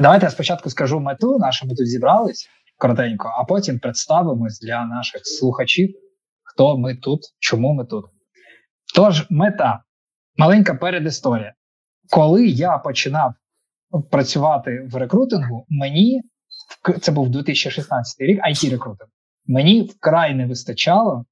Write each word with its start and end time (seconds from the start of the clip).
Давайте 0.00 0.26
я 0.26 0.30
спочатку 0.30 0.70
скажу 0.70 1.00
мету, 1.00 1.38
нашу 1.38 1.66
ми 1.66 1.74
тут 1.74 1.86
зібрались 1.86 2.48
коротенько, 2.78 3.28
а 3.38 3.44
потім 3.44 3.78
представимось 3.78 4.60
для 4.60 4.84
наших 4.84 5.20
слухачів, 5.24 5.94
хто 6.42 6.78
ми 6.78 6.94
тут, 6.94 7.20
чому 7.38 7.74
ми 7.74 7.84
тут. 7.84 8.04
Тож, 8.94 9.26
мета 9.30 9.82
маленька 10.36 10.74
передісторія. 10.74 11.54
Коли 12.10 12.46
я 12.46 12.78
починав 12.78 13.34
працювати 14.10 14.88
в 14.92 14.96
рекрутингу, 14.96 15.66
мені 15.68 16.22
це 17.00 17.12
був 17.12 17.28
2016 17.28 18.20
рік, 18.20 18.40
it 18.46 18.70
рекрутинг 18.70 19.10
мені 19.46 19.82
вкрай 19.82 20.34
не 20.34 20.46
вистачало 20.46 21.24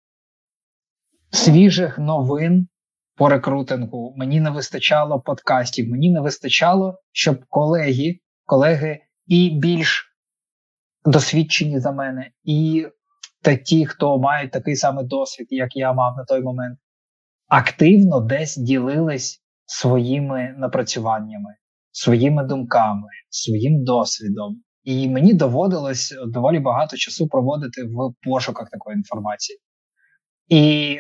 свіжих 1.30 1.98
новин 1.98 2.68
по 3.16 3.28
рекрутингу. 3.28 4.14
Мені 4.16 4.40
не 4.40 4.50
вистачало 4.50 5.20
подкастів, 5.20 5.88
мені 5.88 6.10
не 6.10 6.20
вистачало, 6.20 6.98
щоб 7.12 7.44
колеги, 7.48 8.18
колеги 8.48 9.00
і 9.26 9.50
більш 9.50 10.14
досвідчені 11.04 11.80
за 11.80 11.92
мене, 11.92 12.30
і 12.44 12.86
та 13.42 13.56
ті, 13.56 13.86
хто 13.86 14.18
мають 14.18 14.52
такий 14.52 14.76
самий 14.76 15.06
досвід, 15.06 15.46
як 15.50 15.76
я 15.76 15.92
мав 15.92 16.16
на 16.16 16.24
той 16.24 16.42
момент, 16.42 16.78
активно 17.48 18.20
десь 18.20 18.56
ділились 18.56 19.42
своїми 19.66 20.54
напрацюваннями, 20.58 21.54
своїми 21.92 22.44
думками, 22.44 23.08
своїм 23.30 23.84
досвідом. 23.84 24.62
І 24.82 25.08
мені 25.08 25.34
доводилось 25.34 26.14
доволі 26.26 26.58
багато 26.58 26.96
часу 26.96 27.28
проводити 27.28 27.82
в 27.82 28.14
пошуках 28.22 28.70
такої 28.70 28.96
інформації. 28.96 29.58
І 30.48 30.96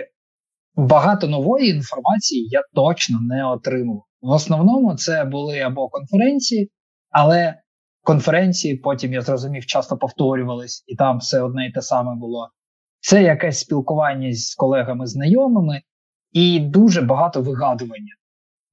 багато 0.74 1.28
нової 1.28 1.70
інформації 1.70 2.48
я 2.50 2.60
точно 2.74 3.18
не 3.20 3.46
отримав. 3.46 4.02
В 4.20 4.30
основному 4.30 4.94
це 4.94 5.24
були 5.24 5.58
або 5.58 5.88
конференції, 5.88 6.70
але 7.10 7.54
конференції 8.02 8.76
потім 8.76 9.12
я 9.12 9.20
зрозумів, 9.22 9.66
часто 9.66 9.96
повторювались, 9.96 10.84
і 10.86 10.96
там 10.96 11.18
все 11.18 11.40
одне 11.42 11.66
і 11.66 11.72
те 11.72 11.82
саме 11.82 12.14
було. 12.14 12.50
Це 13.00 13.22
якесь 13.22 13.58
спілкування 13.58 14.32
з 14.32 14.54
колегами, 14.54 15.06
знайомими, 15.06 15.82
і 16.32 16.60
дуже 16.60 17.02
багато 17.02 17.42
вигадування, 17.42 18.14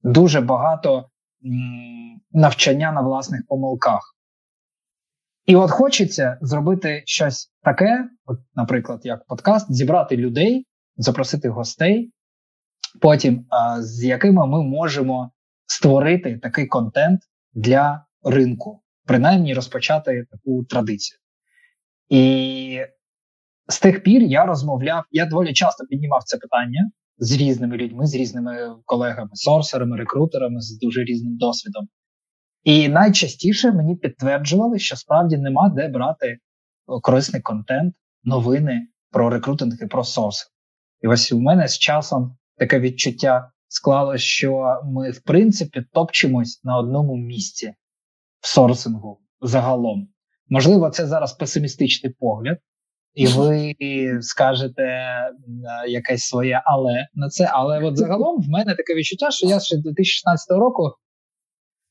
дуже 0.02 0.40
багато 0.40 1.10
м- 1.44 2.20
навчання 2.32 2.92
на 2.92 3.00
власних 3.00 3.46
помилках. 3.48 4.16
І 5.46 5.56
от 5.56 5.70
хочеться 5.70 6.38
зробити 6.40 7.02
щось 7.06 7.52
таке, 7.62 8.08
от, 8.26 8.38
наприклад, 8.54 9.00
як 9.04 9.24
подкаст, 9.26 9.72
зібрати 9.72 10.16
людей, 10.16 10.66
запросити 10.96 11.48
гостей, 11.48 12.12
потім 13.00 13.46
а, 13.50 13.82
з 13.82 14.04
якими 14.04 14.46
ми 14.46 14.62
можемо 14.62 15.30
створити 15.66 16.38
такий 16.38 16.66
контент 16.66 17.20
для 17.54 18.05
ринку, 18.26 18.82
принаймні 19.04 19.54
розпочати 19.54 20.26
таку 20.30 20.64
традицію. 20.64 21.18
І 22.08 22.80
з 23.68 23.80
тих 23.80 24.02
пір 24.02 24.22
я 24.22 24.46
розмовляв, 24.46 25.04
я 25.10 25.26
доволі 25.26 25.52
часто 25.52 25.84
піднімав 25.86 26.22
це 26.24 26.36
питання 26.36 26.90
з 27.18 27.32
різними 27.32 27.76
людьми, 27.76 28.06
з 28.06 28.14
різними 28.14 28.76
колегами, 28.84 29.30
сорсерами, 29.32 29.96
рекрутерами 29.96 30.60
з 30.60 30.78
дуже 30.78 31.04
різним 31.04 31.36
досвідом. 31.36 31.88
І 32.64 32.88
найчастіше 32.88 33.72
мені 33.72 33.96
підтверджували, 33.96 34.78
що 34.78 34.96
справді 34.96 35.36
нема 35.36 35.68
де 35.68 35.88
брати 35.88 36.38
корисний 37.02 37.42
контент, 37.42 37.94
новини 38.24 38.88
про 39.10 39.30
рекрутинг 39.30 39.74
і 39.82 39.86
про 39.86 40.04
сорсинг. 40.04 40.50
І 41.00 41.08
ось 41.08 41.32
у 41.32 41.40
мене 41.40 41.68
з 41.68 41.78
часом 41.78 42.36
таке 42.56 42.80
відчуття 42.80 43.50
склалося, 43.68 44.24
що 44.24 44.80
ми, 44.84 45.10
в 45.10 45.20
принципі, 45.20 45.84
топчемось 45.92 46.60
на 46.64 46.78
одному 46.78 47.16
місці 47.16 47.74
сорсингу 48.46 49.20
загалом. 49.40 50.08
Можливо, 50.48 50.90
це 50.90 51.06
зараз 51.06 51.32
песимістичний 51.32 52.12
погляд, 52.20 52.58
і 53.14 53.26
ви 53.26 53.74
скажете 54.20 54.82
якесь 55.88 56.22
своє 56.22 56.62
але 56.64 57.06
на 57.14 57.28
це. 57.28 57.50
Але 57.52 57.84
от 57.84 57.96
загалом 57.96 58.42
в 58.42 58.48
мене 58.48 58.74
таке 58.74 58.94
відчуття, 58.94 59.30
що 59.30 59.46
я 59.46 59.60
ще 59.60 59.76
2016 59.76 60.50
року 60.50 60.92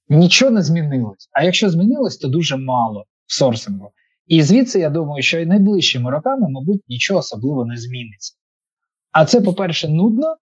нічого 0.09 0.51
не 0.51 0.61
змінилось. 0.61 1.29
А 1.31 1.43
якщо 1.43 1.69
змінилось, 1.69 2.17
то 2.17 2.27
дуже 2.27 2.57
мало 2.57 3.05
в 3.25 3.33
сорсингу. 3.33 3.91
І 4.27 4.43
звідси 4.43 4.79
я 4.79 4.89
думаю, 4.89 5.23
що 5.23 5.39
і 5.39 5.45
найближчими 5.45 6.11
роками, 6.11 6.49
мабуть, 6.49 6.81
нічого 6.87 7.19
особливо 7.19 7.65
не 7.65 7.77
зміниться. 7.77 8.35
А 9.11 9.25
це, 9.25 9.41
по-перше, 9.41 9.89
нудно, 9.89 10.35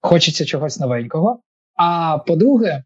хочеться 0.00 0.44
чогось 0.44 0.80
новенького. 0.80 1.42
А 1.74 2.18
по-друге, 2.18 2.84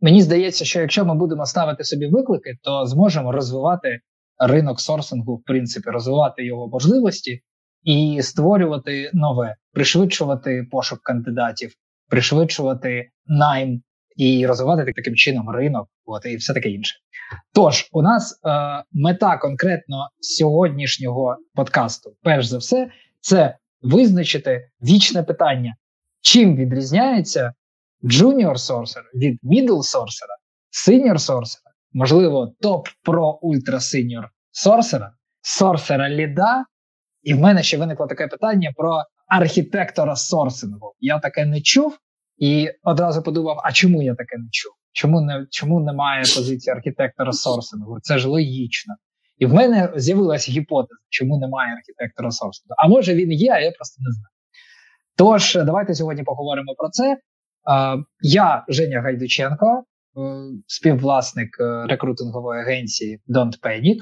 мені 0.00 0.22
здається, 0.22 0.64
що 0.64 0.80
якщо 0.80 1.04
ми 1.04 1.14
будемо 1.14 1.46
ставити 1.46 1.84
собі 1.84 2.06
виклики, 2.06 2.58
то 2.62 2.86
зможемо 2.86 3.32
розвивати 3.32 4.00
ринок 4.38 4.80
сорсингу, 4.80 5.36
в 5.36 5.44
принципі, 5.44 5.90
розвивати 5.90 6.44
його 6.44 6.68
можливості 6.68 7.42
і 7.82 8.22
створювати 8.22 9.10
нове, 9.12 9.56
пришвидшувати 9.72 10.66
пошук 10.70 11.02
кандидатів, 11.02 11.72
пришвидшувати 12.08 13.10
найм 13.26 13.82
і 14.16 14.46
розвивати 14.46 14.92
таким 14.96 15.14
чином 15.14 15.50
ринок, 15.50 15.88
от 16.04 16.26
і 16.26 16.36
все 16.36 16.54
таке 16.54 16.70
інше. 16.70 16.96
Тож 17.54 17.88
у 17.92 18.02
нас 18.02 18.40
е, 18.44 18.50
мета 18.92 19.36
конкретно 19.36 20.08
сьогоднішнього 20.20 21.36
подкасту, 21.54 22.16
перш 22.22 22.46
за 22.46 22.58
все, 22.58 22.90
це 23.20 23.56
визначити 23.82 24.70
вічне 24.82 25.22
питання, 25.22 25.74
чим 26.20 26.56
відрізняється 26.56 27.52
junior 28.02 28.54
sourcer 28.54 29.02
від 29.14 29.40
middle 29.42 29.82
sourcer, 29.82 30.28
senior 30.88 31.18
sourcer, 31.18 31.60
можливо, 31.92 32.54
топ 32.60 32.88
про 33.02 33.38
ультра 33.42 33.80
синьор 33.80 34.28
сорсера, 34.52 35.12
сорсера 35.42 36.08
ліда. 36.08 36.64
І 37.22 37.34
в 37.34 37.40
мене 37.40 37.62
ще 37.62 37.78
виникло 37.78 38.06
таке 38.06 38.26
питання 38.26 38.72
про 38.76 39.02
архітектора 39.28 40.16
сорсингу. 40.16 40.94
Я 41.00 41.18
таке 41.18 41.46
не 41.46 41.60
чув, 41.60 41.98
і 42.38 42.70
одразу 42.82 43.22
подумав: 43.22 43.60
а 43.64 43.72
чому 43.72 44.02
я 44.02 44.14
таке 44.14 44.38
не 44.38 44.48
чув? 44.50 44.72
Чому 44.92 45.20
не 45.20 45.46
чому 45.50 45.80
немає 45.80 46.20
позиції 46.20 46.74
архітектора 46.74 47.32
сорсингу? 47.32 47.98
Це 48.02 48.18
ж 48.18 48.28
логічно. 48.28 48.94
І 49.38 49.46
в 49.46 49.54
мене 49.54 49.92
з'явилася 49.96 50.52
гіпотеза, 50.52 51.00
чому 51.08 51.38
немає 51.38 51.74
архітектора 51.74 52.30
сорсингу. 52.30 52.74
А 52.78 52.88
може 52.88 53.14
він 53.14 53.32
є, 53.32 53.52
а 53.52 53.60
я 53.60 53.70
просто 53.70 54.02
не 54.02 54.12
знаю. 54.12 54.34
Тож, 55.16 55.54
давайте 55.66 55.94
сьогодні 55.94 56.22
поговоримо 56.22 56.74
про 56.78 56.88
це. 56.88 57.16
Я 58.20 58.64
Женя 58.68 59.00
Гайдученко, 59.00 59.66
е, 59.66 60.20
співвласник 60.66 61.48
е, 61.60 61.86
рекрутингової 61.86 62.60
агенції 62.60 63.20
Don't 63.28 63.60
Panic. 63.62 63.96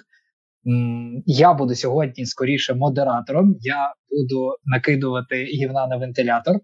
Я 1.26 1.54
буду 1.54 1.74
сьогодні 1.74 2.26
скоріше 2.26 2.74
модератором. 2.74 3.56
Я 3.60 3.94
буду 4.10 4.54
накидувати 4.64 5.44
гівна 5.44 5.86
на 5.86 5.96
вентилятор 5.96 6.56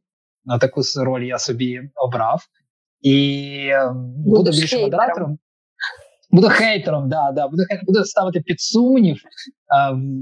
на 0.45 0.59
таку 0.59 0.81
роль 0.97 1.23
я 1.23 1.39
собі 1.39 1.81
обрав. 1.95 2.43
І 3.01 3.69
ем, 3.73 4.15
буду 4.17 4.51
більше 4.51 4.61
хейтером. 4.61 4.85
модератором. 4.85 5.39
Буду 6.31 6.49
хейтером, 6.49 7.09
да, 7.09 7.33
да, 7.33 7.49
буду 7.49 7.63
буду 7.87 8.05
ставити 8.05 8.41
під 8.41 8.61
сумнів 8.61 9.17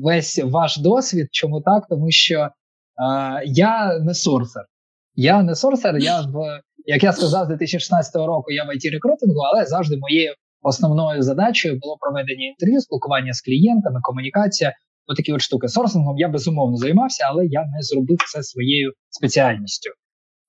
весь 0.03 0.39
ваш 0.45 0.79
досвід. 0.79 1.29
Чому 1.31 1.61
так? 1.61 1.87
Тому 1.89 2.11
що 2.11 2.49
а, 2.97 3.41
я 3.45 3.99
не 3.99 4.15
сорсер. 4.15 4.65
Я 5.15 5.43
не 5.43 5.55
сорсер, 5.55 5.99
я 5.99 6.21
в 6.21 6.61
як 6.85 7.03
я 7.03 7.13
сказав, 7.13 7.45
з 7.45 7.49
2016 7.49 8.15
року 8.17 8.51
я 8.51 8.65
в 8.65 8.69
it 8.69 8.93
рекрутингу, 8.93 9.41
але 9.41 9.67
завжди 9.67 9.97
моєю 9.97 10.35
основною 10.63 11.23
задачею 11.23 11.79
було 11.83 11.97
проведення 12.01 12.47
інтерв'ю, 12.47 12.81
спілкування 12.81 13.33
з 13.33 13.41
клієнтами, 13.41 14.01
комунікація. 14.03 14.73
Отакі 15.07 15.33
от 15.33 15.41
штуки. 15.41 15.69
Сорсингом 15.69 16.19
я 16.19 16.29
безумовно 16.29 16.77
займався, 16.77 17.25
але 17.31 17.47
я 17.47 17.61
не 17.61 17.83
зробив 17.83 18.19
це 18.33 18.43
своєю 18.43 18.93
спеціальністю. 19.11 19.91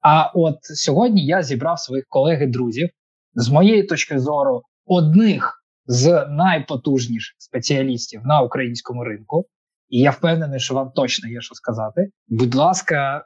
А 0.02 0.32
от 0.34 0.58
сьогодні 0.62 1.26
я 1.26 1.44
зібрав 1.44 1.80
своїх 1.80 2.06
колег 2.10 2.42
і 2.42 2.48
друзів 2.48 2.90
з 3.36 3.50
моєї 3.50 3.84
точки 3.84 4.20
зору, 4.20 4.62
одних 4.86 5.64
з 5.86 6.28
найпотужніших 6.30 7.36
спеціалістів 7.38 8.22
на 8.26 8.42
українському 8.42 9.04
ринку. 9.04 9.46
І 9.90 10.00
я 10.00 10.12
впевнений, 10.12 10.60
що 10.60 10.74
вам 10.74 10.92
точно 10.96 11.30
є 11.30 11.42
що 11.42 11.56
сказати. 11.56 12.10
Будь 12.28 12.56
ласка, 12.56 13.26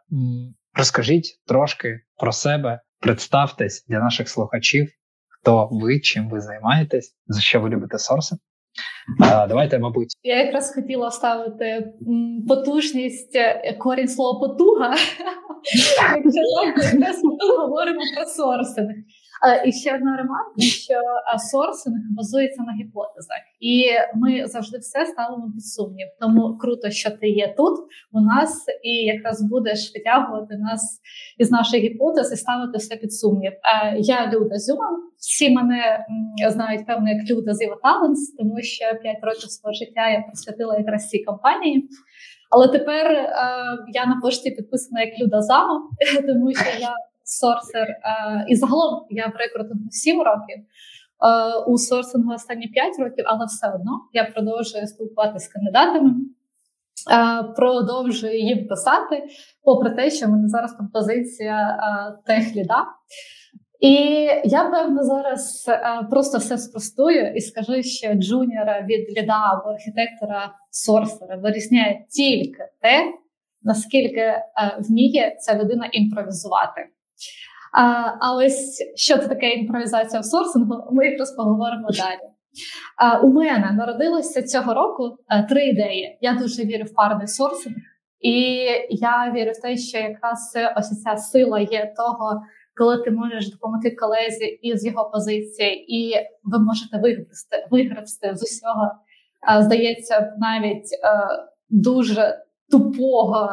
розкажіть 0.78 1.40
трошки 1.48 2.00
про 2.18 2.32
себе, 2.32 2.82
представтесь 3.00 3.86
для 3.88 4.00
наших 4.00 4.30
слухачів, 4.30 4.90
хто 5.28 5.70
ви, 5.72 6.00
чим 6.00 6.30
ви 6.30 6.42
займаєтесь, 6.42 7.16
за 7.28 7.42
що 7.42 7.62
ви 7.62 7.70
любите 7.70 7.98
сорси. 7.98 8.36
Давайте, 9.20 9.80
мабуть, 9.80 10.14
я 10.24 10.44
якраз 10.44 10.76
хотіла 10.76 11.12
ставити 11.12 11.94
потужність 12.48 13.36
е, 13.36 13.74
корінь 13.80 14.08
слова 14.08 14.40
потуга. 14.40 14.92
Якщо 16.96 17.28
ми 17.28 17.58
говоримо 17.58 18.02
про 18.16 18.26
сорсинг. 18.26 18.96
І 19.66 19.72
ще 19.72 19.96
одна 19.96 20.18
ремарка, 20.18 20.62
що 20.62 20.94
сорсинг 21.52 21.98
базується 22.18 22.64
на 22.64 22.74
гіпотезах, 22.74 23.42
і 23.60 23.86
ми 24.16 24.48
завжди 24.48 24.78
все 24.78 25.06
ставимо 25.06 25.52
під 25.54 25.66
сумнів. 25.66 26.08
Тому 26.20 26.58
круто, 26.58 26.90
що 26.90 27.12
ти 27.12 27.30
є 27.30 27.54
тут 27.58 27.80
у 28.12 28.22
нас, 28.22 28.66
і 28.84 28.90
якраз 28.90 29.42
будеш 29.42 29.92
витягувати 29.96 30.58
нас 30.58 31.02
із 31.38 31.52
нашої 31.52 31.90
гіпотези, 31.90 32.36
ставити 32.36 32.78
все 32.78 32.96
під 32.96 33.14
сумнів. 33.14 33.52
Я 33.98 34.32
Люда 34.32 34.58
Зюма. 34.58 34.90
Всі 35.18 35.50
мене 35.50 36.06
знають 36.50 36.86
певно 36.86 37.10
як 37.10 37.30
Люда 37.30 37.54
з 37.54 37.60
Таленс, 37.84 38.36
тому 38.38 38.62
що 38.62 38.86
5 39.02 39.18
років 39.22 39.52
свого 39.52 39.74
життя 39.74 40.10
я 40.10 40.22
присвятила 40.22 40.78
якраз 40.78 41.10
цій 41.10 41.24
компанії. 41.24 41.90
Але 42.50 42.68
тепер 42.68 43.12
е, 43.12 43.34
я 43.94 44.06
на 44.06 44.20
пошті 44.22 44.52
підписана 44.52 45.02
як 45.02 45.20
Люда 45.20 45.42
Зама, 45.42 45.82
тому 46.28 46.54
що 46.54 46.80
я 46.80 46.94
сорсер, 47.28 47.88
е, 47.90 48.46
і 48.48 48.56
загалом 48.56 49.06
я 49.10 49.28
в 49.28 49.38
рекрутингу 49.38 49.90
7 49.90 50.18
років. 50.18 50.58
Е, 50.58 51.60
у 51.68 51.78
сорсингу 51.78 52.34
останні 52.34 52.68
5 52.68 53.00
років, 53.00 53.26
але 53.28 53.46
все 53.46 53.68
одно 53.76 53.92
я 54.14 54.24
продовжую 54.24 54.88
спілкуватися 54.88 55.46
з 55.46 55.54
кандидатами, 55.54 56.12
е, 57.12 57.44
продовжую 57.44 58.40
їм 58.40 58.68
писати, 58.68 59.24
попри 59.64 59.90
те, 59.90 60.10
що 60.10 60.26
в 60.26 60.30
мене 60.30 60.48
зараз 60.48 60.74
там 60.74 60.88
позиція 60.94 61.80
техліда. 62.26 62.86
І 63.80 63.94
я 64.44 64.70
певно 64.72 65.04
зараз 65.04 65.70
просто 66.10 66.38
все 66.38 66.58
спростую 66.58 67.34
і 67.36 67.42
скажу, 67.42 67.84
що 67.84 68.14
джуніора 68.14 68.82
від 68.82 69.18
ліда 69.18 69.42
або 69.54 69.70
архітектора 69.70 70.54
сорсера 70.72 71.36
вирізняє 71.36 72.06
тільки 72.10 72.64
те, 72.82 73.14
наскільки 73.62 74.34
вміє 74.80 75.36
ця 75.40 75.60
людина 75.60 75.90
імпровізувати. 75.92 76.90
А, 77.80 78.36
ось 78.36 78.84
що 78.96 79.18
це 79.18 79.28
таке 79.28 79.54
імпровізація 79.54 80.22
в 80.22 80.26
сорсингу, 80.26 80.84
ми 80.92 81.08
якраз 81.08 81.32
поговоримо 81.32 81.88
далі. 81.88 82.20
У 83.24 83.28
мене 83.28 83.72
народилося 83.72 84.44
цього 84.44 84.74
року 84.74 85.18
е, 85.30 85.44
три 85.44 85.66
ідеї. 85.66 86.18
Я 86.22 86.34
дуже 86.34 86.64
вірю 86.64 86.84
в 86.84 86.94
парний 86.94 87.28
сорсинг, 87.28 87.76
і 88.20 88.34
я 88.90 89.34
вірю 89.36 89.52
в 89.52 89.62
те, 89.62 89.78
що 89.78 89.98
якраз 89.98 90.54
ось 90.78 91.02
ця 91.02 91.18
сила 91.18 91.60
є 91.60 91.94
того, 91.98 92.42
коли 92.78 93.04
ти 93.04 93.12
можеш 93.12 93.52
допомогти 93.52 93.92
колезі 93.92 94.46
із 94.46 94.86
його 94.86 95.10
позиції, 95.10 95.96
і 95.98 96.14
ви 96.44 96.60
можете 96.60 96.98
виграти 96.98 97.68
виграти 97.72 98.36
з 98.36 98.44
усього, 98.44 98.92
здається, 99.60 100.34
навіть 100.38 100.90
дуже 101.70 102.38
тупого 102.70 103.50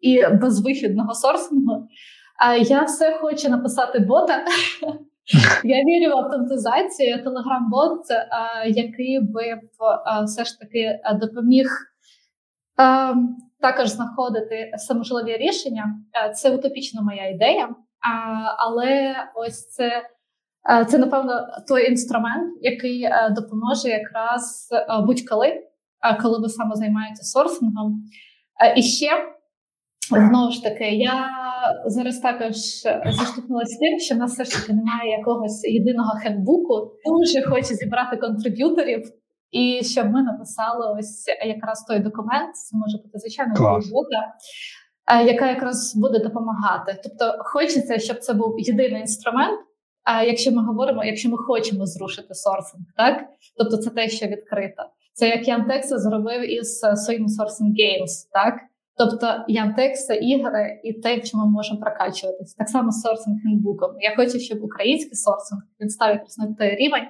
і 0.00 0.26
безвихідного 0.40 1.14
сорсингу. 1.14 1.88
А 2.38 2.54
я 2.54 2.82
все 2.82 3.18
хочу 3.20 3.48
написати 3.48 3.98
бота. 3.98 4.44
Я 5.64 5.76
вірю 5.76 6.14
в 6.14 6.18
автоматизацію, 6.18 7.24
телеграм-бот, 7.24 8.00
який 8.66 9.20
би 9.20 9.60
все 10.24 10.44
ж 10.44 10.58
таки 10.58 11.00
допоміг 11.14 11.68
також 13.60 13.88
знаходити 13.88 14.72
саможливі 14.76 15.36
рішення. 15.36 15.98
Це 16.34 16.50
утопічна 16.50 17.02
моя 17.02 17.28
ідея, 17.28 17.68
але 18.58 19.16
ось 19.34 19.70
це. 19.70 20.02
Це, 20.88 20.98
напевно, 20.98 21.46
той 21.68 21.88
інструмент, 21.88 22.58
який 22.60 23.08
допоможе 23.30 23.88
якраз 23.88 24.68
будь-коли, 25.06 25.62
коли 26.22 26.38
ви 26.38 26.48
саме 26.48 26.74
займаєтеся 26.74 27.22
сорсингом. 27.22 28.02
І 28.76 28.82
ще 28.82 29.10
знову 30.10 30.50
ж 30.50 30.62
таки, 30.62 30.84
я 30.84 31.28
зараз 31.86 32.18
також 32.18 32.52
зіштовхнулася 33.06 33.78
тим, 33.80 33.98
що 33.98 34.14
в 34.14 34.18
нас 34.18 34.32
все 34.32 34.44
ж 34.44 34.50
таки 34.50 34.72
немає 34.72 35.10
якогось 35.10 35.64
єдиного 35.64 36.12
хендбуку. 36.22 36.90
Дуже 37.06 37.46
хочу 37.46 37.74
зібрати 37.74 38.16
контриб'юторів. 38.16 39.02
І 39.50 39.84
щоб 39.84 40.10
ми 40.10 40.22
написали 40.22 40.98
ось 40.98 41.26
якраз 41.46 41.84
той 41.88 41.98
документ, 41.98 42.56
це 42.56 42.76
може 42.76 42.96
бути 42.96 43.18
звичайно 43.18 43.54
робота, 43.54 44.34
яка 45.26 45.48
якраз 45.48 45.96
буде 45.96 46.18
допомагати. 46.18 47.00
Тобто, 47.02 47.38
хочеться, 47.38 47.98
щоб 47.98 48.18
це 48.18 48.34
був 48.34 48.54
єдиний 48.58 49.00
інструмент. 49.00 49.60
А 50.04 50.22
якщо 50.22 50.52
ми 50.52 50.66
говоримо, 50.66 51.04
якщо 51.04 51.28
ми 51.28 51.36
хочемо 51.36 51.86
зрушити 51.86 52.34
сорсинг, 52.34 52.84
так 52.96 53.24
тобто 53.56 53.76
це 53.76 53.90
те, 53.90 54.08
що 54.08 54.26
відкрито. 54.26 54.82
Це 55.12 55.28
як 55.28 55.48
Яндекс 55.48 55.88
зробив 55.88 56.52
із 56.52 56.78
своїм 56.78 57.26
Sourcing 57.26 57.72
Games, 57.80 58.28
так 58.32 58.54
тобто 58.96 59.44
Яндекс 59.48 60.06
це 60.06 60.16
ігри 60.16 60.80
і 60.84 60.92
те, 60.92 61.18
в 61.18 61.24
чому 61.24 61.44
ми 61.44 61.50
можемо 61.50 61.80
прокачуватись. 61.80 62.54
Так 62.54 62.68
само 62.68 62.90
з 62.90 63.00
сорсинг 63.00 63.36
хендбуком. 63.42 63.90
Я 64.00 64.16
хочу, 64.16 64.38
щоб 64.38 64.62
український 64.62 65.14
сорсинг 65.14 65.62
він 65.80 65.88
став 65.88 66.08
якраз 66.10 66.38
на 66.38 66.54
той 66.54 66.76
рівень, 66.76 67.04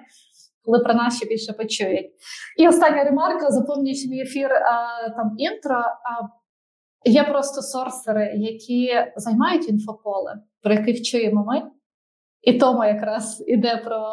коли 0.65 0.79
про 0.79 0.95
нас 0.95 1.17
ще 1.17 1.27
більше 1.27 1.53
почують. 1.53 2.11
І 2.59 2.69
остання 2.69 3.05
ремарка, 3.05 3.51
заповнюючи 3.51 4.09
мій 4.09 4.21
ефір 4.21 4.53
а, 4.53 5.09
там 5.11 5.35
інтро. 5.39 5.77
А, 5.77 6.45
Є 7.07 7.25
просто 7.25 7.63
сорсери, 7.63 8.33
які 8.37 8.91
займають 9.17 9.69
інфополе, 9.69 10.35
про 10.63 10.75
яких 10.75 11.03
чуємо 11.03 11.45
ми, 11.45 11.63
і 12.43 12.53
тому 12.53 12.85
якраз 12.85 13.45
іде 13.47 13.77
про 13.77 14.07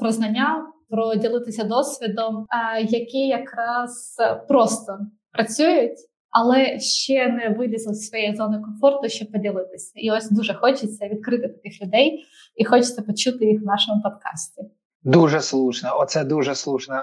про 0.00 0.10
знання, 0.10 0.66
про 0.90 1.14
ділитися 1.14 1.64
досвідом, 1.64 2.46
які 2.88 3.18
якраз 3.18 4.16
просто 4.48 4.98
працюють, 5.32 5.98
але 6.34 6.78
ще 6.80 7.28
не 7.28 7.56
вилізли 7.58 7.94
з 7.94 8.08
своєї 8.08 8.36
зони 8.36 8.58
комфорту, 8.58 9.08
щоб 9.08 9.32
поділитися. 9.32 9.92
І 9.94 10.10
ось 10.10 10.30
дуже 10.30 10.54
хочеться 10.54 11.08
відкрити 11.08 11.48
таких 11.48 11.82
людей, 11.82 12.24
і 12.56 12.64
хочеться 12.64 13.02
почути 13.02 13.44
їх 13.44 13.62
в 13.62 13.64
нашому 13.64 14.02
подкасті. 14.02 14.62
Дуже 15.02 15.40
слушно, 15.40 15.88
оце 15.98 16.24
дуже 16.24 16.54
слушна, 16.54 16.98
е, 16.98 17.02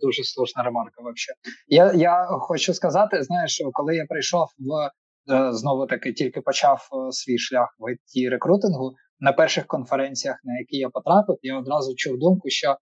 дуже 0.00 0.24
слушна 0.24 0.62
ремарка. 0.62 1.02
Вообще. 1.02 1.32
Я 1.68 1.92
я 1.92 2.26
хочу 2.30 2.74
сказати, 2.74 3.22
знаєш, 3.22 3.62
коли 3.72 3.96
я 3.96 4.04
прийшов 4.08 4.46
в 4.58 4.90
е, 5.34 5.52
знову 5.52 5.86
таки, 5.86 6.12
тільки 6.12 6.40
почав 6.40 6.88
е, 6.92 7.12
свій 7.12 7.38
шлях 7.38 7.68
в 7.78 7.84
it 7.84 8.30
рекрутингу 8.30 8.92
на 9.20 9.32
перших 9.32 9.66
конференціях, 9.66 10.36
на 10.44 10.58
які 10.58 10.76
я 10.76 10.88
потрапив, 10.88 11.36
я 11.42 11.58
одразу 11.58 11.94
чув 11.96 12.18
думку, 12.18 12.48
що 12.48 12.76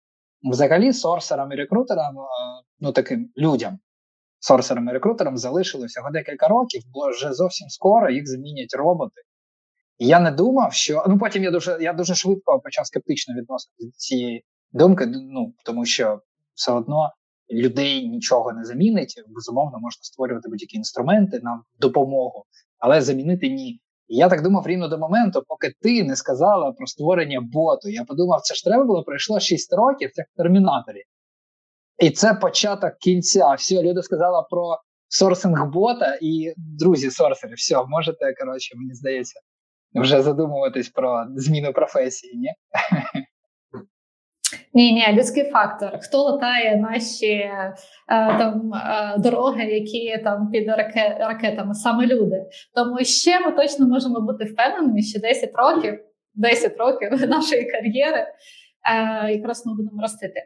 взагалі 0.52 0.94
сорсерам 0.94 1.52
і 1.52 1.56
рекрутерам, 1.56 2.16
ну 2.80 2.92
таким 2.92 3.30
людям, 3.38 3.80
сорсерам 4.46 4.90
і 4.90 4.92
рекрутерам 4.92 5.38
залишилося 5.38 5.88
всього 5.88 6.12
декілька 6.12 6.48
років, 6.48 6.82
бо 6.94 7.10
вже 7.10 7.34
зовсім 7.34 7.70
скоро 7.70 8.12
їх 8.12 8.28
замінять 8.28 8.74
роботи. 8.74 9.22
Я 10.00 10.20
не 10.20 10.32
думав, 10.32 10.74
що 10.74 11.06
ну 11.08 11.18
потім 11.18 11.44
я 11.44 11.52
дуже 11.52 11.78
я 11.82 11.94
дуже 11.94 12.16
швидко 12.16 12.60
почав 12.60 12.88
скептично 12.88 13.36
відноситися 13.36 13.86
до 13.86 13.92
цієї 13.98 14.44
думки. 14.72 15.06
Ну 15.06 15.54
тому 15.66 15.86
що 15.86 16.22
все 16.54 16.72
одно 16.72 17.10
людей 17.52 18.08
нічого 18.08 18.54
не 18.54 18.64
замінить. 18.64 19.24
Безумовно, 19.28 19.80
можна 19.80 20.00
створювати 20.02 20.50
будь-які 20.50 20.78
інструменти 20.78 21.40
на 21.44 21.62
допомогу, 21.80 22.46
але 22.80 23.02
замінити 23.02 23.50
ні. 23.50 23.80
Я 24.08 24.30
так 24.30 24.42
думав 24.42 24.68
рівно 24.68 24.88
до 24.88 24.98
моменту, 24.98 25.44
поки 25.48 25.74
ти 25.82 26.04
не 26.04 26.16
сказала 26.16 26.72
про 26.72 26.88
створення 26.88 27.42
боту. 27.42 27.90
Я 27.90 28.04
подумав, 28.04 28.42
це 28.42 28.56
ж 28.56 28.64
треба 28.64 28.84
було 28.84 29.04
пройшло 29.04 29.40
6 29.40 29.74
років, 29.74 30.12
як 30.16 30.28
в 30.34 30.38
термінаторі. 30.38 31.04
І 32.00 32.10
це 32.10 32.34
початок 32.34 32.98
кінця. 32.98 33.54
Все, 33.54 33.84
люди 33.84 34.04
сказали 34.04 34.46
про 34.50 34.78
сорсинг 35.08 35.72
бота, 35.72 36.18
і 36.22 36.54
друзі, 36.58 37.12
сорсери, 37.12 37.54
все, 37.54 37.76
можете, 37.88 38.34
коротше, 38.40 38.76
мені 38.78 38.94
здається, 38.94 39.40
вже 39.96 40.22
задумуватись 40.22 40.90
про 40.90 41.26
зміну 41.36 41.74
професії, 41.74 42.38
ні? 42.38 42.50
Ні, 44.74 44.94
ні, 44.94 45.08
людський 45.14 45.44
фактор. 45.44 46.00
Хто 46.02 46.24
латає 46.24 46.76
наші 46.76 47.32
е, 47.32 47.76
там 48.08 48.74
е, 48.74 49.16
дороги, 49.18 49.64
які 49.64 50.24
там 50.24 50.52
під 50.52 50.68
раке, 50.68 51.18
ракетами, 51.20 51.74
саме 51.74 52.06
люди. 52.08 52.46
Тому 52.74 53.04
ще 53.04 53.40
ми 53.40 53.52
точно 53.52 53.88
можемо 53.88 54.22
бути 54.22 54.46
впевненими, 54.46 55.02
що 55.02 55.20
10 55.20 55.52
років, 55.54 56.00
10 56.34 56.78
років 56.78 57.30
нашої 57.30 57.72
кар'єри 57.72 58.28
якраз 59.30 59.66
ми 59.66 59.76
будемо 59.76 60.02
ростити. 60.02 60.42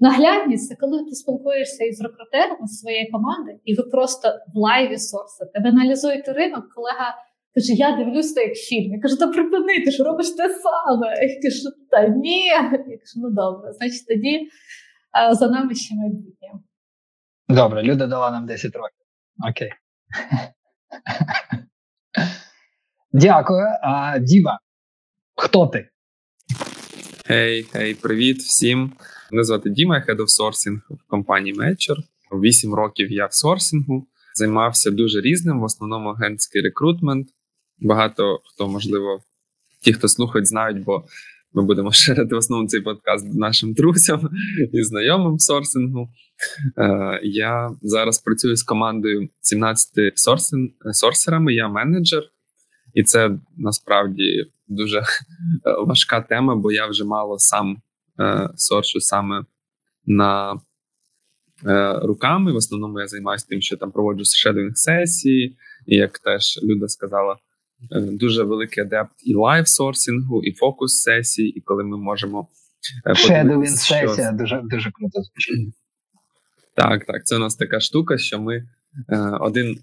Наглядність 0.00 0.68
це 0.68 0.76
коли 0.80 1.04
ти 1.04 1.10
спілкуєшся 1.10 1.84
із 1.84 2.00
рекрутерами 2.00 2.68
своєї 2.68 3.10
команди, 3.10 3.58
і 3.64 3.74
ви 3.74 3.82
просто 3.82 4.28
в 4.54 4.58
лайві 4.58 4.98
сорсите. 4.98 5.60
Ви 5.60 5.68
аналізуєте 5.68 6.32
ринок, 6.32 6.74
колега. 6.74 7.14
Каже, 7.54 7.72
я 7.72 7.96
дивлюся 7.96 8.40
як 8.40 8.54
фільм. 8.54 8.92
Я 8.92 9.00
кажу, 9.00 9.16
та 9.16 9.26
припини, 9.26 9.84
ти 9.84 9.90
ж 9.90 10.02
робиш 10.02 10.30
те 10.30 10.48
саме. 10.48 11.06
Я 11.06 11.42
кажу, 11.42 11.70
та 11.90 12.08
ні. 12.08 12.46
Я 12.46 12.70
кажу, 12.70 13.16
ну 13.16 13.30
добре, 13.30 13.72
значить 13.72 14.06
тоді 14.08 14.48
а, 15.12 15.34
за 15.34 15.48
нами 15.48 15.74
ще 15.74 15.94
майбутнє. 15.94 16.48
Добре, 17.48 17.82
Люда 17.82 18.06
дала 18.06 18.30
нам 18.30 18.46
10 18.46 18.76
років. 18.76 19.06
Окей. 19.50 19.70
Дякую. 23.12 23.66
А, 23.82 24.18
Діма, 24.18 24.58
хто 25.36 25.66
ти? 25.66 25.88
Гей, 27.28 27.66
hey, 27.72 28.00
привіт 28.02 28.38
всім. 28.38 28.92
Мене 29.32 29.44
звати 29.44 29.70
Діма, 29.70 29.96
я 29.96 30.14
Head 30.14 30.18
of 30.18 30.40
Sourcing 30.40 30.78
в 30.90 31.08
компанії 31.08 31.56
Matcher. 31.56 31.96
Вісім 32.32 32.74
років 32.74 33.12
я 33.12 33.26
в 33.26 33.34
сорсингу. 33.34 34.06
Займався 34.34 34.90
дуже 34.90 35.20
різним, 35.20 35.60
в 35.60 35.62
основному 35.62 36.08
агентський 36.08 36.62
рекрутмент. 36.62 37.28
Багато 37.78 38.40
хто, 38.44 38.68
можливо, 38.68 39.20
ті, 39.80 39.92
хто 39.92 40.08
слухають, 40.08 40.48
знають, 40.48 40.84
бо 40.84 41.04
ми 41.52 41.62
будемо 41.62 41.92
ширити 41.92 42.34
в 42.34 42.38
основному 42.38 42.68
цей 42.68 42.80
подкаст 42.80 43.34
нашим 43.34 43.72
друзям 43.72 44.30
і 44.72 44.82
знайомим 44.82 45.34
в 45.34 45.40
сорсингу. 45.40 46.08
Е, 46.78 47.20
я 47.22 47.70
зараз 47.82 48.18
працюю 48.18 48.56
з 48.56 48.62
командою 48.62 49.28
17 49.40 50.18
сорсин, 50.18 50.72
сорсерами. 50.92 51.54
Я 51.54 51.68
менеджер, 51.68 52.22
і 52.94 53.02
це 53.02 53.30
насправді 53.56 54.50
дуже 54.68 55.02
важка 55.86 56.20
тема, 56.20 56.56
бо 56.56 56.72
я 56.72 56.86
вже 56.86 57.04
мало 57.04 57.38
сам 57.38 57.82
е, 58.20 58.48
соршу 58.56 59.00
саме 59.00 59.44
на 60.06 60.60
е, 61.66 62.00
руками. 62.02 62.52
В 62.52 62.56
основному 62.56 63.00
я 63.00 63.06
займаюся 63.06 63.46
тим, 63.48 63.60
що 63.60 63.76
там 63.76 63.90
проводжу 63.90 64.24
shadowing 64.24 64.76
сесії, 64.76 65.56
і 65.86 65.96
як 65.96 66.18
теж 66.18 66.60
Люда 66.62 66.88
сказала. 66.88 67.36
Е, 67.92 68.00
дуже 68.00 68.42
великий 68.42 68.84
адепт 68.84 69.12
і 69.24 69.34
live-сорсингу, 69.34 70.42
і 70.42 70.52
фокус 70.52 71.02
сесій, 71.02 71.46
і 71.46 71.60
коли 71.60 71.84
ми 71.84 71.96
можемо 71.96 72.48
Shadowing 73.06 73.66
сесія 73.66 74.32
дуже 74.32 74.62
дуже 74.64 74.90
круто 74.90 75.22
звучить. 75.22 75.74
Так, 76.76 77.04
так. 77.04 77.26
Це 77.26 77.36
у 77.36 77.38
нас 77.38 77.56
така 77.56 77.80
штука, 77.80 78.18
що 78.18 78.40
ми 78.40 78.56
е, 79.08 79.18
один 79.40 79.66
е, 79.66 79.76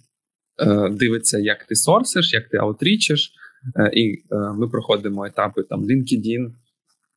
дивиться, 0.91 1.39
як 1.39 1.65
ти 1.65 1.75
сорсиш, 1.75 2.33
як 2.33 2.49
ти 2.49 2.57
аутрічиш, 2.57 3.31
е, 3.75 3.91
і 3.93 4.23
е, 4.31 4.35
ми 4.57 4.67
проходимо 4.67 5.25
етапи 5.25 5.63
там 5.63 5.85
LinkedIn, 5.85 6.51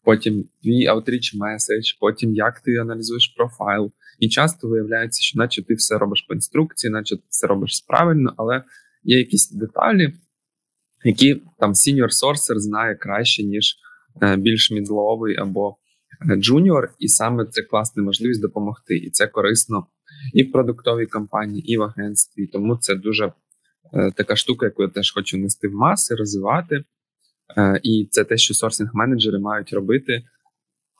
потім 0.05 0.45
твій 0.63 0.87
outreach 0.87 1.35
message, 1.35 1.93
потім 2.01 2.35
як 2.35 2.61
ти 2.61 2.77
аналізуєш 2.77 3.35
профайл. 3.37 3.93
І 4.19 4.29
часто 4.29 4.69
виявляється, 4.69 5.23
що 5.23 5.39
наче 5.39 5.63
ти 5.63 5.75
все 5.75 5.99
робиш 5.99 6.23
по 6.29 6.35
інструкції, 6.35 6.91
наче 6.91 7.17
ти 7.17 7.23
все 7.29 7.47
робиш 7.47 7.85
правильно, 7.89 8.35
але 8.37 8.63
є 9.03 9.19
якісь 9.19 9.51
деталі, 9.51 10.13
які 11.05 11.43
там 11.59 11.75
senior 11.75 12.13
sourcer 12.13 12.59
знає 12.59 12.95
краще, 12.95 13.43
ніж 13.43 13.77
е, 14.23 14.37
більш 14.37 14.71
мідловий 14.71 15.37
або 15.37 15.77
е, 16.31 16.37
junior, 16.37 16.95
і 16.99 17.09
саме 17.09 17.47
це 17.51 17.63
класна 17.63 18.03
можливість 18.03 18.43
допомогти. 18.43 18.97
І 18.97 19.11
це 19.11 19.27
корисно 19.27 19.87
і 20.33 20.43
в 20.43 20.53
продуктовій 20.53 21.07
компанії, 21.07 21.73
і 21.73 21.77
в 21.77 21.83
агентстві. 21.83 22.47
Тому 22.47 22.77
це 22.77 22.95
дуже 22.95 23.33
е, 23.95 24.13
така 24.17 24.37
штука, 24.37 24.67
яку 24.67 24.83
я 24.83 24.89
теж 24.89 25.13
хочу 25.13 25.39
нести 25.39 25.69
в 25.69 25.75
маси, 25.75 26.15
розвивати. 26.15 26.85
І 27.83 28.09
це 28.11 28.25
те, 28.25 28.37
що 28.37 28.55
сорсинг-менеджери 28.55 29.39
мають 29.41 29.73
робити. 29.73 30.23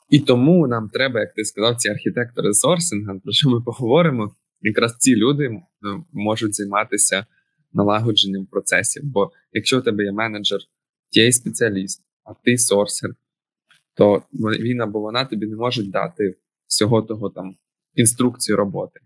І 0.09 0.19
тому 0.19 0.67
нам 0.67 0.89
треба, 0.89 1.19
як 1.19 1.33
ти 1.33 1.45
сказав, 1.45 1.75
ці 1.75 1.89
архітектори 1.89 2.53
сорсинга, 2.53 3.19
про 3.23 3.33
що 3.33 3.49
ми 3.49 3.61
поговоримо. 3.61 4.35
Якраз 4.61 4.97
ці 4.97 5.15
люди 5.15 5.61
можуть 6.13 6.55
займатися 6.55 7.25
налагодженням 7.73 8.45
процесів. 8.45 9.03
Бо 9.05 9.31
якщо 9.51 9.79
у 9.79 9.81
тебе 9.81 10.03
є 10.03 10.11
менеджер, 10.11 10.59
TA 11.17 11.31
спеціаліст, 11.31 12.01
а 12.23 12.33
ти 12.33 12.57
сорсер, 12.57 13.15
то 13.93 14.23
він 14.33 14.81
або 14.81 14.99
вона 14.99 15.25
тобі 15.25 15.47
не 15.47 15.55
можуть 15.55 15.91
дати 15.91 16.35
всього 16.67 17.01
того 17.01 17.29
там 17.29 17.55
інструкцію 17.95 18.57
роботи. 18.57 18.99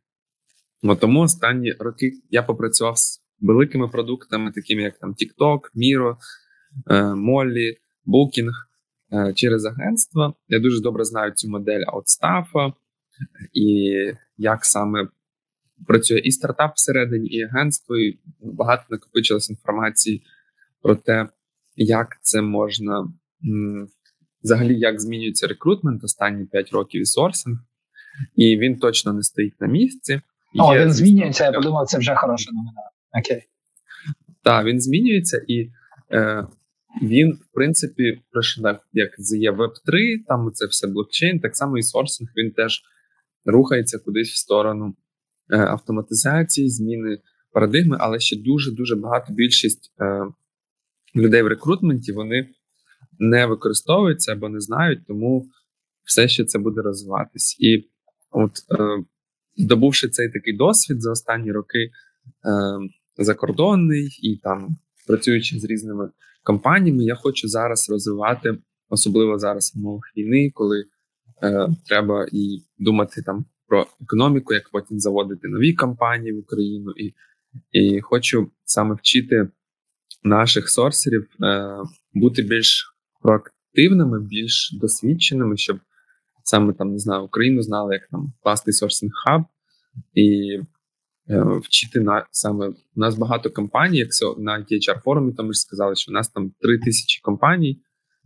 Ну, 0.83 0.95
тому 0.95 1.19
останні 1.19 1.71
роки 1.79 2.11
я 2.29 2.43
попрацював 2.43 2.97
з 2.97 3.21
великими 3.39 3.87
продуктами, 3.87 4.51
такими 4.51 4.81
як 4.81 4.97
там 4.97 5.09
TikTok, 5.09 5.59
Miro, 5.75 6.15
Molly, 7.15 7.73
Booking 8.07 8.49
е, 9.13 9.33
через 9.33 9.65
агентство. 9.65 10.35
Я 10.47 10.59
дуже 10.59 10.81
добре 10.81 11.03
знаю 11.03 11.31
цю 11.31 11.49
модель 11.49 11.83
аутстафа 11.87 12.73
і 13.53 13.91
як 14.37 14.65
саме 14.65 15.07
працює 15.87 16.19
і 16.19 16.31
стартап 16.31 16.71
всередині, 16.75 17.27
і 17.27 17.41
агентство, 17.41 17.97
і 17.97 18.19
багато 18.41 18.83
накопичилось 18.89 19.49
інформації 19.49 20.23
про 20.81 20.95
те, 20.95 21.29
як 21.75 22.17
це 22.21 22.41
можна 22.41 23.07
взагалі 24.43 24.79
як 24.79 25.01
змінюється 25.01 25.47
рекрутмент 25.47 26.03
останні 26.03 26.45
5 26.45 26.71
років 26.71 27.01
і 27.01 27.05
сорсинг, 27.05 27.57
і 28.35 28.57
він 28.57 28.79
точно 28.79 29.13
не 29.13 29.23
стоїть 29.23 29.61
на 29.61 29.67
місці. 29.67 30.21
О, 30.59 30.73
Є, 30.73 30.81
він 30.81 30.91
змінюється. 30.91 31.45
Я 31.45 31.51
подумав, 31.51 31.87
це 31.87 31.97
вже 31.97 32.15
хороша 32.15 32.51
новина. 32.51 32.81
Окей. 33.19 33.43
Так, 34.43 34.65
він 34.65 34.81
змінюється 34.81 35.41
і. 35.47 35.69
Е, 36.11 36.47
він, 37.01 37.33
в 37.33 37.53
принципі, 37.53 38.21
як 38.93 39.09
є 39.19 39.51
Web 39.51 39.71
3, 39.85 40.23
там 40.27 40.51
це 40.53 40.65
все 40.65 40.87
блокчейн, 40.87 41.39
так 41.39 41.55
само 41.55 41.77
і 41.77 41.83
сорсинг, 41.83 42.29
він 42.37 42.51
теж 42.51 42.81
рухається 43.45 43.99
кудись 43.99 44.29
в 44.29 44.37
сторону 44.37 44.95
Е, 45.51 45.57
автоматизації, 45.57 46.69
зміни 46.69 47.17
парадигми, 47.51 47.97
але 47.99 48.19
ще 48.19 48.37
дуже 48.37 48.71
дуже 48.71 48.95
багато 48.95 49.33
більшість 49.33 49.93
е, 50.01 50.25
людей 51.15 51.41
в 51.41 51.47
рекрутменті 51.47 52.11
вони 52.11 52.49
не 53.19 53.45
використовуються 53.45 54.31
або 54.31 54.49
не 54.49 54.59
знають, 54.59 55.07
тому 55.07 55.49
все 56.03 56.27
ще 56.27 56.45
це 56.45 56.59
буде 56.59 56.81
розвиватись. 56.81 57.57
І 57.59 57.89
от 58.31 58.51
е, 58.79 59.03
здобувши 59.57 60.09
цей 60.09 60.29
такий 60.29 60.57
досвід 60.57 61.01
за 61.01 61.11
останні 61.11 61.51
роки 61.51 61.89
закордонний 63.17 64.19
і 64.21 64.37
там 64.37 64.77
працюючи 65.07 65.59
з 65.59 65.63
різними 65.63 66.09
компаніями, 66.43 67.03
я 67.03 67.15
хочу 67.15 67.47
зараз 67.47 67.89
розвивати, 67.89 68.57
особливо 68.89 69.39
зараз 69.39 69.73
в 69.75 69.79
умовах 69.79 70.03
війни, 70.17 70.51
коли 70.53 70.85
е, 71.43 71.67
треба 71.87 72.27
і 72.31 72.63
думати 72.77 73.21
там 73.21 73.45
про 73.67 73.87
економіку, 74.01 74.53
як 74.53 74.69
потім 74.71 74.99
заводити 74.99 75.47
нові 75.47 75.73
компанії 75.73 76.33
в 76.33 76.39
Україну, 76.39 76.91
і 76.91 77.13
і 77.71 78.01
хочу 78.01 78.51
саме 78.65 78.95
вчити 78.95 79.49
наших 80.23 80.69
сорсерів 80.69 81.27
е, 81.43 81.77
бути 82.13 82.41
більш 82.41 82.95
проактивними, 83.21 84.19
більш 84.19 84.77
досвідченими, 84.81 85.57
щоб 85.57 85.79
саме 86.49 86.73
там 86.73 86.91
не 86.91 86.99
знаю, 86.99 87.23
Україну 87.23 87.61
знали 87.61 87.93
як 87.93 88.07
там 88.11 88.33
класний 88.43 88.73
сорсинг 88.73 89.11
хаб. 89.25 89.43
І 90.13 90.57
е, 91.29 91.43
вчити 91.63 91.99
на 91.99 92.25
саме 92.31 92.67
у 92.67 92.75
нас 92.95 93.17
багато 93.17 93.49
компаній, 93.49 93.97
як 93.97 94.09
на 94.37 94.59
hr 94.59 94.99
форумі 95.01 95.33
тому 95.33 95.53
ж 95.53 95.59
сказали, 95.59 95.95
що 95.95 96.11
у 96.11 96.13
нас 96.13 96.29
там 96.29 96.51
три 96.61 96.79
тисячі 96.79 97.21
компаній 97.21 97.81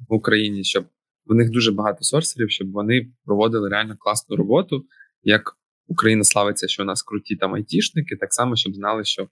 в 0.09 0.13
Україні, 0.13 0.63
щоб 0.63 0.85
в 1.25 1.35
них 1.35 1.49
дуже 1.49 1.71
багато 1.71 2.03
сорсерів, 2.03 2.51
щоб 2.51 2.71
вони 2.71 3.11
проводили 3.25 3.69
реально 3.69 3.95
класну 3.99 4.35
роботу. 4.35 4.85
Як 5.23 5.57
Україна 5.87 6.23
славиться, 6.23 6.67
що 6.67 6.83
у 6.83 6.85
нас 6.85 7.03
круті 7.03 7.35
там 7.35 7.53
айтішники, 7.53 8.15
так 8.15 8.33
само, 8.33 8.55
щоб 8.55 8.75
знали, 8.75 9.03
що 9.03 9.27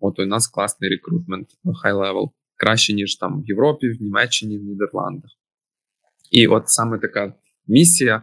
от 0.00 0.18
у 0.18 0.26
нас 0.26 0.48
класний 0.48 0.90
рекрутмент 0.90 1.48
high 1.82 1.92
level, 1.92 2.32
краще, 2.56 2.92
ніж 2.92 3.16
там 3.16 3.42
в 3.42 3.46
Європі, 3.46 3.88
в 3.88 4.02
Німеччині, 4.02 4.58
в 4.58 4.62
Нідерландах. 4.62 5.30
І 6.30 6.46
от 6.46 6.68
саме 6.68 6.98
така 6.98 7.34
місія 7.66 8.22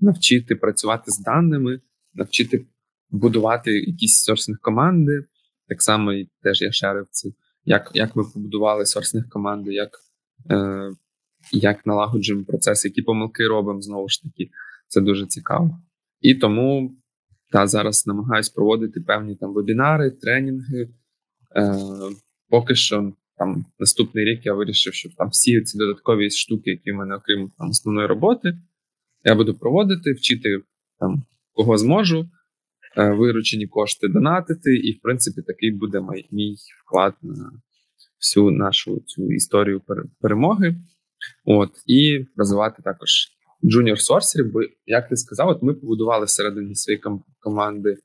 навчити 0.00 0.56
працювати 0.56 1.10
з 1.10 1.18
даними, 1.18 1.80
навчити 2.14 2.66
будувати 3.10 3.70
якісь 3.70 4.22
сорсинг 4.22 4.58
команди. 4.60 5.24
Так 5.68 5.82
само 5.82 6.12
і 6.12 6.30
теж 6.42 6.62
я 6.62 6.72
шерив 6.72 7.06
це, 7.10 7.28
як 7.64 7.90
як 7.94 8.16
ми 8.16 8.24
побудували 8.34 8.86
сорсинг 8.86 9.28
команди, 9.28 9.72
як 9.72 9.90
е, 10.50 10.90
як 11.52 11.86
налагоджуємо 11.86 12.44
процеси, 12.44 12.88
які 12.88 13.02
помилки 13.02 13.48
робимо 13.48 13.82
знову 13.82 14.08
ж 14.08 14.22
таки. 14.22 14.50
Це 14.88 15.00
дуже 15.00 15.26
цікаво. 15.26 15.80
І 16.20 16.34
тому 16.34 16.96
та 17.52 17.66
зараз 17.66 18.06
намагаюсь 18.06 18.48
проводити 18.48 19.00
певні 19.00 19.36
там 19.36 19.54
вебінари, 19.54 20.10
тренінги. 20.10 20.88
Е, 21.56 21.74
Поки 22.48 22.74
що 22.74 23.12
там 23.36 23.66
наступний 23.78 24.24
рік 24.24 24.46
я 24.46 24.54
вирішив, 24.54 24.94
що 24.94 25.08
там 25.16 25.28
всі 25.28 25.62
ці 25.62 25.78
додаткові 25.78 26.30
штуки, 26.30 26.70
які 26.70 26.92
в 26.92 26.94
мене, 26.94 27.14
окрім 27.14 27.50
там 27.58 27.68
основної 27.68 28.06
роботи, 28.06 28.58
я 29.26 29.34
буду 29.34 29.54
проводити, 29.54 30.12
вчити 30.12 30.62
там 31.00 31.24
кого 31.52 31.78
зможу, 31.78 32.28
е, 32.96 33.10
виручені 33.10 33.66
кошти 33.66 34.08
донатити, 34.08 34.76
і, 34.76 34.92
в 34.92 35.00
принципі, 35.02 35.42
такий 35.42 35.70
буде 35.70 36.00
мій, 36.00 36.28
мій 36.30 36.56
вклад 36.84 37.14
на 37.22 37.50
всю 38.20 38.50
нашу 38.50 39.00
цю 39.06 39.32
історію 39.32 39.82
перемоги. 40.20 40.76
От, 41.44 41.70
І 41.86 42.26
розвивати 42.36 42.82
також 42.82 43.10
junior 43.64 44.00
сорсерів, 44.00 44.52
бо, 44.52 44.60
як 44.86 45.08
ти 45.08 45.16
сказав, 45.16 45.48
от 45.48 45.62
ми 45.62 45.74
побудували 45.74 46.24
всередині 46.24 46.74
своєї 46.74 47.02
ком- 47.02 47.22
команди 47.40 47.96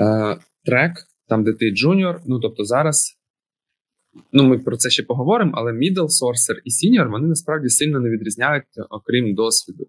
е, 0.00 0.38
трек, 0.64 0.92
там, 1.28 1.44
де 1.44 1.52
ти 1.52 1.70
junior. 1.70 2.20
Ну 2.26 2.40
тобто 2.40 2.64
зараз. 2.64 3.16
Ну, 4.32 4.44
ми 4.44 4.58
про 4.58 4.76
це 4.76 4.90
ще 4.90 5.02
поговоримо, 5.02 5.52
але 5.54 5.72
middle 5.72 6.08
sourcer 6.08 6.60
і 6.64 6.70
senior, 6.70 7.10
вони 7.10 7.28
насправді 7.28 7.68
сильно 7.68 8.00
не 8.00 8.10
відрізняються, 8.10 8.86
окрім 8.90 9.34
досвіду. 9.34 9.86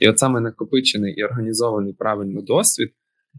І 0.00 0.08
от 0.08 0.18
саме 0.18 0.40
накопичений 0.40 1.14
і 1.14 1.24
організований 1.24 1.92
правильно 1.92 2.42
досвід, 2.42 2.92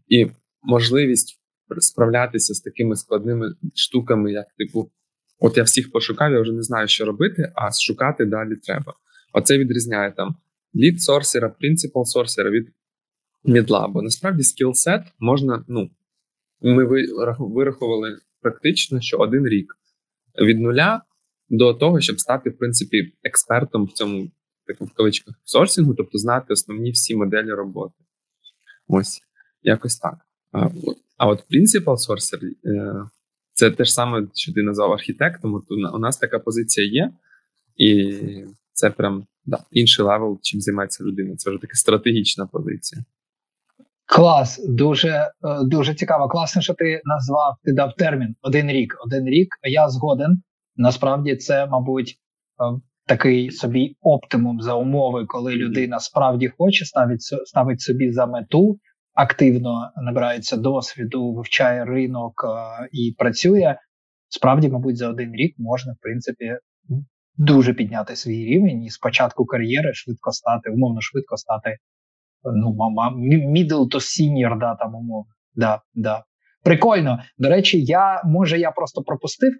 і 0.07 0.27
можливість 0.61 1.39
справлятися 1.77 2.53
з 2.53 2.59
такими 2.59 2.95
складними 2.95 3.55
штуками, 3.75 4.31
як 4.31 4.45
типу, 4.57 4.91
от 5.39 5.57
я 5.57 5.63
всіх 5.63 5.91
пошукав, 5.91 6.31
я 6.31 6.41
вже 6.41 6.51
не 6.51 6.61
знаю, 6.61 6.87
що 6.87 7.05
робити, 7.05 7.51
а 7.55 7.71
шукати 7.71 8.25
далі 8.25 8.55
треба. 8.55 8.93
Оце 9.33 9.57
відрізняє 9.57 10.11
там 10.11 10.35
лід 10.75 11.01
сорсера, 11.01 11.49
принципал 11.49 12.05
сорсера 12.05 12.49
від 12.49 12.69
мідла. 13.43 13.87
Бо 13.87 14.01
насправді 14.01 14.43
скілсет 14.43 15.01
можна, 15.19 15.65
ну, 15.67 15.89
ми 16.61 16.85
вирахували 17.39 18.19
практично, 18.41 19.01
що 19.01 19.17
один 19.17 19.47
рік 19.47 19.73
від 20.41 20.59
нуля 20.59 21.01
до 21.49 21.73
того, 21.73 22.01
щоб 22.01 22.19
стати 22.19 22.49
в 22.49 22.57
принципі 22.57 23.13
експертом 23.23 23.85
в 23.85 23.91
цьому 23.91 24.31
такому 24.73 24.89
в 24.93 24.97
кавичках 24.97 25.35
сорсингу, 25.43 25.93
тобто 25.93 26.17
знати 26.17 26.53
основні 26.53 26.91
всі 26.91 27.15
моделі 27.15 27.51
роботи. 27.51 27.95
Ось 28.87 29.21
якось 29.61 29.97
так. 29.97 30.17
А 30.51 30.69
а 31.17 31.27
от 31.27 31.39
Principal 31.39 31.95
Sourcer 31.95 32.39
е, 32.65 32.93
це 33.53 33.71
те 33.71 33.85
ж 33.85 33.93
саме, 33.93 34.27
що 34.33 34.53
ти 34.53 34.61
назвав 34.61 34.91
архітектом. 34.91 35.53
От 35.53 35.63
у 35.93 35.99
нас 35.99 36.17
така 36.17 36.39
позиція 36.39 36.87
є, 36.87 37.11
і 37.75 38.19
це 38.73 38.89
прям 38.89 39.25
да, 39.45 39.59
інший 39.71 40.05
level, 40.05 40.39
чим 40.41 40.61
займається 40.61 41.03
людина. 41.03 41.35
Це 41.35 41.49
вже 41.49 41.59
така 41.59 41.73
стратегічна 41.73 42.45
позиція. 42.45 43.03
Клас, 44.05 44.65
дуже 44.67 45.09
е, 45.09 45.31
дуже 45.63 45.95
цікаво. 45.95 46.27
Класно, 46.27 46.61
що 46.61 46.73
ти 46.73 47.01
назвав, 47.05 47.55
ти 47.63 47.73
дав 47.73 47.95
термін 47.95 48.35
один 48.41 48.71
рік. 48.71 48.97
Один 49.05 49.27
рік. 49.27 49.47
Я 49.63 49.89
згоден. 49.89 50.41
Насправді, 50.75 51.35
це, 51.35 51.67
мабуть, 51.67 52.15
е, 52.61 52.79
такий 53.09 53.51
собі 53.51 53.95
оптимум 54.01 54.61
за 54.61 54.73
умови, 54.73 55.25
коли 55.25 55.55
людина 55.55 55.99
справді 55.99 56.47
хоче 56.57 56.85
ставить 56.85 57.21
ставить 57.21 57.81
собі 57.81 58.11
за 58.11 58.25
мету, 58.25 58.79
активно 59.13 59.91
набирається 59.95 60.57
досвіду, 60.57 61.33
вивчає 61.33 61.85
ринок 61.85 62.33
е, 62.43 62.89
і 62.91 63.15
працює. 63.17 63.75
Справді, 64.27 64.69
мабуть, 64.69 64.97
за 64.97 65.09
один 65.09 65.33
рік 65.33 65.55
можна, 65.57 65.93
в 65.93 66.01
принципі, 66.01 66.57
дуже 67.37 67.73
підняти 67.73 68.15
свій 68.15 68.45
рівень 68.45 68.83
і 68.83 68.89
спочатку 68.89 69.45
кар'єри 69.45 69.93
швидко 69.93 70.31
стати, 70.31 70.69
умовно 70.69 71.01
швидко 71.01 71.37
стати. 71.37 71.77
Ну, 72.43 72.75
мама, 72.75 73.15
middle 73.55 73.87
to 73.87 73.95
senior, 73.95 74.59
да, 74.59 74.75
там 74.75 74.95
умовно. 74.95 75.31
Да, 75.55 75.81
да. 75.93 76.23
Прикольно. 76.63 77.19
До 77.37 77.49
речі, 77.49 77.83
я 77.83 78.21
може 78.25 78.59
я 78.59 78.71
просто 78.71 79.01
пропустив, 79.01 79.53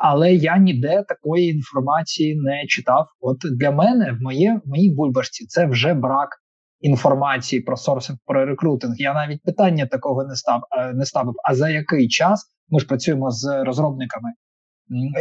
але 0.00 0.34
я 0.34 0.58
ніде 0.58 1.04
такої 1.08 1.48
інформації 1.50 2.36
не 2.36 2.66
читав. 2.68 3.06
От 3.20 3.36
для 3.58 3.70
мене 3.70 4.12
в 4.12 4.22
моє 4.22 4.60
моїй 4.64 4.94
бульбашці 4.94 5.46
це 5.46 5.66
вже 5.66 5.94
брак 5.94 6.28
інформації 6.82 7.62
про 7.62 7.76
сорсинг, 7.76 8.18
про 8.26 8.46
рекрутинг. 8.46 8.94
Я 8.98 9.14
навіть 9.14 9.42
питання 9.42 9.86
такого 9.86 10.24
не 10.24 10.36
став 10.36 10.62
е, 10.78 10.92
не 10.92 11.06
ставив. 11.06 11.34
А 11.44 11.54
за 11.54 11.68
який 11.68 12.08
час 12.08 12.46
ми 12.68 12.80
ж 12.80 12.86
працюємо 12.86 13.30
з 13.30 13.64
розробниками, 13.64 14.28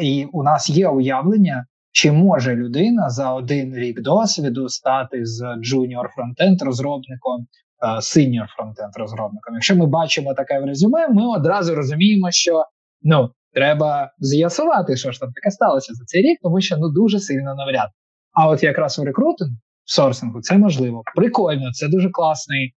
і 0.02 0.26
у 0.32 0.44
нас 0.44 0.70
є 0.70 0.88
уявлення, 0.88 1.66
чи 1.92 2.12
може 2.12 2.56
людина 2.56 3.10
за 3.10 3.34
один 3.34 3.76
рік 3.76 4.02
досвіду 4.02 4.70
стати 4.70 5.26
з 5.26 5.42
junior 5.42 6.08
фронтенд 6.16 6.62
розробником, 6.62 7.48
е, 7.84 7.88
senior 7.88 8.48
фронтенд 8.58 8.94
розробником. 8.96 9.54
Якщо 9.54 9.76
ми 9.76 9.86
бачимо 9.86 10.34
таке 10.34 10.60
в 10.60 10.66
резюме, 10.66 11.08
ми 11.08 11.28
одразу 11.28 11.76
розуміємо, 11.76 12.32
що 12.32 12.64
ну 13.02 13.30
треба 13.54 14.12
з'ясувати, 14.20 14.98
що 14.98 15.12
ж 15.12 15.20
там 15.20 15.32
таке 15.32 15.52
сталося 15.52 15.94
за 15.94 16.06
цей 16.06 16.22
рік, 16.22 16.40
тому 16.42 16.62
що 16.62 16.78
ну 16.78 16.90
дуже 16.90 17.20
сильно 17.20 17.56
навряд. 17.56 17.90
А 18.34 18.48
от 18.48 18.64
якраз 18.64 19.00
у 19.00 19.04
рекрутингу, 19.04 19.56
в 19.84 19.92
сорсингу, 19.92 20.42
це 20.42 20.58
можливо. 20.58 21.04
Прикольно, 21.16 21.72
це 21.72 21.88
дуже 21.88 22.10
класний 22.10 22.76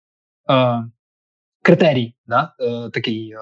е, 0.50 0.84
критерій, 1.62 2.14
да? 2.26 2.54
е, 2.60 2.90
такий 2.90 3.30
е, 3.30 3.38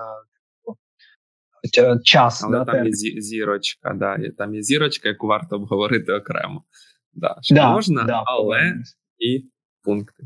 час. 2.04 2.44
Але 2.44 2.58
да, 2.58 2.64
там 2.64 2.86
є 2.86 2.92
зірочка, 3.20 3.94
да, 3.94 4.18
там 4.38 4.54
є 4.54 4.62
зірочка, 4.62 5.08
яку 5.08 5.26
варто 5.26 5.56
обговорити 5.56 6.12
окремо. 6.12 6.64
Да, 7.12 7.36
що 7.40 7.54
да, 7.54 7.72
Можна, 7.72 8.04
да, 8.04 8.22
але 8.26 8.74
і 9.18 9.44
пункти. 9.82 10.24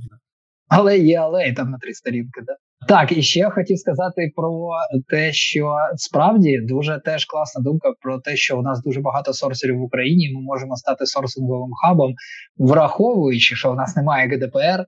Але 0.68 0.98
є 0.98 1.18
але 1.18 1.48
і 1.48 1.52
там 1.52 1.70
на 1.70 1.78
три 1.78 1.94
сторінки, 1.94 2.40
да. 2.46 2.56
Так, 2.88 3.12
і 3.12 3.22
ще 3.22 3.50
хотів 3.50 3.78
сказати 3.78 4.32
про 4.36 4.70
те, 5.08 5.32
що 5.32 5.74
справді 5.96 6.60
дуже 6.60 7.00
теж 7.04 7.24
класна 7.24 7.62
думка 7.62 7.92
про 8.00 8.20
те, 8.20 8.36
що 8.36 8.58
у 8.58 8.62
нас 8.62 8.82
дуже 8.82 9.00
багато 9.00 9.32
сорсерів 9.32 9.78
в 9.78 9.82
Україні. 9.82 10.32
Ми 10.34 10.40
можемо 10.40 10.76
стати 10.76 11.06
сорсинговим 11.06 11.70
хабом, 11.84 12.14
враховуючи, 12.56 13.56
що 13.56 13.72
у 13.72 13.74
нас 13.74 13.96
немає 13.96 14.28
ГДПР, 14.28 14.86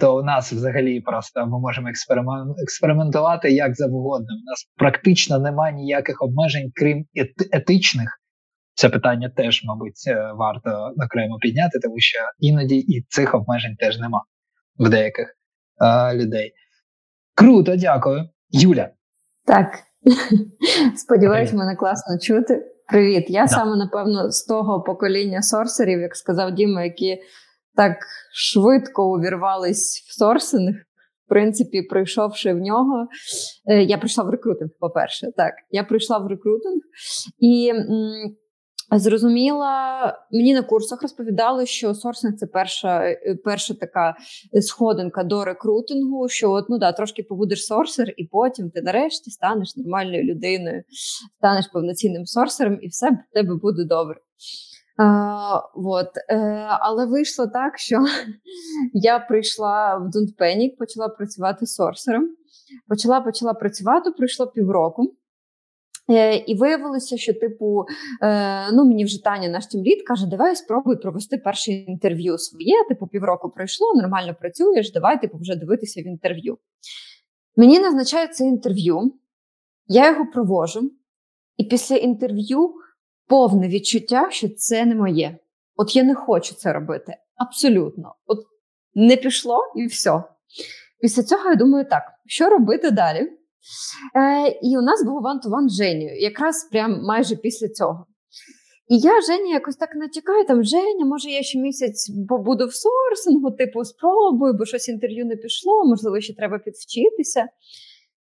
то 0.00 0.18
у 0.18 0.22
нас 0.22 0.52
взагалі 0.52 1.00
просто 1.00 1.46
ми 1.46 1.60
можемо 1.60 1.88
експериментувати 2.62 3.50
як 3.50 3.74
завгодно. 3.74 4.26
У 4.26 4.50
нас 4.50 4.70
практично 4.76 5.38
немає 5.38 5.74
ніяких 5.74 6.22
обмежень, 6.22 6.70
крім 6.74 7.04
етичних. 7.52 8.20
Це 8.74 8.88
питання 8.88 9.32
теж, 9.36 9.64
мабуть, 9.64 10.08
е, 10.08 10.32
варто 10.34 10.94
окремо 11.06 11.38
підняти, 11.38 11.78
тому 11.78 11.94
що 11.98 12.18
іноді 12.38 12.76
і 12.76 13.04
цих 13.08 13.34
обмежень 13.34 13.76
теж 13.76 13.98
нема 13.98 14.22
в 14.78 14.88
деяких 14.88 15.26
а, 15.78 16.14
людей. 16.14 16.52
Круто, 17.36 17.76
дякую. 17.76 18.28
Юля. 18.50 18.90
Так. 19.46 19.78
Сподіваюсь, 20.96 21.52
мене 21.52 21.76
класно 21.76 22.18
чути. 22.18 22.72
Привіт. 22.88 23.24
Я 23.28 23.42
да. 23.42 23.48
саме, 23.48 23.76
напевно, 23.76 24.30
з 24.30 24.44
того 24.44 24.82
покоління 24.82 25.42
сорсерів, 25.42 26.00
як 26.00 26.16
сказав 26.16 26.54
Діма, 26.54 26.84
які 26.84 27.18
так 27.74 27.96
швидко 28.32 29.12
увірвались 29.12 30.06
в 30.08 30.18
сорсинг. 30.18 30.74
В 31.26 31.28
принципі, 31.28 31.82
прийшовши 31.82 32.52
в 32.52 32.58
нього, 32.58 33.08
е, 33.70 33.82
я 33.82 33.98
прийшла 33.98 34.24
в 34.24 34.30
рекрутинг, 34.30 34.70
по-перше. 34.80 35.32
Так, 35.36 35.54
я 35.70 35.84
прийшла 35.84 36.18
в 36.18 36.26
рекрутинг 36.26 36.80
і. 37.38 37.72
Зрозуміла, 38.92 40.12
мені 40.32 40.54
на 40.54 40.62
курсах 40.62 41.02
розповідали, 41.02 41.66
що 41.66 41.94
сорсинг 41.94 42.34
це 42.34 42.46
перша 42.46 43.04
е, 43.04 43.38
перша 43.44 43.74
така 43.74 44.16
сходинка 44.60 45.24
до 45.24 45.44
рекрутингу. 45.44 46.28
Що 46.28 46.50
от 46.50 46.68
ну 46.68 46.78
да, 46.78 46.92
трошки 46.92 47.22
побудеш 47.22 47.66
сорсер, 47.66 48.14
і 48.16 48.24
потім 48.24 48.70
ти 48.70 48.82
нарешті 48.82 49.30
станеш 49.30 49.76
нормальною 49.76 50.24
людиною, 50.24 50.82
станеш 51.38 51.66
повноцінним 51.72 52.26
сорсером, 52.26 52.78
і 52.82 52.88
все 52.88 53.10
в 53.10 53.34
тебе 53.34 53.54
буде 53.54 53.84
добре. 53.84 54.16
А, 54.98 55.60
вот. 55.74 56.08
Е, 56.28 56.36
Але 56.80 57.06
вийшло 57.06 57.46
так, 57.46 57.78
що 57.78 58.04
я 58.92 59.18
прийшла 59.18 59.96
в 59.96 60.02
Don't 60.02 60.36
Panic, 60.40 60.76
почала 60.78 61.08
працювати 61.08 61.66
сорсером. 61.66 62.28
Почала 62.88 63.20
почала 63.20 63.54
працювати, 63.54 64.10
пройшло 64.10 64.46
півроку. 64.46 65.14
Е, 66.10 66.36
і 66.36 66.54
виявилося, 66.54 67.16
що, 67.16 67.34
типу, 67.34 67.84
е, 68.22 68.72
ну 68.72 68.84
мені 68.84 69.04
вже 69.04 69.24
Таня, 69.24 69.48
наш 69.48 69.66
тімліт, 69.66 70.06
каже, 70.06 70.26
давай 70.26 70.56
спробуй 70.56 70.96
провести 70.96 71.38
перше 71.38 71.72
інтерв'ю 71.72 72.38
своє. 72.38 72.84
Типу, 72.88 73.06
півроку 73.06 73.50
пройшло, 73.50 73.94
нормально 73.94 74.36
працюєш, 74.40 74.92
давай 74.92 75.20
типу, 75.20 75.38
вже 75.38 75.56
дивитися 75.56 76.02
в 76.02 76.06
інтерв'ю. 76.06 76.58
Мені 77.56 77.78
назначають 77.78 78.34
це 78.34 78.44
інтерв'ю, 78.44 79.12
я 79.86 80.10
його 80.10 80.26
провожу, 80.26 80.90
і 81.56 81.64
після 81.64 81.96
інтерв'ю 81.96 82.74
повне 83.26 83.68
відчуття, 83.68 84.28
що 84.30 84.48
це 84.48 84.84
не 84.84 84.94
моє. 84.94 85.38
От 85.76 85.96
я 85.96 86.02
не 86.02 86.14
хочу 86.14 86.54
це 86.54 86.72
робити. 86.72 87.16
Абсолютно. 87.36 88.14
От 88.26 88.38
не 88.94 89.16
пішло 89.16 89.58
і 89.76 89.86
все. 89.86 90.22
Після 91.00 91.22
цього 91.22 91.50
я 91.50 91.56
думаю, 91.56 91.84
так, 91.90 92.02
що 92.26 92.50
робити 92.50 92.90
далі? 92.90 93.32
Е, 94.16 94.48
І 94.62 94.78
у 94.78 94.82
нас 94.82 95.04
був 95.04 95.22
ван-ту-ван 95.22 95.68
з 95.68 95.76
Женєю, 95.76 96.20
якраз 96.20 96.68
прям 96.70 97.02
майже 97.02 97.36
після 97.36 97.68
цього. 97.68 98.06
І 98.88 98.98
я 98.98 99.22
Жені 99.22 99.50
якось 99.50 99.76
так 99.76 99.94
натякаю, 99.94 100.46
там 100.46 100.64
Женя, 100.64 101.04
може, 101.04 101.30
я 101.30 101.42
ще 101.42 101.58
місяць 101.58 102.10
побуду 102.28 102.66
в 102.66 102.74
сорсингу, 102.74 103.50
типу, 103.50 103.84
спробую, 103.84 104.54
бо 104.54 104.64
щось 104.64 104.88
інтерв'ю 104.88 105.26
не 105.26 105.36
пішло, 105.36 105.84
можливо, 105.84 106.20
ще 106.20 106.34
треба 106.34 106.58
підвчитися. 106.58 107.48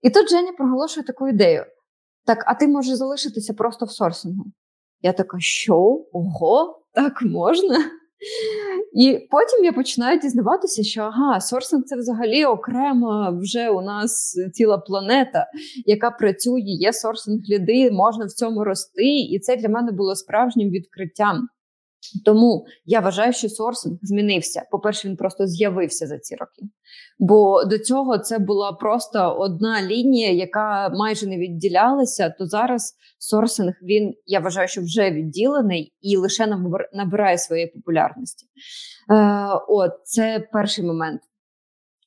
І 0.02 0.10
тут 0.10 0.30
Женя 0.30 0.52
проголошує 0.58 1.06
таку 1.06 1.28
ідею: 1.28 1.66
так, 2.26 2.44
а 2.48 2.54
ти 2.54 2.68
можеш 2.68 2.96
залишитися 2.96 3.54
просто 3.54 3.86
в 3.86 3.92
сорсингу. 3.92 4.46
Я 5.02 5.14
така, 5.14 5.38
що? 5.40 6.06
Ого, 6.12 6.84
так 6.94 7.22
можна? 7.22 7.92
І 8.94 9.28
потім 9.32 9.66
я 9.66 9.74
починаю 9.74 10.20
дізнаватися, 10.20 10.84
що 10.84 11.02
ага, 11.02 11.42
сорсинг 11.42 11.84
це 11.84 11.96
взагалі 11.96 12.46
окрема 12.46 13.40
вже 13.42 13.70
у 13.70 13.82
нас 13.82 14.38
ціла 14.54 14.78
планета, 14.78 15.48
яка 15.86 16.12
працює, 16.12 16.62
є 16.62 16.94
сорсинг 16.94 17.40
ліди, 17.50 17.92
можна 17.92 18.26
в 18.26 18.32
цьому 18.32 18.64
рости. 18.64 19.20
І 19.20 19.40
це 19.40 19.56
для 19.56 19.70
мене 19.70 19.92
було 19.92 20.16
справжнім 20.16 20.70
відкриттям. 20.70 21.48
Тому 22.26 22.66
я 22.86 23.00
вважаю, 23.00 23.34
що 23.34 23.50
сорсинг 23.50 23.98
змінився. 24.02 24.64
По-перше, 24.72 25.08
він 25.08 25.16
просто 25.16 25.48
з'явився 25.48 26.08
за 26.08 26.20
ці 26.20 26.36
роки. 26.36 26.62
Бо 27.20 27.64
до 27.66 27.80
цього 27.80 28.18
це 28.18 28.40
була 28.40 28.72
просто 28.72 29.36
одна 29.40 29.82
лінія, 29.82 30.32
яка 30.32 30.90
майже 30.90 31.28
не 31.28 31.38
відділялася. 31.38 32.30
То 32.30 32.46
зараз 32.46 32.94
сорсинг 33.20 33.74
він 33.84 34.14
я 34.26 34.40
вважаю, 34.40 34.68
що 34.68 34.82
вже 34.82 35.12
відділений 35.12 35.94
і 36.02 36.18
лише 36.18 36.58
набирає 36.94 37.38
своєї 37.38 37.68
популярності. 37.68 38.46
Е, 39.12 39.48
От 39.68 39.92
це 40.04 40.48
перший 40.52 40.86
момент. 40.86 41.22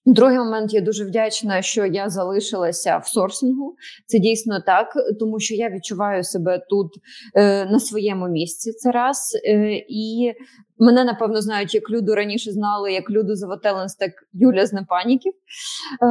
Другий 0.06 0.38
момент 0.38 0.74
я 0.74 0.80
дуже 0.80 1.04
вдячна, 1.04 1.62
що 1.62 1.86
я 1.86 2.08
залишилася 2.08 2.98
в 2.98 3.06
сорсингу. 3.06 3.76
Це 4.06 4.18
дійсно 4.18 4.60
так, 4.60 4.92
тому 5.20 5.40
що 5.40 5.54
я 5.54 5.70
відчуваю 5.70 6.24
себе 6.24 6.62
тут 6.70 6.92
е, 7.34 7.64
на 7.64 7.80
своєму 7.80 8.28
місці. 8.28 8.72
Це 8.72 8.90
раз 8.90 9.32
е, 9.44 9.84
і 9.88 10.32
мене 10.78 11.04
напевно 11.04 11.40
знають 11.40 11.74
як 11.74 11.90
люду 11.90 12.14
раніше 12.14 12.52
знали, 12.52 12.92
як 12.92 13.10
люду 13.10 13.36
Завотеленс, 13.36 13.94
так 13.94 14.10
Юля 14.32 14.66
з 14.66 14.72
Непаніків. 14.72 15.32
Е, 15.32 16.06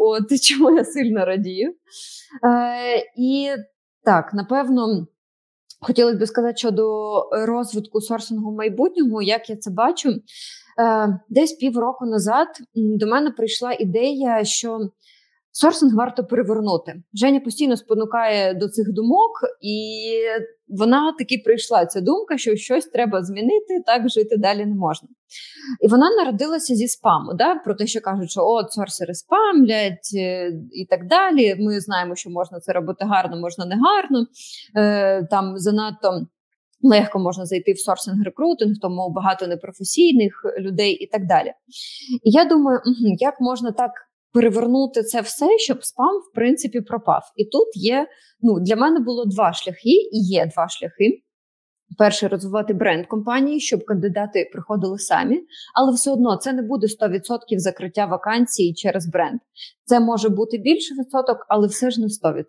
От 0.00 0.40
чому 0.42 0.76
я 0.76 0.84
сильно 0.84 1.24
радію. 1.24 1.74
Е, 2.44 2.98
І 3.16 3.50
так, 4.04 4.34
напевно. 4.34 5.06
хотілося 5.80 6.18
б 6.18 6.26
сказати 6.26 6.56
щодо 6.56 6.84
розвитку 7.32 8.00
сорсингу 8.00 8.52
майбутнього, 8.52 9.22
як 9.22 9.50
я 9.50 9.56
це 9.56 9.70
бачу. 9.70 10.14
Е, 10.80 11.18
десь 11.28 11.52
півроку 11.52 12.06
назад 12.06 12.48
до 12.74 13.06
мене 13.06 13.30
прийшла 13.30 13.72
ідея, 13.72 14.44
що 14.44 14.80
сорсинг 15.52 15.94
варто 15.94 16.24
перевернути. 16.24 17.02
Женя 17.14 17.40
постійно 17.40 17.76
спонукає 17.76 18.54
до 18.54 18.68
цих 18.68 18.92
думок, 18.92 19.30
і 19.60 20.12
вона 20.68 21.14
таки 21.18 21.42
прийшла 21.44 21.86
ця 21.86 22.00
думка, 22.00 22.38
що 22.38 22.56
щось 22.56 22.86
треба 22.86 23.24
змінити, 23.24 23.82
так 23.86 24.08
жити 24.08 24.36
далі 24.36 24.66
не 24.66 24.74
можна. 24.74 25.08
І 25.80 25.88
вона 25.88 26.10
народилася 26.10 26.74
зі 26.74 26.88
спаму, 26.88 27.34
да? 27.34 27.54
про 27.54 27.74
те, 27.74 27.86
що 27.86 28.00
кажуть, 28.00 28.30
що 28.30 28.40
от 28.44 28.72
сорсери 28.72 29.14
спамлять 29.14 30.10
е, 30.16 30.52
і 30.72 30.86
так 30.86 31.06
далі. 31.06 31.56
Ми 31.58 31.80
знаємо, 31.80 32.16
що 32.16 32.30
можна 32.30 32.60
це 32.60 32.72
робити 32.72 33.04
гарно, 33.04 33.40
можна 33.40 33.66
не 33.66 33.76
гарно. 33.76 34.26
Е, 34.76 35.26
Там 35.30 35.58
занадто. 35.58 36.26
Легко 36.82 37.18
можна 37.18 37.46
зайти 37.46 37.72
в 37.72 37.78
сорсинг 37.78 38.24
рекрутинг, 38.24 38.74
тому 38.82 39.10
багато 39.10 39.46
непрофесійних 39.46 40.32
людей 40.58 40.92
і 40.92 41.06
так 41.06 41.26
далі. 41.26 41.52
І 42.22 42.30
я 42.30 42.44
думаю, 42.44 42.80
як 43.18 43.40
можна 43.40 43.72
так 43.72 43.90
перевернути 44.32 45.02
це 45.02 45.20
все, 45.20 45.58
щоб 45.58 45.84
спам 45.84 46.16
в 46.30 46.34
принципі 46.34 46.80
пропав. 46.80 47.22
І 47.36 47.44
тут 47.44 47.68
є 47.74 48.06
ну 48.40 48.60
для 48.60 48.76
мене 48.76 49.00
було 49.00 49.24
два 49.24 49.52
шляхи, 49.52 49.90
і 50.12 50.18
є 50.28 50.50
два 50.54 50.68
шляхи. 50.68 51.22
Перше, 51.98 52.28
розвивати 52.28 52.74
бренд 52.74 53.06
компанії, 53.06 53.60
щоб 53.60 53.84
кандидати 53.84 54.50
приходили 54.52 54.98
самі, 54.98 55.40
але 55.74 55.92
все 55.92 56.10
одно 56.10 56.36
це 56.36 56.52
не 56.52 56.62
буде 56.62 56.86
100% 56.86 57.58
закриття 57.58 58.06
вакансій 58.06 58.74
через 58.74 59.06
бренд. 59.06 59.40
Це 59.84 60.00
може 60.00 60.28
бути 60.28 60.58
більше 60.58 60.94
відсоток, 60.94 61.46
але 61.48 61.66
все 61.66 61.90
ж 61.90 62.00
не 62.00 62.06
100%. 62.06 62.42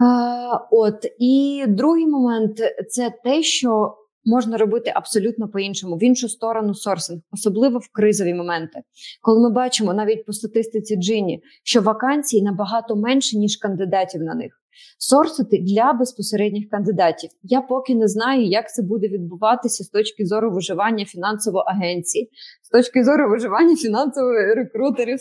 А, 0.00 0.58
От 0.70 1.06
і 1.18 1.64
другий 1.68 2.06
момент 2.06 2.60
це 2.88 3.12
те, 3.24 3.42
що 3.42 3.96
можна 4.24 4.56
робити 4.56 4.92
абсолютно 4.94 5.48
по-іншому 5.48 5.96
в 5.96 6.02
іншу 6.02 6.28
сторону 6.28 6.74
сорсинг, 6.74 7.20
особливо 7.32 7.78
в 7.78 7.88
кризові 7.92 8.34
моменти, 8.34 8.80
коли 9.22 9.40
ми 9.40 9.50
бачимо 9.50 9.94
навіть 9.94 10.26
по 10.26 10.32
статистиці 10.32 10.96
Джині, 10.96 11.42
що 11.64 11.80
вакансій 11.80 12.42
набагато 12.42 12.96
менше 12.96 13.38
ніж 13.38 13.56
кандидатів 13.56 14.22
на 14.22 14.34
них. 14.34 14.58
Сорсити 14.98 15.58
для 15.58 15.92
безпосередніх 15.92 16.68
кандидатів. 16.70 17.30
Я 17.42 17.60
поки 17.60 17.94
не 17.94 18.08
знаю, 18.08 18.46
як 18.46 18.72
це 18.72 18.82
буде 18.82 19.08
відбуватися 19.08 19.84
з 19.84 19.88
точки 19.88 20.26
зору 20.26 20.50
виживання 20.50 21.04
фінансової 21.04 21.64
агенції, 21.66 22.30
з 22.62 22.68
точки 22.68 23.04
зору 23.04 23.30
виживання 23.30 23.76
фінансових 23.76 24.54
рекрутерів, 24.56 25.18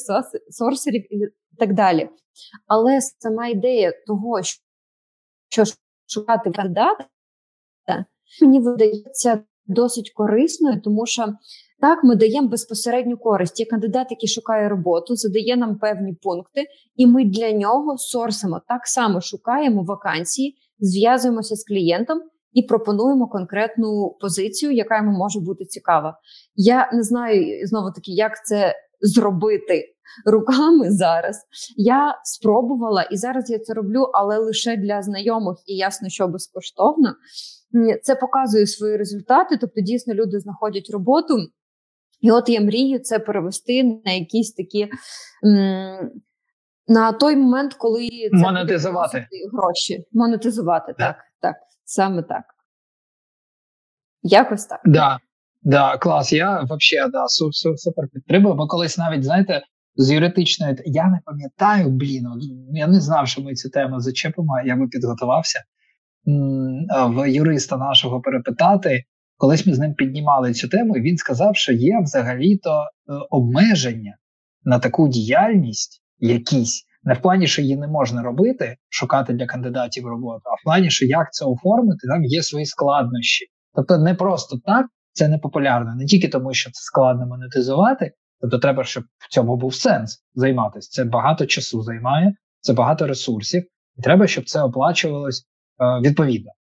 сорсерів 0.49 1.03
так 1.61 1.73
далі. 1.73 2.09
Але 2.67 3.01
сама 3.01 3.47
ідея 3.47 3.93
того, 4.07 4.41
що 5.49 5.63
шукати 6.07 6.51
кандидата, 6.51 7.05
мені 8.41 8.59
видається 8.59 9.43
досить 9.65 10.11
корисною, 10.15 10.81
тому 10.81 11.05
що 11.05 11.25
так 11.81 12.03
ми 12.03 12.15
даємо 12.15 12.47
безпосередню 12.47 13.17
користь. 13.17 13.59
Є 13.59 13.65
кандидат, 13.65 14.07
який 14.11 14.29
шукає 14.29 14.69
роботу, 14.69 15.15
задає 15.15 15.57
нам 15.57 15.79
певні 15.79 16.13
пункти, 16.13 16.65
і 16.95 17.07
ми 17.07 17.25
для 17.25 17.51
нього 17.51 17.97
сорсимо 17.97 18.61
так 18.67 18.87
само 18.87 19.21
шукаємо 19.21 19.83
вакансії, 19.83 20.55
зв'язуємося 20.79 21.55
з 21.55 21.63
клієнтом. 21.63 22.21
І 22.53 22.63
пропонуємо 22.63 23.27
конкретну 23.27 24.17
позицію, 24.21 24.71
яка 24.71 24.97
йому 24.97 25.17
може 25.17 25.39
бути 25.39 25.65
цікава. 25.65 26.19
Я 26.55 26.91
не 26.93 27.03
знаю 27.03 27.67
знову 27.67 27.91
таки, 27.91 28.11
як 28.11 28.45
це 28.45 28.75
зробити 29.01 29.95
руками 30.25 30.91
зараз. 30.91 31.41
Я 31.77 32.19
спробувала 32.23 33.03
і 33.03 33.17
зараз 33.17 33.49
я 33.49 33.59
це 33.59 33.73
роблю, 33.73 34.01
але 34.13 34.37
лише 34.37 34.77
для 34.77 35.01
знайомих 35.01 35.57
і 35.65 35.75
ясно, 35.75 36.09
що 36.09 36.27
безкоштовно 36.27 37.15
це 38.03 38.15
показує 38.15 38.67
свої 38.67 38.97
результати. 38.97 39.57
Тобто, 39.61 39.81
дійсно, 39.81 40.13
люди 40.13 40.39
знаходять 40.39 40.89
роботу, 40.93 41.37
і 42.21 42.31
от 42.31 42.49
я 42.49 42.61
мрію 42.61 42.99
це 42.99 43.19
перевести 43.19 43.83
на 44.05 44.11
якісь 44.11 44.53
такі. 44.53 44.89
На 46.87 47.11
той 47.11 47.35
момент, 47.35 47.73
коли 47.73 48.09
це 48.09 48.37
монетизувати 48.37 49.27
гроші, 49.53 50.05
монетизувати, 50.11 50.93
так, 50.97 51.15
так, 51.41 51.55
саме 51.85 52.23
так. 52.23 52.43
Якось 54.23 54.65
так. 54.65 54.81
Да, 54.85 55.19
да, 55.61 55.97
клас. 55.97 56.33
Я 56.33 56.61
взагалі 56.63 57.11
да, 57.11 57.27
супер 57.75 58.05
підтримую, 58.13 58.55
бо 58.55 58.67
колись 58.67 58.97
навіть, 58.97 59.23
знаєте, 59.23 59.61
з 59.95 60.11
юридичної 60.11 60.75
я 60.85 61.07
не 61.07 61.19
пам'ятаю, 61.25 61.89
блін, 61.89 62.25
я 62.73 62.87
не 62.87 62.99
знав, 62.99 63.27
що 63.27 63.41
ми 63.41 63.53
цю 63.53 63.69
тему 63.69 63.99
зачепимо, 63.99 64.53
я 64.65 64.75
би 64.75 64.87
підготувався 64.87 65.63
в 67.07 67.31
юриста 67.31 67.77
нашого 67.77 68.21
перепитати. 68.21 69.03
Колись 69.37 69.67
ми 69.67 69.73
з 69.73 69.79
ним 69.79 69.93
піднімали 69.93 70.53
цю 70.53 70.67
тему, 70.67 70.97
і 70.97 71.01
він 71.01 71.17
сказав, 71.17 71.55
що 71.55 71.73
є 71.73 71.99
взагалі-то 72.03 72.69
е, 72.71 73.13
обмеження 73.29 74.17
на 74.63 74.79
таку 74.79 75.07
діяльність, 75.07 76.03
якісь 76.19 76.83
не 77.03 77.13
в 77.13 77.21
плані, 77.21 77.47
що 77.47 77.61
її 77.61 77.77
не 77.77 77.87
можна 77.87 78.21
робити, 78.21 78.75
шукати 78.89 79.33
для 79.33 79.45
кандидатів 79.45 80.07
роботу, 80.07 80.41
а 80.45 80.53
в 80.53 80.63
плані, 80.63 80.89
що 80.89 81.05
як 81.05 81.33
це 81.33 81.45
оформити, 81.45 82.07
там 82.07 82.23
є 82.23 82.43
свої 82.43 82.65
складнощі. 82.65 83.45
Тобто, 83.75 83.97
не 83.97 84.13
просто 84.13 84.57
так 84.65 84.85
це 85.13 85.27
не 85.27 85.37
популярно, 85.37 85.95
не 85.95 86.05
тільки 86.05 86.27
тому, 86.27 86.53
що 86.53 86.71
це 86.71 86.81
складно 86.81 87.27
монетизувати, 87.27 88.11
тобто 88.41 88.59
треба, 88.59 88.83
щоб 88.83 89.03
в 89.17 89.29
цьому 89.29 89.57
був 89.57 89.75
сенс 89.75 90.23
займатися. 90.33 90.89
Це 90.91 91.03
багато 91.03 91.45
часу 91.45 91.83
займає, 91.83 92.35
це 92.59 92.73
багато 92.73 93.07
ресурсів, 93.07 93.63
і 93.97 94.01
треба, 94.01 94.27
щоб 94.27 94.45
це 94.45 94.61
оплачувалось 94.61 95.47
Е, 95.81 96.01
відповідно. 96.09 96.51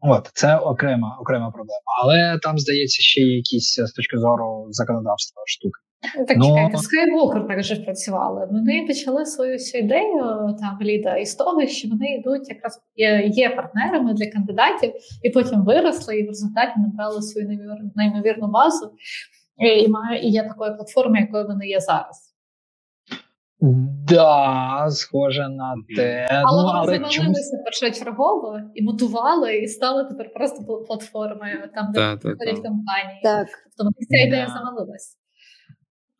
От 0.00 0.30
це 0.34 0.56
окрема 0.56 1.16
окрема 1.20 1.50
проблема. 1.50 1.80
Але 2.02 2.38
там 2.42 2.58
здається 2.58 3.02
ще 3.02 3.20
якісь 3.20 3.78
е, 3.78 3.86
з 3.86 3.92
точки 3.92 4.18
зору 4.18 4.66
законодавства 4.70 5.42
штуки. 5.46 5.80
Так 6.28 6.36
Но... 6.36 6.44
чекайте, 6.44 6.76
Skywalker 6.76 7.48
також 7.48 7.78
працювали. 7.84 8.48
Вони 8.50 8.84
почали 8.86 9.26
свою 9.26 9.52
всю 9.52 9.84
ідею 9.84 10.20
там 10.60 10.78
ліда 10.80 11.16
із 11.16 11.34
того, 11.34 11.66
що 11.66 11.88
вони 11.88 12.14
йдуть 12.14 12.48
якраз 12.48 12.82
є 13.26 13.50
партнерами 13.50 14.14
для 14.14 14.30
кандидатів, 14.30 14.92
і 15.22 15.30
потім 15.30 15.64
виросли, 15.64 16.18
і 16.18 16.24
в 16.24 16.28
результаті 16.28 16.72
набрали 16.76 17.22
свою 17.22 17.48
неймовірну 17.96 18.48
базу. 18.48 18.92
І 19.56 19.88
має 19.88 20.22
і 20.22 20.30
є 20.30 20.42
такою 20.42 20.76
платформою, 20.76 21.24
якою 21.24 21.46
вони 21.46 21.66
є 21.66 21.80
зараз. 21.80 22.30
Да, 24.08 24.86
схоже 24.90 25.48
на 25.48 25.74
те. 25.96 26.28
Але 26.30 26.62
ну, 26.62 26.68
вони 26.68 26.86
завалилися 26.86 27.22
чомусь... 27.22 27.52
першочергово 27.64 28.60
і 28.74 28.82
мотували, 28.82 29.56
і 29.56 29.68
стали 29.68 30.04
тепер 30.04 30.32
просто 30.32 30.84
платформою, 30.88 31.70
там, 31.74 31.92
де 31.92 32.16
приходять 32.16 32.54
компанії. 32.54 33.20
Так. 33.22 33.48
Тобто 33.76 33.92
ця 34.10 34.16
ідея 34.16 34.46
да. 34.46 34.52
завалилась. 34.52 35.19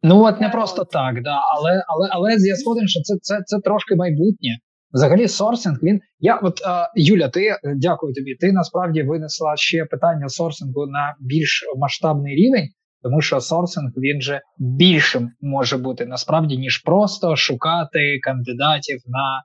Ну 0.02 0.24
от 0.24 0.40
не 0.40 0.48
просто 0.48 0.84
так, 0.84 1.22
да. 1.22 1.40
Але 1.56 1.84
але, 1.88 2.08
але 2.10 2.30
я 2.30 2.56
згоден, 2.56 2.88
що 2.88 3.00
це 3.00 3.14
це, 3.22 3.42
це 3.44 3.58
трошки 3.58 3.96
майбутнє. 3.96 4.58
Взагалі, 4.92 5.28
сорсинг. 5.28 5.78
Він 5.82 6.00
я 6.18 6.36
от 6.36 6.60
а, 6.66 6.86
Юля, 6.96 7.28
ти 7.28 7.56
дякую 7.76 8.14
тобі. 8.14 8.34
Ти 8.34 8.52
насправді 8.52 9.02
винесла 9.02 9.56
ще 9.56 9.84
питання 9.84 10.28
сорсингу 10.28 10.86
на 10.86 11.16
більш 11.20 11.64
масштабний 11.76 12.34
рівень. 12.34 12.68
Тому 13.02 13.20
що 13.20 13.40
сорсинг 13.40 13.90
він 13.96 14.20
же 14.20 14.40
більшим 14.58 15.30
може 15.40 15.76
бути 15.76 16.06
насправді 16.06 16.58
ніж 16.58 16.78
просто 16.78 17.36
шукати 17.36 18.18
кандидатів 18.22 18.98
на 19.06 19.42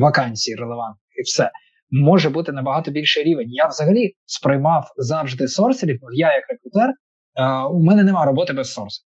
вакансії 0.00 0.56
релевантних 0.56 1.08
і 1.18 1.22
все 1.22 1.50
може 1.90 2.30
бути 2.30 2.52
набагато 2.52 2.90
більший 2.90 3.24
рівень. 3.24 3.48
Я 3.48 3.66
взагалі 3.66 4.12
сприймав 4.26 4.92
завжди 4.96 5.48
сорсерів. 5.48 6.00
Я 6.14 6.34
як 6.34 6.44
рекрутер, 6.48 6.90
е, 6.90 7.68
у 7.70 7.82
мене 7.82 8.04
немає 8.04 8.26
роботи 8.26 8.52
без 8.52 8.72
сорсу. 8.72 9.07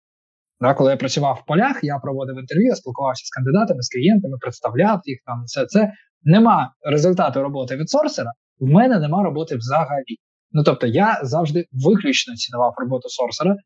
Да, 0.61 0.75
коли 0.75 0.91
я 0.91 0.97
працював 0.97 1.41
в 1.43 1.47
полях, 1.47 1.81
я 1.83 1.99
проводив 1.99 2.39
інтерв'ю, 2.39 2.75
спілкувався 2.75 3.27
з 3.27 3.31
кандидатами, 3.31 3.83
з 3.83 3.89
клієнтами, 3.89 4.37
представляв 4.41 5.01
їх 5.05 5.19
там. 5.27 5.45
Все 5.45 5.67
це 5.67 5.93
нема 6.23 6.73
результату 6.83 7.43
роботи 7.43 7.77
від 7.77 7.91
сорсера. 7.91 8.33
В 8.59 8.67
мене 8.67 8.99
нема 8.99 9.23
роботи 9.23 9.57
взагалі. 9.57 10.17
Ну 10.53 10.63
тобто, 10.63 10.87
я 10.87 11.21
завжди 11.23 11.67
виключно 11.73 12.35
цінував 12.35 12.75
роботу 12.77 13.09
сорсера, 13.09 13.57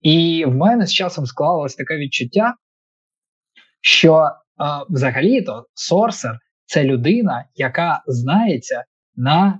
і 0.00 0.44
в 0.46 0.54
мене 0.54 0.86
з 0.86 0.92
часом 0.92 1.26
склалось 1.26 1.74
таке 1.74 1.96
відчуття, 1.96 2.54
що 3.80 4.16
е, 4.16 4.30
взагалі-то 4.88 5.66
сорсер 5.74 6.38
це 6.64 6.84
людина, 6.84 7.44
яка 7.54 8.02
знається 8.06 8.84
на 9.16 9.58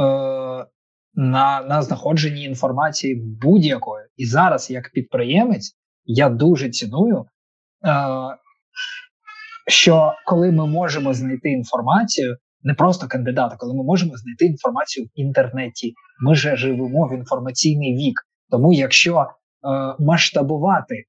е, 0.00 0.66
на, 1.14 1.62
на 1.62 1.82
знаходженні 1.82 2.44
інформації 2.44 3.14
будь-якої. 3.42 4.06
І 4.16 4.26
зараз, 4.26 4.70
як 4.70 4.90
підприємець, 4.92 5.76
я 6.04 6.28
дуже 6.28 6.70
ціную, 6.70 7.20
е, 7.20 7.26
що 9.68 10.12
коли 10.26 10.52
ми 10.52 10.66
можемо 10.66 11.14
знайти 11.14 11.50
інформацію, 11.50 12.36
не 12.62 12.74
просто 12.74 13.08
кандидата, 13.08 13.56
коли 13.56 13.74
ми 13.74 13.84
можемо 13.84 14.16
знайти 14.16 14.44
інформацію 14.44 15.06
в 15.06 15.08
інтернеті, 15.14 15.94
ми 16.20 16.34
же 16.34 16.56
живемо 16.56 17.08
в 17.08 17.14
інформаційний 17.14 17.94
вік. 17.96 18.14
Тому 18.50 18.72
якщо 18.72 19.26
Е, 19.64 19.94
масштабувати 19.98 21.04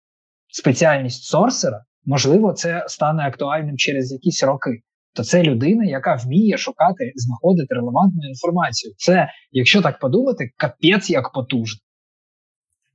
спеціальність 0.47 1.23
сорсера, 1.23 1.83
можливо, 2.05 2.53
це 2.53 2.85
стане 2.87 3.23
актуальним 3.23 3.77
через 3.77 4.11
якісь 4.11 4.43
роки. 4.43 4.71
то 5.15 5.23
це 5.23 5.43
людина, 5.43 5.85
яка 5.85 6.15
вміє 6.15 6.57
шукати, 6.57 7.11
знаходити 7.15 7.75
релевантну 7.75 8.29
інформацію. 8.29 8.93
Це, 8.97 9.29
якщо 9.51 9.81
так 9.81 9.99
подумати, 9.99 10.49
капець 10.57 11.09
як 11.09 11.31
потужно. 11.31 11.79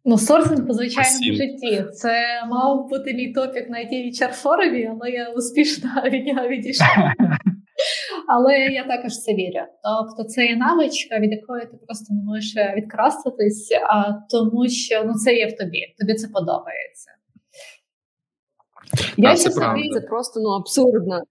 Ну, 0.08 0.18
сорсинг 0.18 0.66
по 0.66 0.72
звичайному 0.72 1.36
житті. 1.36 1.84
Це 1.92 2.44
мав 2.50 2.88
бути 2.88 3.14
мій 3.14 3.32
топік 3.32 3.70
на 3.70 3.78
IT 3.78 4.32
форумі, 4.32 4.90
але 4.92 5.10
я 5.10 5.32
успішно 5.32 5.90
від 6.04 6.26
нього 6.26 6.48
відійшла. 6.48 7.14
Але 8.28 8.58
я 8.58 8.84
також 8.84 9.12
це 9.12 9.34
вірю. 9.34 9.60
Тобто 9.82 10.28
це 10.28 10.46
є 10.46 10.56
навичка, 10.56 11.18
від 11.18 11.32
якої 11.32 11.62
ти 11.62 11.76
просто 11.86 12.14
не 12.14 12.22
можеш 12.22 12.54
відкраститись, 12.76 13.72
а 13.88 14.12
тому 14.30 14.68
що 14.68 15.04
ну 15.04 15.14
це 15.14 15.34
є 15.34 15.46
в 15.46 15.56
тобі. 15.56 15.94
Тобі 15.98 16.14
це 16.14 16.28
подобається. 16.28 17.10
Я 19.16 19.36
це, 19.36 19.50
собі... 19.50 19.90
це 19.94 20.00
просто 20.00 20.40
ну 20.40 20.48
абсурдно. 20.48 21.22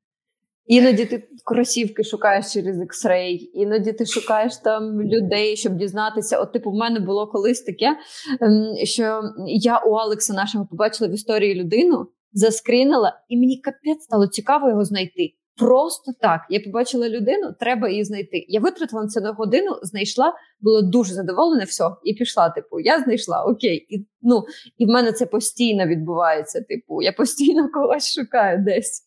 Іноді 0.67 1.05
ти 1.05 1.27
кросівки 1.45 2.03
шукаєш 2.03 2.53
через 2.53 2.77
X-Ray, 2.77 3.37
іноді 3.53 3.93
ти 3.93 4.05
шукаєш 4.05 4.57
там 4.57 5.01
людей, 5.01 5.57
щоб 5.57 5.75
дізнатися. 5.75 6.39
От, 6.39 6.53
типу, 6.53 6.71
в 6.71 6.75
мене 6.75 6.99
було 6.99 7.27
колись 7.27 7.61
таке, 7.61 7.97
ем, 8.41 8.75
що 8.83 9.21
я 9.47 9.79
у 9.79 9.93
Алекса 9.93 10.33
нашого 10.33 10.65
побачила 10.65 11.09
в 11.09 11.13
історії 11.13 11.55
людину, 11.55 12.07
заскрінила, 12.31 13.19
і 13.29 13.37
мені 13.37 13.61
капець 13.61 14.03
стало 14.03 14.27
цікаво 14.27 14.69
його 14.69 14.85
знайти. 14.85 15.33
Просто 15.57 16.11
так. 16.21 16.41
Я 16.49 16.59
побачила 16.59 17.09
людину, 17.09 17.53
треба 17.59 17.89
її 17.89 18.03
знайти. 18.03 18.45
Я 18.47 18.59
витратила 18.59 19.01
на 19.01 19.07
це 19.07 19.21
на 19.21 19.31
годину, 19.31 19.71
знайшла, 19.81 20.33
була 20.61 20.81
дуже 20.81 21.13
задоволена, 21.13 21.63
все, 21.63 21.83
і 22.03 22.13
пішла. 22.13 22.49
Типу, 22.49 22.79
я 22.79 22.99
знайшла 22.99 23.43
окей. 23.43 23.85
І 23.89 24.07
ну, 24.21 24.43
і 24.77 24.85
в 24.85 24.89
мене 24.89 25.11
це 25.11 25.25
постійно 25.25 25.85
відбувається. 25.85 26.61
Типу, 26.61 27.01
я 27.01 27.11
постійно 27.11 27.69
когось 27.73 28.15
шукаю 28.15 28.63
десь. 28.63 29.03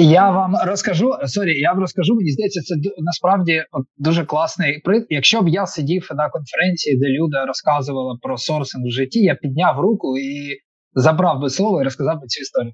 Я 0.00 0.30
вам 0.30 0.56
розкажу 0.66 1.12
sorry, 1.26 1.60
я 1.60 1.72
вам 1.72 1.80
розкажу. 1.80 2.14
Мені 2.14 2.30
здається, 2.30 2.60
це 2.60 2.74
насправді 2.98 3.64
дуже 3.96 4.24
класний 4.24 4.78
приклад. 4.84 5.06
Якщо 5.10 5.42
б 5.42 5.48
я 5.48 5.66
сидів 5.66 6.08
на 6.14 6.30
конференції, 6.30 6.98
де 6.98 7.08
Люда 7.08 7.46
розказувала 7.46 8.18
про 8.22 8.36
сорсинг 8.36 8.86
в 8.86 8.90
житті, 8.90 9.20
я 9.20 9.34
підняв 9.34 9.80
руку 9.80 10.18
і 10.18 10.56
забрав 10.94 11.40
би 11.40 11.50
слово 11.50 11.80
і 11.80 11.84
розказав 11.84 12.20
би 12.20 12.26
цю 12.26 12.40
історію. 12.40 12.72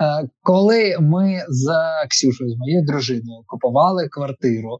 Е, 0.00 0.28
коли 0.42 0.96
ми 1.00 1.38
з 1.48 1.66
Ксюшою, 2.10 2.50
з 2.50 2.58
моєю 2.58 2.84
дружиною, 2.86 3.42
купували 3.46 4.08
квартиру, 4.08 4.78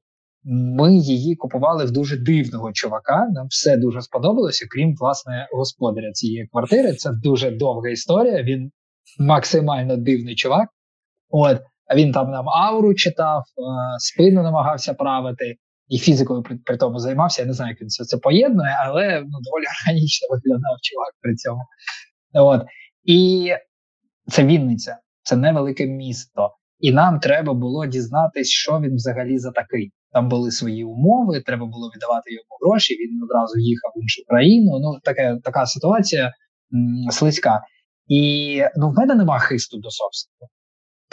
ми 0.78 0.96
її 0.96 1.36
купували 1.36 1.84
в 1.84 1.90
дуже 1.90 2.16
дивного 2.16 2.72
чувака. 2.72 3.26
Нам 3.32 3.46
все 3.46 3.76
дуже 3.76 4.02
сподобалося, 4.02 4.66
крім 4.70 4.94
власне 5.00 5.48
господаря 5.52 6.12
цієї 6.12 6.46
квартири. 6.46 6.92
Це 6.92 7.10
дуже 7.22 7.50
довга 7.50 7.88
історія. 7.88 8.42
Він 8.42 8.70
максимально 9.18 9.96
дивний 9.96 10.34
чувак. 10.34 10.68
От, 11.36 11.60
він 11.96 12.12
там 12.12 12.30
нам 12.30 12.48
ауру 12.48 12.94
читав, 12.94 13.42
спину 13.98 14.42
намагався 14.42 14.94
правити, 14.94 15.56
і 15.88 15.98
фізикою 15.98 16.42
при, 16.42 16.56
при 16.56 16.76
тому 16.76 16.98
займався. 16.98 17.42
Я 17.42 17.46
не 17.46 17.52
знаю, 17.52 17.70
як 17.70 17.80
він 17.80 17.88
все 17.88 18.04
це 18.04 18.18
поєднує, 18.18 18.76
але 18.84 19.20
ну, 19.20 19.38
доволі 19.44 19.64
органічно 19.74 20.28
виглядав 20.30 20.76
чувак 20.82 21.12
при 21.20 21.34
цьому. 21.34 21.60
От. 22.34 22.62
І 23.04 23.50
це 24.26 24.44
Вінниця, 24.44 24.98
це 25.22 25.36
невелике 25.36 25.86
місто. 25.86 26.50
І 26.78 26.92
нам 26.92 27.20
треба 27.20 27.54
було 27.54 27.86
дізнатись, 27.86 28.48
що 28.48 28.80
він 28.80 28.94
взагалі 28.94 29.38
за 29.38 29.50
такий. 29.50 29.92
Там 30.12 30.28
були 30.28 30.50
свої 30.50 30.84
умови, 30.84 31.40
треба 31.40 31.66
було 31.66 31.90
віддавати 31.94 32.34
йому 32.34 32.58
гроші. 32.60 32.94
Він 32.94 33.22
одразу 33.22 33.58
їхав 33.58 33.92
в 33.96 34.02
іншу 34.02 34.22
країну. 34.28 34.78
Ну, 34.80 35.00
таке, 35.04 35.38
така 35.44 35.66
ситуація 35.66 36.24
м, 36.74 37.10
слизька. 37.10 37.60
І 38.06 38.62
ну, 38.76 38.90
в 38.90 38.94
мене 38.94 39.14
нема 39.14 39.38
хисту 39.38 39.78
до 39.78 39.90
собственного 39.90 40.53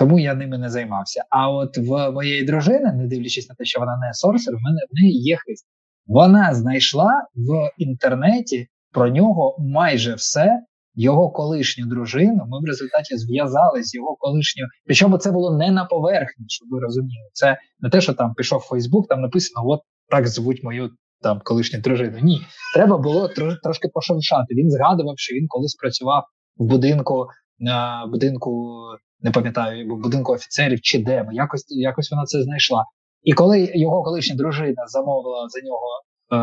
тому 0.02 0.20
я 0.20 0.34
ними 0.36 0.58
не 0.58 0.70
займався. 0.70 1.24
А 1.30 1.50
от 1.50 1.78
в 1.78 2.12
моєї 2.12 2.44
дружини, 2.44 2.94
не 2.94 3.08
дивлячись 3.08 3.50
на 3.50 3.56
те, 3.56 3.66
що 3.66 3.80
вона 3.80 3.98
не 3.98 4.14
сорсер, 4.14 4.54
в 4.54 4.62
мене 4.62 4.80
в 4.92 5.02
неї 5.02 5.22
є 5.22 5.38
хист. 5.38 5.66
Вона 6.06 6.54
знайшла 6.54 7.12
в 7.36 7.72
інтернеті 7.78 8.68
про 8.92 9.10
нього 9.10 9.56
майже 9.60 10.14
все. 10.14 10.60
Його 10.96 11.30
колишню 11.30 11.86
дружину. 11.86 12.46
Ми 12.48 12.60
в 12.60 12.66
результаті 12.66 13.18
зв'язали 13.18 13.84
з 13.84 13.96
його 13.96 14.16
колишньою. 14.20 14.70
Причому 14.86 15.18
це 15.18 15.32
було 15.32 15.58
не 15.58 15.72
на 15.72 15.86
поверхні, 15.86 16.46
щоб 16.48 16.68
ви 16.72 16.80
розуміли. 16.80 17.30
Це 17.34 17.58
не 17.80 17.90
те, 17.90 18.02
що 18.02 18.14
там 18.14 18.34
пішов 18.34 18.62
Фейсбук, 18.62 19.08
там 19.08 19.22
написано: 19.22 19.68
от 19.68 19.80
так 20.10 20.28
звуть 20.28 20.64
мою 20.64 20.90
там 21.22 21.42
колишню 21.44 21.80
дружину. 21.80 22.18
Ні, 22.22 22.42
треба 22.76 22.98
було 22.98 23.28
трош, 23.28 23.54
трошки 23.64 23.88
пошуршати. 23.94 24.56
Він 24.56 24.72
згадував, 24.72 25.14
що 25.18 25.36
він 25.36 25.46
колись 25.48 25.76
працював 25.76 26.24
в 26.58 26.66
будинку 26.66 27.28
на 27.60 28.08
будинку 28.12 28.78
не 29.22 29.32
пам'ятаю, 29.32 29.96
будинку 29.96 30.34
офіцерів 30.34 30.82
чи 30.82 31.00
де. 31.00 31.26
Якось 31.32 31.66
якось 31.70 32.12
вона 32.12 32.24
це 32.26 32.44
знайшла. 32.44 32.84
І 33.24 33.34
коли 33.34 33.72
його 33.76 34.04
колишня 34.04 34.36
дружина 34.36 34.88
замовила 34.88 35.48
за 35.50 35.60
нього 35.62 35.88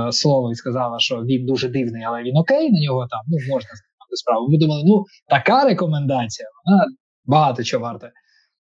е, 0.08 0.12
слово 0.12 0.52
і 0.52 0.54
сказала, 0.54 0.98
що 0.98 1.16
він 1.16 1.46
дуже 1.46 1.68
дивний, 1.68 2.02
але 2.02 2.22
він 2.22 2.36
окей, 2.36 2.70
на 2.72 2.80
нього 2.80 3.06
там 3.10 3.20
ну 3.26 3.36
можна 3.54 3.68
знати 3.68 4.16
справу. 4.16 4.48
Ми 4.48 4.58
думали, 4.58 4.82
ну 4.86 5.04
така 5.28 5.64
рекомендація, 5.64 6.48
вона 6.64 6.84
багато 7.24 7.64
чого 7.64 7.84
варта. 7.84 8.10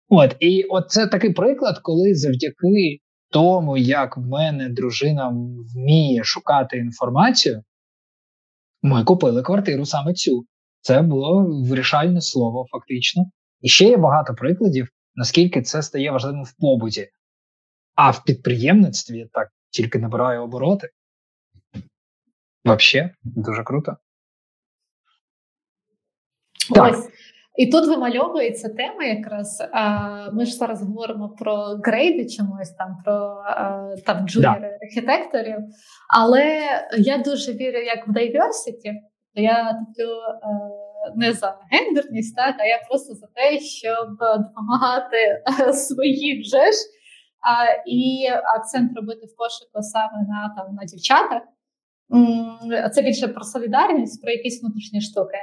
От 0.10 0.36
і 0.40 0.64
от 0.64 0.90
це 0.90 1.08
такий 1.08 1.34
приклад, 1.34 1.80
коли 1.80 2.16
завдяки 2.16 3.00
тому, 3.32 3.78
як 3.78 4.18
в 4.18 4.22
мене 4.22 4.70
дружина 4.70 5.34
вміє 5.76 6.24
шукати 6.24 6.78
інформацію, 6.78 7.64
ми 8.82 9.04
купили 9.04 9.42
квартиру 9.42 9.86
саме 9.86 10.14
цю. 10.14 10.46
Це 10.82 11.02
було 11.02 11.46
вирішальне 11.70 12.22
слово, 12.22 12.66
фактично. 12.72 13.26
І 13.62 13.70
ще 13.70 13.86
є 13.86 13.98
багато 13.98 14.34
прикладів, 14.34 14.90
наскільки 15.16 15.62
це 15.62 15.82
стає 15.82 16.12
важливим 16.12 16.44
в 16.44 16.54
побуті, 16.54 17.10
а 17.96 18.12
в 18.12 18.24
підприємництві 18.24 19.30
так 19.34 19.48
тільки 19.70 20.00
набирає 20.00 20.40
обороти. 20.40 20.90
Взагалі, 22.66 23.10
дуже 23.24 23.64
круто. 23.64 23.98
Так. 26.76 26.96
І 27.56 27.68
тут 27.68 27.88
вимальовується 27.88 28.70
тема, 28.70 29.04
якраз 29.04 29.64
ми 30.34 30.46
ж 30.46 30.56
зараз 30.56 30.84
говоримо 30.84 31.30
про 31.30 31.56
грейди 31.84 32.30
чомусь 32.30 32.70
там, 32.70 32.98
про 33.06 33.44
там 34.06 34.28
джуніори 34.28 34.78
да. 34.80 34.86
архітекторів. 34.86 35.58
Але 36.18 36.62
я 36.98 37.18
дуже 37.18 37.54
вірю, 37.54 37.78
як 37.78 38.08
в 38.08 38.12
diversity. 38.12 38.94
Я 39.34 39.74
топлю 39.74 40.12
не 41.16 41.34
за 41.34 41.60
гендерність, 41.72 42.36
так 42.36 42.56
а 42.60 42.66
я 42.66 42.80
просто 42.90 43.14
за 43.14 43.28
те, 43.28 43.60
щоб 43.60 44.10
допомагати 44.18 45.44
своїм 45.74 46.44
же 46.44 46.72
ж 46.72 46.78
а, 47.42 47.66
і 47.86 48.28
акцент 48.58 48.92
робити 48.96 49.26
в 49.26 49.36
пошуку 49.38 49.82
саме 49.82 50.28
на 50.28 50.54
там 50.58 50.76
на 50.76 50.86
дівчатах. 50.86 51.42
Це 52.94 53.02
більше 53.02 53.28
про 53.28 53.44
солідарність, 53.44 54.22
про 54.22 54.32
якісь 54.32 54.62
внутрішні 54.62 55.02
штуки. 55.02 55.38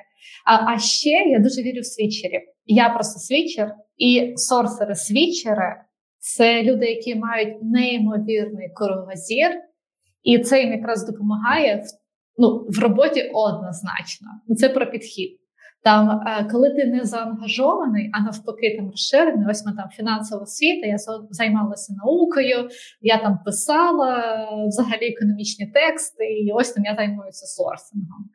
А 0.46 0.72
а 0.72 0.78
ще 0.78 1.10
я 1.10 1.38
дуже 1.38 1.62
вірю 1.62 1.80
в 1.80 1.86
свічерів. 1.86 2.40
Я 2.66 2.88
просто 2.88 3.20
свічер, 3.20 3.74
і 3.96 4.34
сорсери-свічери 4.36 5.84
це 6.18 6.62
люди, 6.62 6.86
які 6.86 7.14
мають 7.14 7.62
неймовірний 7.62 8.70
кругозір, 8.74 9.50
і 10.22 10.38
це 10.38 10.60
їм 10.60 10.72
якраз 10.72 11.06
допомагає 11.06 11.76
в 11.76 11.86
ну, 12.38 12.66
в 12.68 12.78
роботі 12.78 13.30
однозначно. 13.34 14.28
Це 14.56 14.68
про 14.68 14.90
підхід. 14.90 15.40
Там, 15.82 16.10
е, 16.10 16.48
коли 16.52 16.70
ти 16.70 16.84
не 16.84 17.04
заангажований, 17.04 18.10
а 18.12 18.20
навпаки, 18.20 18.76
там 18.76 18.90
розширений, 18.90 19.46
ось 19.50 19.66
ми 19.66 19.72
там 19.72 19.88
фінансова 19.90 20.42
освіта, 20.42 20.86
я 20.86 20.96
займалася 21.30 21.92
наукою, 21.92 22.68
я 23.00 23.18
там 23.18 23.38
писала 23.44 24.22
взагалі 24.66 25.06
економічні 25.06 25.66
тексти, 25.66 26.24
і 26.24 26.52
ось 26.52 26.72
там 26.72 26.84
я 26.84 26.94
займаюся 26.94 27.46
сорсингом. 27.46 28.30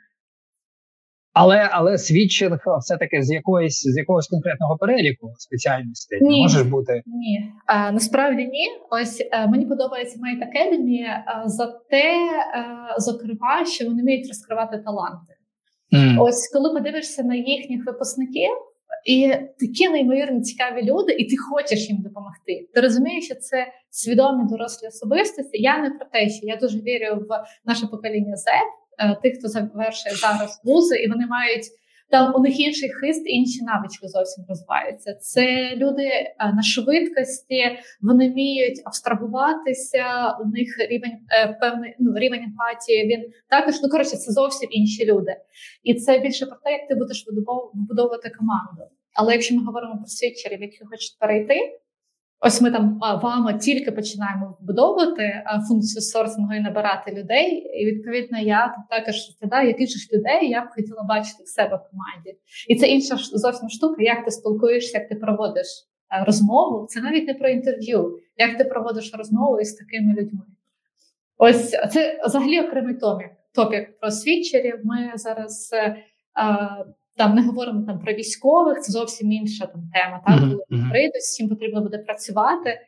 Але 1.34 1.70
але 1.72 1.98
свідчинг 1.98 2.60
все-таки 2.80 3.24
з 3.24 3.32
якоїсь 3.32 3.82
з 3.84 3.98
якогось 3.98 4.28
конкретного 4.28 4.78
переліку 4.78 5.34
спеціальності 5.38 6.18
ні, 6.22 6.42
може 6.42 6.64
бути 6.64 7.02
ні. 7.06 7.52
А, 7.66 7.92
насправді 7.92 8.46
ні. 8.46 8.68
Ось 8.92 9.28
а, 9.32 9.44
е, 9.44 9.48
мені 9.48 9.66
подобається 9.66 10.20
Майт 10.22 10.40
Academy 10.40 11.00
а, 11.26 11.50
за 11.50 11.68
те, 11.90 12.16
а, 12.54 13.00
зокрема, 13.00 13.66
що 13.66 13.86
вони 13.86 14.02
вміють 14.02 14.28
розкривати 14.28 14.78
таланти. 14.78 15.33
Mm. 15.94 16.22
Ось 16.22 16.50
коли 16.54 16.74
подивишся 16.74 17.24
на 17.24 17.36
їхніх 17.36 17.86
випускників, 17.86 18.52
і 19.06 19.34
такі 19.60 19.90
неймовірно 19.90 20.42
цікаві 20.42 20.84
люди, 20.84 21.14
і 21.14 21.26
ти 21.30 21.36
хочеш 21.38 21.90
їм 21.90 21.98
допомогти. 22.02 22.70
Ти 22.74 22.82
розумієш, 22.82 23.26
що 23.26 23.36
це 23.36 23.68
свідомі 23.90 24.50
дорослі 24.50 24.88
особистості. 24.88 25.62
Я 25.62 25.78
не 25.78 25.90
про 25.90 26.06
те, 26.12 26.30
що 26.30 26.48
я 26.48 26.56
дуже 26.56 26.80
вірю 26.80 27.26
в 27.30 27.44
наше 27.66 27.88
покоління 27.88 28.36
Z, 28.36 28.50
е, 29.00 29.18
тих, 29.24 29.40
хто 29.40 29.48
завершує 29.48 30.16
зараз 30.16 30.62
вузи, 30.64 30.96
і 30.96 31.10
вони 31.10 31.26
мають 31.26 31.66
там 32.14 32.34
у 32.36 32.40
них 32.40 32.60
інший 32.60 32.90
хист, 32.90 33.24
інші 33.26 33.64
навички 33.64 34.08
зовсім 34.08 34.46
розвиваються. 34.50 35.14
Це 35.14 35.76
люди 35.76 36.04
е, 36.04 36.34
на 36.56 36.62
швидкості, 36.62 37.62
вони 38.02 38.30
вміють 38.30 38.82
абстрагуватися. 38.86 40.06
У 40.42 40.48
них 40.48 40.70
рівень 40.90 41.18
е, 41.32 41.58
певний 41.62 41.96
ну, 42.00 42.14
рівень 42.18 42.44
емпатії. 42.44 43.08
Він 43.08 43.32
також 43.50 43.76
ну 43.84 43.90
коротше, 43.90 44.18
це 44.18 44.32
зовсім 44.32 44.70
інші 44.72 45.06
люди, 45.06 45.36
і 45.84 45.94
це 45.94 46.20
більше 46.20 46.46
про 46.46 46.56
те, 46.64 46.72
як 46.72 46.88
ти 46.88 46.96
будеш 46.96 47.26
вибудовувати 47.28 48.30
команду. 48.30 48.84
Але 49.14 49.34
якщо 49.34 49.56
ми 49.56 49.64
говоримо 49.64 49.98
про 49.98 50.06
свідчерів, 50.06 50.62
які 50.62 50.78
хочуть 50.92 51.18
перейти, 51.20 51.80
ось 52.44 52.62
ми 52.62 52.72
там 52.72 53.00
вами 53.24 53.54
тільки 53.54 53.92
починаємо 53.92 54.58
вбудовувати 54.60 55.44
функцію 55.68 56.02
сорсингу 56.02 56.54
і 56.54 56.60
набирати 56.60 57.12
людей. 57.12 57.52
І 57.52 57.86
відповідно 57.86 58.40
я 58.40 58.76
також 58.90 59.16
розглядаю, 59.16 59.68
яких 59.68 59.90
ж 59.90 60.10
людей 60.14 60.50
я 60.50 60.62
б 60.62 60.70
хотіла 60.70 61.04
бачити 61.04 61.44
в 61.44 61.48
себе 61.48 61.76
в 61.76 61.90
команді. 61.92 62.40
І 62.68 62.76
це 62.76 62.88
інша 62.88 63.16
зовсім 63.18 63.70
штука, 63.70 64.04
як 64.04 64.26
ти 64.26 64.32
спілкуєшся, 64.32 64.98
як 64.98 65.10
ти 65.10 65.16
проводиш 65.16 65.68
розмову. 66.26 66.88
Це 66.90 67.02
навіть 67.02 67.28
не 67.28 67.34
про 67.34 67.50
інтерв'ю, 67.50 68.20
як 68.38 68.58
ти 68.58 68.64
проводиш 68.64 69.14
розмову 69.18 69.60
із 69.60 69.74
такими 69.74 70.14
людьми. 70.14 70.46
Ось 71.38 71.70
це 71.70 72.22
взагалі 72.26 72.62
окремий 72.62 72.96
топік, 72.96 73.30
топік 73.56 74.00
про 74.00 74.12
світчерів. 74.12 74.80
Ми 74.84 75.12
зараз. 75.16 75.72
Там 77.18 77.36
не 77.36 77.42
говоримо 77.42 77.86
там 77.86 78.00
про 78.00 78.14
військових, 78.14 78.82
це 78.82 78.92
зовсім 78.92 79.32
інша 79.32 79.66
там 79.66 79.82
тема. 79.94 80.22
Так 80.28 80.40
коли 80.40 80.64
mm-hmm. 80.72 80.90
прийдуть, 80.90 81.22
з 81.22 81.36
цим 81.36 81.50
потрібно 81.50 81.82
буде 81.82 81.98
працювати. 81.98 82.70
Е, 82.70 82.80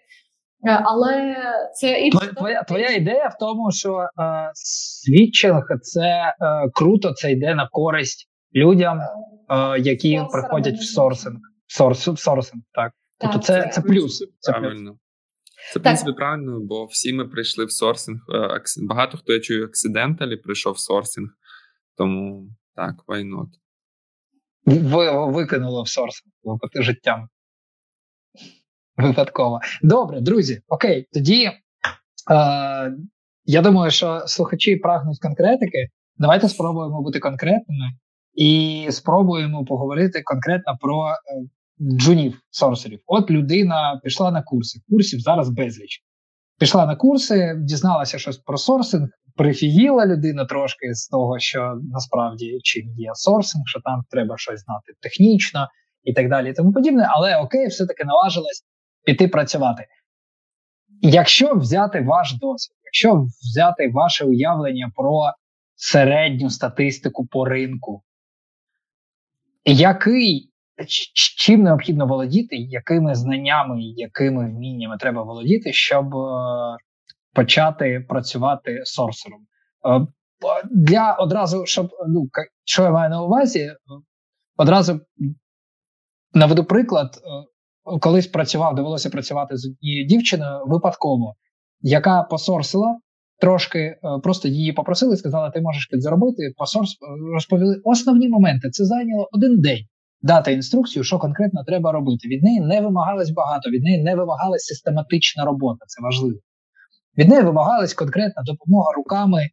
але 0.83 1.35
це 1.73 2.01
і 2.01 2.11
твоя, 2.11 2.31
твоя 2.31 2.63
твоя 2.63 2.89
ідея 2.89 3.27
в 3.27 3.37
тому, 3.39 3.71
що 3.71 3.97
е, 3.97 4.07
switching 4.53 5.63
це 5.81 6.01
е, 6.01 6.33
круто, 6.73 7.13
це 7.13 7.31
йде 7.31 7.55
на 7.55 7.67
користь 7.71 8.29
людям, 8.55 8.99
е, 8.99 9.79
які 9.79 10.17
Сорсерами 10.17 10.27
приходять 10.31 10.75
в 10.75 10.83
сорсинг. 10.83 11.39
Сорс, 11.67 12.07
в 12.07 12.19
сорсинг, 12.19 12.63
так. 12.73 12.91
так 13.17 13.31
тобто 13.31 13.47
це, 13.47 13.61
це, 13.61 13.69
це 13.69 13.81
плюс. 13.81 14.27
Це 14.39 14.51
правильно. 14.51 14.97
Це 15.73 15.79
в 15.79 15.83
принципі 15.83 16.11
правильно, 16.11 16.59
бо 16.61 16.85
всі 16.85 17.13
ми 17.13 17.27
прийшли 17.27 17.65
в 17.65 17.71
сорсинг. 17.71 18.19
Е, 18.35 18.61
багато 18.87 19.17
хто 19.17 19.33
я 19.33 19.39
чую, 19.39 19.65
аксиденталі 19.65 20.37
прийшов 20.37 20.73
в 20.73 20.79
сорсинг, 20.79 21.29
тому 21.97 22.49
так, 22.75 22.95
why 23.07 23.23
not 23.23 23.47
ви, 24.65 25.25
викинуло 25.31 25.83
в 25.83 25.87
сорс 25.87 26.23
життям. 26.75 27.27
Випадково. 28.97 29.59
Добре, 29.83 30.21
друзі. 30.21 30.61
Окей, 30.67 31.07
тоді 31.13 31.45
е, 31.45 31.53
я 33.45 33.61
думаю, 33.61 33.91
що 33.91 34.23
слухачі 34.27 34.75
прагнуть 34.75 35.19
конкретики. 35.21 35.89
Давайте 36.17 36.49
спробуємо 36.49 37.01
бути 37.01 37.19
конкретними 37.19 37.85
і 38.33 38.87
спробуємо 38.89 39.65
поговорити 39.65 40.21
конкретно 40.23 40.77
про 40.81 41.09
е, 41.09 41.15
джунів 41.81 42.41
сорсерів. 42.49 42.99
От 43.05 43.31
людина 43.31 44.01
пішла 44.03 44.31
на 44.31 44.43
курси. 44.43 44.79
Курсів 44.89 45.19
зараз 45.19 45.49
безліч. 45.49 46.04
Пішла 46.59 46.85
на 46.85 46.95
курси, 46.95 47.55
дізналася 47.57 48.19
щось 48.19 48.37
про 48.37 48.57
сорсинг, 48.57 49.09
прифігіла 49.35 50.05
людина 50.05 50.45
трошки 50.45 50.93
з 50.93 51.07
того, 51.07 51.39
що 51.39 51.73
насправді 51.91 52.59
чим 52.63 52.93
є 52.97 53.09
сорсинг, 53.13 53.63
що 53.67 53.79
там 53.79 54.03
треба 54.09 54.37
щось 54.37 54.59
знати 54.59 54.93
технічно 55.01 55.67
і 56.03 56.13
так 56.13 56.29
далі, 56.29 56.49
і 56.49 56.53
тому 56.53 56.73
подібне. 56.73 57.07
Але 57.09 57.37
окей, 57.37 57.67
все-таки 57.67 58.03
наважилась 58.03 58.63
піти 59.05 59.27
працювати. 59.27 59.85
Якщо 61.01 61.53
взяти 61.53 62.01
ваш 62.01 62.33
досвід, 62.33 62.77
якщо 62.83 63.25
взяти 63.41 63.91
ваше 63.93 64.25
уявлення 64.25 64.91
про 64.95 65.21
середню 65.75 66.49
статистику 66.49 67.27
по 67.27 67.45
ринку, 67.45 68.01
який 69.65 70.51
чим 71.37 71.63
необхідно 71.63 72.07
володіти, 72.07 72.55
якими 72.55 73.15
знаннями, 73.15 73.81
якими 73.81 74.49
вміннями 74.49 74.97
треба 74.97 75.23
володіти, 75.23 75.73
щоб 75.73 76.15
е, 76.15 76.77
почати 77.33 78.05
працювати 78.09 78.81
сорсером. 78.83 79.39
Е, 79.87 80.07
для 80.71 81.13
одразу, 81.13 81.65
щоб 81.65 81.89
ну 82.07 82.29
що 82.63 82.83
я 82.83 82.91
маю 82.91 83.09
на 83.09 83.23
увазі, 83.23 83.71
одразу 84.57 84.99
наведу 86.33 86.63
приклад, 86.63 87.15
е, 87.15 87.99
колись 87.99 88.27
працював, 88.27 88.75
довелося 88.75 89.09
працювати 89.09 89.57
з 89.57 89.65
однією 89.65 90.07
дівчиною 90.07 90.59
випадково, 90.65 91.35
яка 91.81 92.23
посорсила. 92.23 92.99
Трошки 93.39 93.79
е, 93.79 93.97
просто 94.23 94.47
її 94.47 94.73
попросили, 94.73 95.17
сказали, 95.17 95.51
ти 95.53 95.61
можеш 95.61 95.85
підзаробити. 95.85 96.53
Посорс 96.57 96.97
розповіли 97.33 97.81
основні 97.83 98.29
моменти. 98.29 98.69
Це 98.69 98.85
зайняло 98.85 99.29
один 99.31 99.61
день 99.61 99.85
дати 100.25 100.53
інструкцію, 100.53 101.03
що 101.03 101.19
конкретно 101.19 101.63
треба 101.63 101.91
робити. 101.91 102.27
Від 102.27 102.43
неї 102.43 102.59
не 102.59 102.81
вимагалось 102.81 103.29
багато, 103.29 103.69
від 103.69 103.83
неї 103.83 104.03
не 104.03 104.15
вимагалась 104.15 104.65
систематична 104.65 105.45
робота. 105.45 105.85
Це 105.87 106.01
важливо. 106.01 106.39
Від 107.17 107.29
неї 107.29 107.43
вимагалась 107.43 107.93
конкретна 107.93 108.43
допомога 108.43 108.91
руками. 108.91 109.49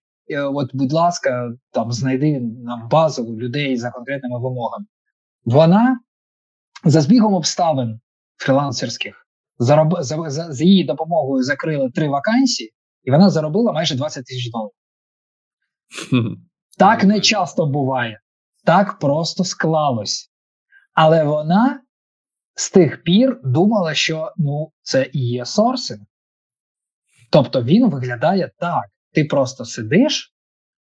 От, 0.55 0.71
будь 0.75 0.93
ласка, 0.93 1.53
там 1.73 1.93
знайди 1.93 2.41
нам 2.41 2.89
базу 2.89 3.37
людей 3.37 3.77
за 3.77 3.91
конкретними 3.91 4.41
вимогами. 4.41 4.85
Вона 5.45 5.99
за 6.85 7.01
збігом 7.01 7.35
обставин 7.35 8.01
фрілансерських 8.37 9.27
за, 9.59 9.89
за, 10.01 10.31
за 10.31 10.65
її 10.65 10.85
допомогою 10.85 11.43
закрили 11.43 11.91
три 11.91 12.09
вакансії, 12.09 12.73
і 13.05 13.11
вона 13.11 13.31
заробила 13.31 13.73
майже 13.73 13.95
20 13.95 14.25
тисяч 14.25 14.51
доларів. 14.51 14.73
Так 16.79 17.05
не 17.05 17.21
часто 17.21 17.67
буває, 17.67 18.21
так 18.65 18.99
просто 18.99 19.45
склалось. 19.45 20.32
Але 20.95 21.25
вона 21.25 21.81
з 22.55 22.71
тих 22.71 23.03
пір 23.03 23.41
думала, 23.45 23.95
що 23.95 24.33
ну, 24.37 24.73
це 24.83 25.11
і 25.13 25.29
є 25.29 25.45
сорсинг. 25.45 26.01
Тобто 27.31 27.63
він 27.63 27.91
виглядає 27.91 28.51
так: 28.59 28.85
ти 29.13 29.25
просто 29.25 29.65
сидиш, 29.65 30.35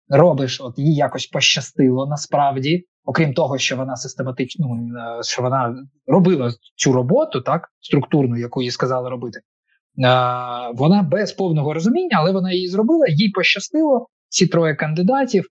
робиш, 0.09 0.61
от 0.61 0.79
їй 0.79 0.95
якось 0.95 1.27
пощастило 1.27 2.07
насправді, 2.07 2.85
окрім 3.05 3.33
того, 3.33 3.57
що 3.57 3.77
вона 3.77 3.95
систематично 3.95 4.67
ну, 4.69 4.99
е, 4.99 5.23
що 5.23 5.41
вона 5.41 5.75
робила 6.07 6.53
цю 6.75 6.93
роботу, 6.93 7.41
так, 7.41 7.69
структурну, 7.79 8.37
яку 8.37 8.61
їй 8.61 8.71
сказали 8.71 9.09
робити. 9.09 9.39
Вона 10.73 11.03
без 11.11 11.33
повного 11.33 11.73
розуміння, 11.73 12.17
але 12.19 12.31
вона 12.31 12.51
її 12.51 12.67
зробила, 12.67 13.05
їй 13.09 13.29
пощастило, 13.29 14.07
ці 14.29 14.47
троє 14.47 14.75
кандидатів, 14.75 15.45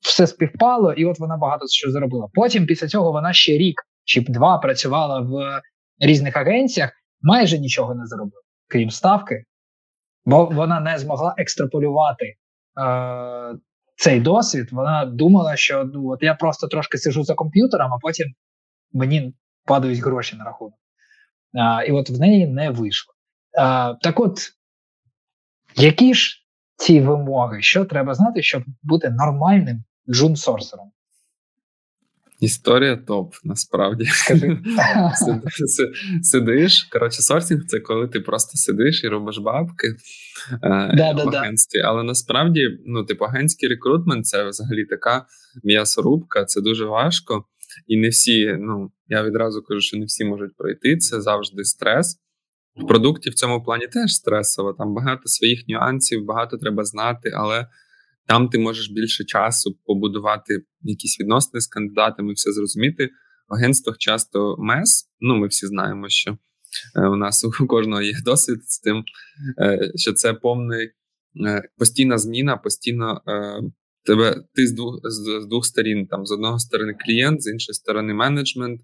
все 0.00 0.26
співпало, 0.26 0.92
і 0.92 1.04
от 1.04 1.18
вона 1.18 1.36
багато 1.36 1.66
що 1.68 1.90
заробила. 1.90 2.28
Потім, 2.34 2.66
після 2.66 2.88
цього, 2.88 3.12
вона 3.12 3.32
ще 3.32 3.52
рік 3.52 3.82
чи 4.04 4.20
два 4.20 4.58
працювала 4.58 5.20
в 5.20 5.62
різних 5.98 6.36
агенціях, 6.36 6.90
майже 7.22 7.58
нічого 7.58 7.94
не 7.94 8.06
заробила, 8.06 8.42
крім 8.68 8.90
ставки, 8.90 9.44
бо 10.24 10.46
вона 10.46 10.80
не 10.80 10.98
змогла 10.98 11.34
екстраполювати 11.38 12.24
е, 12.24 12.36
цей 13.96 14.20
досвід. 14.20 14.68
Вона 14.72 15.04
думала, 15.04 15.56
що 15.56 15.84
ну 15.84 16.08
от 16.08 16.22
я 16.22 16.34
просто 16.34 16.68
трошки 16.68 16.98
сижу 16.98 17.24
за 17.24 17.34
комп'ютером, 17.34 17.92
а 17.92 17.98
потім 17.98 18.26
мені 18.92 19.34
падають 19.64 19.98
гроші 19.98 20.36
на 20.36 20.44
рахунок. 20.44 20.78
Е, 21.54 21.86
і 21.88 21.92
от 21.92 22.10
в 22.10 22.20
неї 22.20 22.46
не 22.46 22.70
вийшло. 22.70 23.14
Е, 23.58 23.60
так 24.02 24.20
от, 24.20 24.38
які 25.76 26.14
ж 26.14 26.36
ці 26.76 27.00
вимоги, 27.00 27.62
що 27.62 27.84
треба 27.84 28.14
знати, 28.14 28.42
щоб 28.42 28.62
бути 28.82 29.10
нормальним 29.10 29.84
джун-сорсером? 30.08 30.90
Історія 32.40 32.96
топ, 32.96 33.34
насправді. 33.44 34.04
Сидиш. 36.22 36.84
Коротше, 36.84 37.22
сорсінг 37.22 37.64
це 37.66 37.80
коли 37.80 38.08
ти 38.08 38.20
просто 38.20 38.58
сидиш 38.58 39.04
і 39.04 39.08
робиш 39.08 39.38
бабки 39.38 39.86
е, 40.62 41.14
в 41.14 41.28
агентстві. 41.28 41.80
Але 41.80 42.02
насправді, 42.02 42.68
ну, 42.86 43.04
типу, 43.04 43.24
агентський 43.24 43.68
рекрутмент 43.68 44.26
це 44.26 44.48
взагалі 44.48 44.84
така 44.84 45.26
м'ясорубка, 45.64 46.44
це 46.44 46.60
дуже 46.60 46.84
важко. 46.84 47.44
І 47.86 47.96
не 47.96 48.08
всі, 48.08 48.56
ну 48.58 48.90
я 49.08 49.22
відразу 49.22 49.62
кажу, 49.62 49.80
що 49.80 49.98
не 49.98 50.04
всі 50.04 50.24
можуть 50.24 50.56
пройти. 50.56 50.96
Це 50.96 51.20
завжди 51.20 51.64
стрес. 51.64 52.16
В 52.76 52.86
продукті 52.86 53.30
в 53.30 53.34
цьому 53.34 53.62
плані 53.62 53.86
теж 53.86 54.14
стресово. 54.14 54.72
Там 54.72 54.94
багато 54.94 55.22
своїх 55.24 55.68
нюансів, 55.68 56.24
багато 56.24 56.56
треба 56.56 56.84
знати, 56.84 57.30
але 57.34 57.66
там 58.30 58.48
ти 58.48 58.58
можеш 58.58 58.90
більше 58.90 59.24
часу 59.24 59.78
побудувати 59.84 60.62
якісь 60.82 61.20
відносини 61.20 61.60
з 61.60 61.66
кандидатами, 61.66 62.32
все 62.32 62.52
зрозуміти. 62.52 63.10
В 63.48 63.54
агентствах 63.54 63.98
часто 63.98 64.56
мес. 64.58 65.10
Ну, 65.20 65.36
ми 65.36 65.46
всі 65.46 65.66
знаємо, 65.66 66.08
що 66.08 66.38
е, 66.96 67.08
у 67.08 67.16
нас 67.16 67.44
у 67.60 67.66
кожного 67.66 68.02
є 68.02 68.12
досвід 68.24 68.70
з 68.70 68.80
тим, 68.80 69.04
е, 69.58 69.92
що 69.94 70.12
це 70.12 70.34
повний 70.34 70.90
е, 71.46 71.62
постійна 71.78 72.18
зміна, 72.18 72.56
постійно 72.56 73.22
тебе 74.04 74.44
ти 74.54 74.66
з 74.66 74.72
двох 74.72 75.00
з, 75.04 75.42
з 75.42 75.46
двох 75.46 75.66
сторін, 75.66 76.06
там 76.06 76.26
з 76.26 76.32
одного 76.32 76.58
сторони 76.58 76.94
клієнт, 77.06 77.42
з 77.42 77.52
іншої 77.52 77.74
сторони 77.74 78.14
менеджмент, 78.14 78.80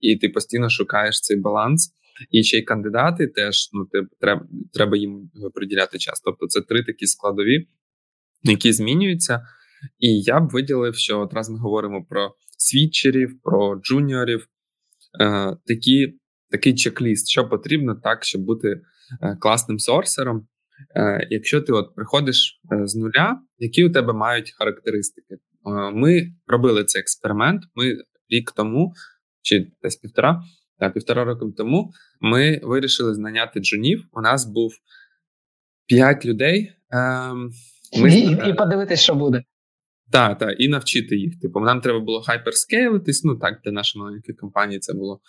і 0.00 0.16
ти 0.16 0.28
постійно 0.28 0.70
шукаєш 0.70 1.20
цей 1.20 1.36
баланс. 1.36 1.92
І 2.30 2.42
ще 2.42 2.58
й 2.58 2.62
кандидати 2.62 3.26
теж 3.26 3.70
ну 3.72 3.88
треба 4.20 4.46
треба 4.72 4.96
їм 4.96 5.30
приділяти 5.54 5.98
час. 5.98 6.20
Тобто 6.20 6.46
це 6.46 6.60
три 6.60 6.84
такі 6.84 7.06
складові, 7.06 7.68
які 8.50 8.72
змінюються. 8.72 9.46
І 9.98 10.22
я 10.22 10.40
б 10.40 10.48
виділив, 10.48 10.94
що 10.94 11.20
от 11.20 11.34
раз 11.34 11.50
ми 11.50 11.58
говоримо 11.58 12.04
про 12.04 12.34
свідчерів, 12.58 13.40
про 13.42 13.80
джуніорів, 13.80 14.46
е, 15.20 15.56
такі, 15.66 16.18
такий 16.50 16.74
чек-ліст, 16.74 17.28
що 17.28 17.48
потрібно 17.48 17.94
так, 17.94 18.24
щоб 18.24 18.42
бути 18.42 18.68
е, 19.22 19.36
класним 19.40 19.78
сорсером. 19.78 20.46
Е, 20.96 21.26
Якщо 21.30 21.60
ти 21.60 21.72
от 21.72 21.94
приходиш 21.94 22.60
е, 22.72 22.86
з 22.86 22.96
нуля, 22.96 23.40
які 23.58 23.84
у 23.84 23.92
тебе 23.92 24.12
мають 24.12 24.54
характеристики? 24.58 25.34
Е, 25.34 25.38
ми 25.90 26.32
робили 26.46 26.84
цей 26.84 27.00
експеримент. 27.00 27.62
Ми 27.74 27.96
рік 28.28 28.52
тому 28.52 28.92
чи 29.42 29.72
десь 29.82 29.96
півтора, 29.96 30.42
так, 30.78 30.94
півтора 30.94 31.24
року 31.24 31.52
тому 31.56 31.92
ми 32.20 32.60
вирішили 32.62 33.14
знаняти 33.14 33.60
джунів. 33.60 34.04
У 34.12 34.20
нас 34.20 34.44
був 34.44 34.72
п'ять 35.86 36.26
людей. 36.26 36.72
Ем, 36.90 37.50
ми... 37.98 38.14
І, 38.14 38.50
і 38.50 38.54
подивитись, 38.54 39.00
що 39.00 39.14
буде. 39.14 39.42
Так, 40.12 40.38
так, 40.38 40.56
і 40.58 40.68
навчити 40.68 41.16
їх. 41.16 41.40
Типу, 41.40 41.60
нам 41.60 41.80
треба 41.80 42.00
було 42.00 42.22
хайперскейлитись. 42.22 43.24
Ну 43.24 43.36
так, 43.36 43.60
для 43.64 43.72
нашої 43.72 44.04
маленької 44.04 44.36
компанії 44.36 44.78
це 44.78 44.94
було 44.94 45.20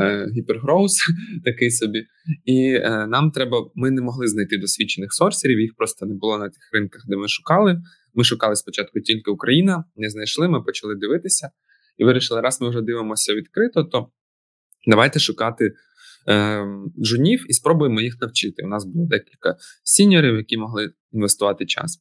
е, 0.00 0.26
гіпергроус 0.36 1.06
такий 1.44 1.70
собі. 1.70 2.06
І 2.44 2.74
е, 2.74 3.06
нам 3.06 3.30
треба, 3.30 3.70
ми 3.74 3.90
не 3.90 4.02
могли 4.02 4.26
знайти 4.26 4.58
досвідчених 4.58 5.12
сорсерів, 5.12 5.60
їх 5.60 5.74
просто 5.76 6.06
не 6.06 6.14
було 6.14 6.38
на 6.38 6.48
тих 6.48 6.70
ринках, 6.72 7.02
де 7.08 7.16
ми 7.16 7.28
шукали. 7.28 7.82
Ми 8.14 8.24
шукали 8.24 8.56
спочатку 8.56 9.00
тільки 9.00 9.30
Україна, 9.30 9.84
не 9.96 10.10
знайшли. 10.10 10.48
Ми 10.48 10.62
почали 10.62 10.94
дивитися 10.94 11.50
і 11.98 12.04
вирішили, 12.04 12.40
раз 12.40 12.60
ми 12.60 12.68
вже 12.68 12.80
дивимося 12.80 13.34
відкрито, 13.34 13.84
то 13.84 14.08
давайте 14.86 15.18
шукати 15.18 15.72
джунів 17.02 17.46
і 17.48 17.52
спробуємо 17.52 18.00
їх 18.00 18.20
навчити. 18.20 18.62
У 18.64 18.68
нас 18.68 18.84
було 18.84 19.06
декілька 19.06 19.56
сіньорів, 19.82 20.36
які 20.36 20.56
могли 20.56 20.92
інвестувати 21.12 21.66
час. 21.66 22.00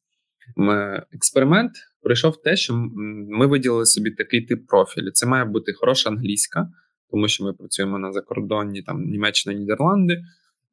Ми, 0.56 1.04
експеримент 1.12 1.72
пройшов 2.02 2.42
те, 2.42 2.56
що 2.56 2.74
ми 3.30 3.48
виділили 3.48 3.86
собі 3.86 4.12
такий 4.12 4.42
тип 4.42 4.68
профілю. 4.68 5.12
Це 5.12 5.26
має 5.26 5.46
бути 5.46 5.74
хороша 5.74 6.10
англійська, 6.10 6.70
тому 7.12 7.28
що 7.28 7.44
ми 7.44 7.54
працюємо 7.54 8.00
на 8.00 8.12
закордонні 8.12 8.82
там 8.82 9.04
Німеччина, 9.04 9.56
Нідерланди. 9.56 10.22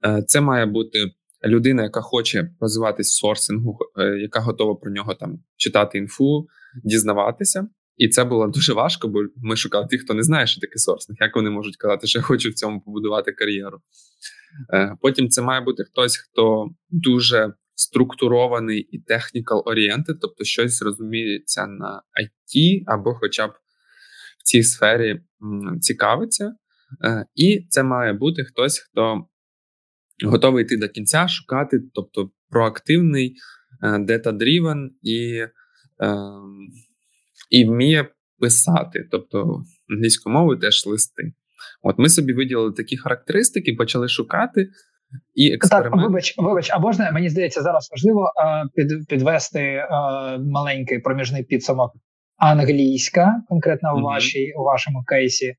Е, 0.07 0.23
це 0.27 0.41
має 0.41 0.67
бути 0.67 1.11
людина, 1.45 1.83
яка 1.83 2.01
хоче 2.01 2.51
розвиватись 2.61 3.11
в 3.11 3.21
сорсингу, 3.21 3.79
е, 3.99 4.05
яка 4.05 4.41
готова 4.41 4.75
про 4.75 4.91
нього 4.91 5.15
там 5.15 5.39
читати 5.57 5.99
інфу, 5.99 6.47
дізнаватися. 6.85 7.69
І 8.01 8.09
це 8.09 8.25
було 8.25 8.47
дуже 8.47 8.73
важко, 8.73 9.09
бо 9.09 9.19
ми 9.37 9.57
шукали 9.57 9.87
тих, 9.87 10.03
хто 10.03 10.15
не 10.15 10.23
знає, 10.23 10.47
що 10.47 10.61
таке 10.61 10.79
сорсинг. 10.79 11.17
Як 11.21 11.37
вони 11.37 11.51
можуть 11.51 11.77
казати, 11.77 12.07
що 12.07 12.19
я 12.19 12.23
хочу 12.23 12.51
в 12.51 12.55
цьому 12.55 12.81
побудувати 12.81 13.33
кар'єру? 13.33 13.81
Е, 14.75 14.97
потім 15.01 15.29
це 15.29 15.43
має 15.43 15.61
бути 15.61 15.85
хтось, 15.85 16.17
хто 16.17 16.69
дуже 16.91 17.53
структурований 17.75 18.81
і 18.81 18.99
technical 18.99 19.63
oriented, 19.65 20.15
тобто 20.21 20.45
щось 20.45 20.83
розуміється 20.83 21.67
на 21.67 22.03
IT 22.23 22.83
або 22.87 23.15
хоча 23.15 23.47
б 23.47 23.51
в 24.39 24.43
цій 24.45 24.63
сфері 24.63 25.21
цікавиться. 25.81 26.55
Е, 27.05 27.27
і 27.35 27.67
це 27.69 27.83
має 27.83 28.13
бути 28.13 28.45
хтось, 28.45 28.79
хто 28.79 29.27
готовий 30.25 30.65
йти 30.65 30.77
до 30.77 30.89
кінця, 30.89 31.29
шукати, 31.29 31.81
тобто 31.95 32.31
проактивний, 32.51 33.37
е, 33.83 33.89
data-driven 33.89 34.89
і 35.03 35.47
ем, 35.99 36.69
і 37.51 37.65
вміє 37.65 38.09
писати, 38.39 39.09
тобто 39.11 39.63
англійською 39.91 40.35
мовою 40.35 40.59
теж 40.59 40.87
листи. 40.87 41.33
От 41.83 41.99
ми 41.99 42.09
собі 42.09 42.33
виділили 42.33 42.73
такі 42.73 42.97
характеристики, 42.97 43.73
почали 43.73 44.09
шукати. 44.09 44.69
І 45.35 45.53
експеримент. 45.53 45.95
Так, 45.95 46.03
вибач, 46.03 46.35
вибач, 46.39 46.71
а 46.73 46.79
можна 46.79 47.13
мені 47.13 47.29
здається, 47.29 47.63
зараз 47.63 47.89
важливо 47.91 48.33
під, 48.75 49.09
підвести 49.09 49.87
маленький 50.41 50.99
проміжний 50.99 51.43
підсумок. 51.43 51.93
Англійська, 52.37 53.43
конкретно 53.49 53.97
в 53.97 54.03
вашій 54.03 54.53
у 54.57 54.63
вашому 54.63 55.05
кейсі, 55.05 55.55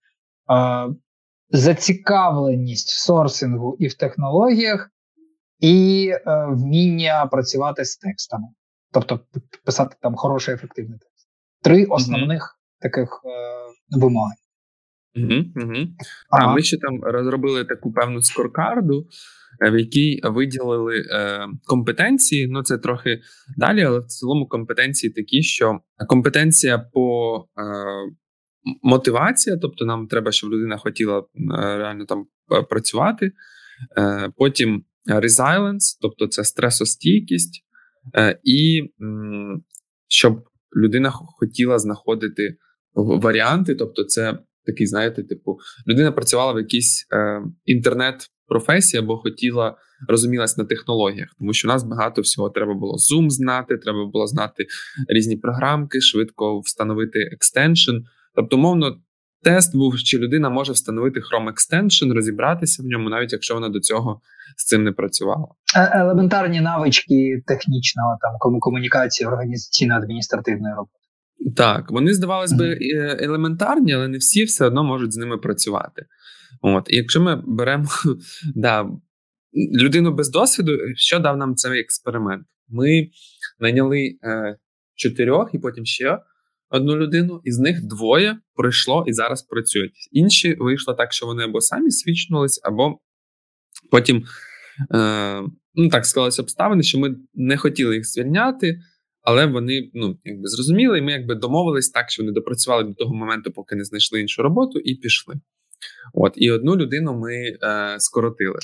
зацікавленість 1.49 2.89
в 2.89 2.99
сорсингу 2.99 3.75
і 3.79 3.87
в 3.87 3.93
технологіях, 3.93 4.89
і 5.59 6.11
а, 6.25 6.45
вміння 6.45 7.25
працювати 7.25 7.85
з 7.85 7.97
текстами, 7.97 8.47
тобто 8.93 9.19
писати 9.65 9.95
там 10.01 10.15
хороший 10.15 10.55
ефективний 10.55 10.99
текст. 10.99 11.10
Три 11.63 11.85
основних 11.85 12.41
mm-hmm. 12.41 12.81
таких 12.81 13.21
е, 13.25 13.99
вимоги. 13.99 14.33
Угу, 15.15 15.65
угу. 15.65 15.87
Ага. 16.29 16.51
А 16.51 16.53
ми 16.53 16.61
ще 16.61 16.77
там 16.77 17.03
розробили 17.03 17.65
таку 17.65 17.93
певну 17.93 18.21
скоркарду, 18.21 19.07
Е, 19.59 19.71
в 19.71 19.79
якій 19.79 20.19
виділили 20.23 21.05
е, 21.09 21.47
компетенції. 21.65 22.47
Ну 22.47 22.63
це 22.63 22.77
трохи 22.77 23.21
далі, 23.57 23.83
але 23.83 23.99
в 23.99 24.05
цілому 24.05 24.47
компетенції 24.47 25.13
такі, 25.13 25.43
що 25.43 25.79
компетенція 26.07 26.79
по 26.79 27.35
е, 27.57 27.63
мотивація, 28.81 29.57
тобто 29.57 29.85
нам 29.85 30.07
треба, 30.07 30.31
щоб 30.31 30.53
людина 30.53 30.77
хотіла 30.77 31.19
е, 31.19 31.23
реально 31.77 32.05
там 32.05 32.25
е, 32.51 32.61
працювати. 32.61 33.31
Е, 33.97 34.31
Потім 34.37 34.83
resilience, 35.09 35.97
тобто 36.01 36.27
це 36.27 36.43
стресостійкість, 36.43 37.65
і 38.43 38.81
щоб 40.07 40.43
людина 40.75 41.11
хотіла 41.11 41.79
знаходити 41.79 42.55
варіанти, 42.95 43.75
тобто 43.75 44.03
це. 44.03 44.39
Такий, 44.65 44.87
знаєте, 44.87 45.23
типу, 45.23 45.57
людина 45.87 46.11
працювала 46.11 46.53
в 46.53 46.57
якійсь 46.57 47.07
е, 47.13 47.41
інтернет-професії 47.65 49.03
бо 49.03 49.17
хотіла 49.17 49.77
розумілась 50.07 50.57
на 50.57 50.65
технологіях, 50.65 51.29
тому 51.39 51.53
що 51.53 51.67
у 51.67 51.71
нас 51.71 51.83
багато 51.83 52.21
всього 52.21 52.49
треба 52.49 52.73
було 52.73 52.95
Zoom 52.95 53.29
знати, 53.29 53.77
треба 53.77 54.05
було 54.05 54.27
знати 54.27 54.65
різні 55.09 55.37
програмки, 55.37 56.01
швидко 56.01 56.59
встановити 56.59 57.19
екстеншн. 57.19 57.95
Тобто, 58.35 58.57
мовно, 58.57 59.01
тест 59.43 59.75
був, 59.75 59.97
чи 59.97 60.17
людина 60.17 60.49
може 60.49 60.71
встановити 60.71 61.19
Chrome 61.19 61.53
Extension, 61.53 62.13
розібратися 62.13 62.83
в 62.83 62.85
ньому, 62.85 63.09
навіть 63.09 63.31
якщо 63.33 63.53
вона 63.53 63.69
до 63.69 63.79
цього 63.79 64.21
з 64.57 64.65
цим 64.65 64.83
не 64.83 64.91
працювала. 64.91 65.47
Е, 65.75 65.99
елементарні 65.99 66.61
навички 66.61 67.43
технічного 67.47 68.17
там 68.21 68.59
комунікації 68.59 69.27
організаційно-адміністративної 69.29 70.75
роботи. 70.75 70.97
Так, 71.57 71.91
вони 71.91 72.13
здавалось 72.13 72.53
би 72.53 72.77
е, 72.81 73.17
елементарні, 73.19 73.93
але 73.93 74.07
не 74.07 74.17
всі 74.17 74.43
все 74.43 74.65
одно 74.65 74.83
можуть 74.83 75.13
з 75.13 75.17
ними 75.17 75.37
працювати. 75.37 76.05
От, 76.61 76.87
І 76.89 76.95
якщо 76.95 77.21
ми 77.21 77.43
беремо 77.47 77.85
да, 78.55 78.89
людину 79.81 80.11
без 80.13 80.29
досвіду, 80.29 80.77
що 80.95 81.19
дав 81.19 81.37
нам 81.37 81.55
цей 81.55 81.79
експеримент? 81.79 82.47
Ми 82.69 83.07
найняли 83.59 84.17
е, 84.23 84.57
чотирьох 84.95 85.49
і 85.53 85.59
потім 85.59 85.85
ще 85.85 86.19
одну 86.71 86.95
людину, 86.95 87.41
із 87.43 87.59
них 87.59 87.87
двоє 87.87 88.37
пройшло 88.55 89.05
і 89.07 89.13
зараз 89.13 89.41
працюють. 89.41 89.91
Інші 90.11 90.55
вийшло 90.59 90.93
так, 90.93 91.13
що 91.13 91.25
вони 91.25 91.43
або 91.43 91.61
самі 91.61 91.91
свідчнулись, 91.91 92.61
або 92.63 92.99
потім 93.91 94.25
е, 94.95 95.43
ну 95.75 95.89
так 95.89 96.05
склалися 96.05 96.41
обставини, 96.41 96.83
що 96.83 96.99
ми 96.99 97.15
не 97.33 97.57
хотіли 97.57 97.95
їх 97.95 98.07
звільняти. 98.07 98.79
Але 99.23 99.45
вони 99.45 99.91
ну 99.93 100.19
якби 100.23 100.47
зрозуміли, 100.47 100.97
і 100.97 101.01
ми 101.01 101.11
якби 101.11 101.35
домовились 101.35 101.89
так, 101.89 102.09
що 102.09 102.23
вони 102.23 102.33
допрацювали 102.33 102.83
до 102.83 102.93
того 102.93 103.15
моменту, 103.15 103.51
поки 103.51 103.75
не 103.75 103.83
знайшли 103.83 104.21
іншу 104.21 104.41
роботу, 104.43 104.79
і 104.79 104.95
пішли. 104.95 105.35
От 106.13 106.33
і 106.35 106.51
одну 106.51 106.75
людину 106.75 107.19
ми 107.19 107.33
е, 107.35 107.57
скоротили 107.99 108.59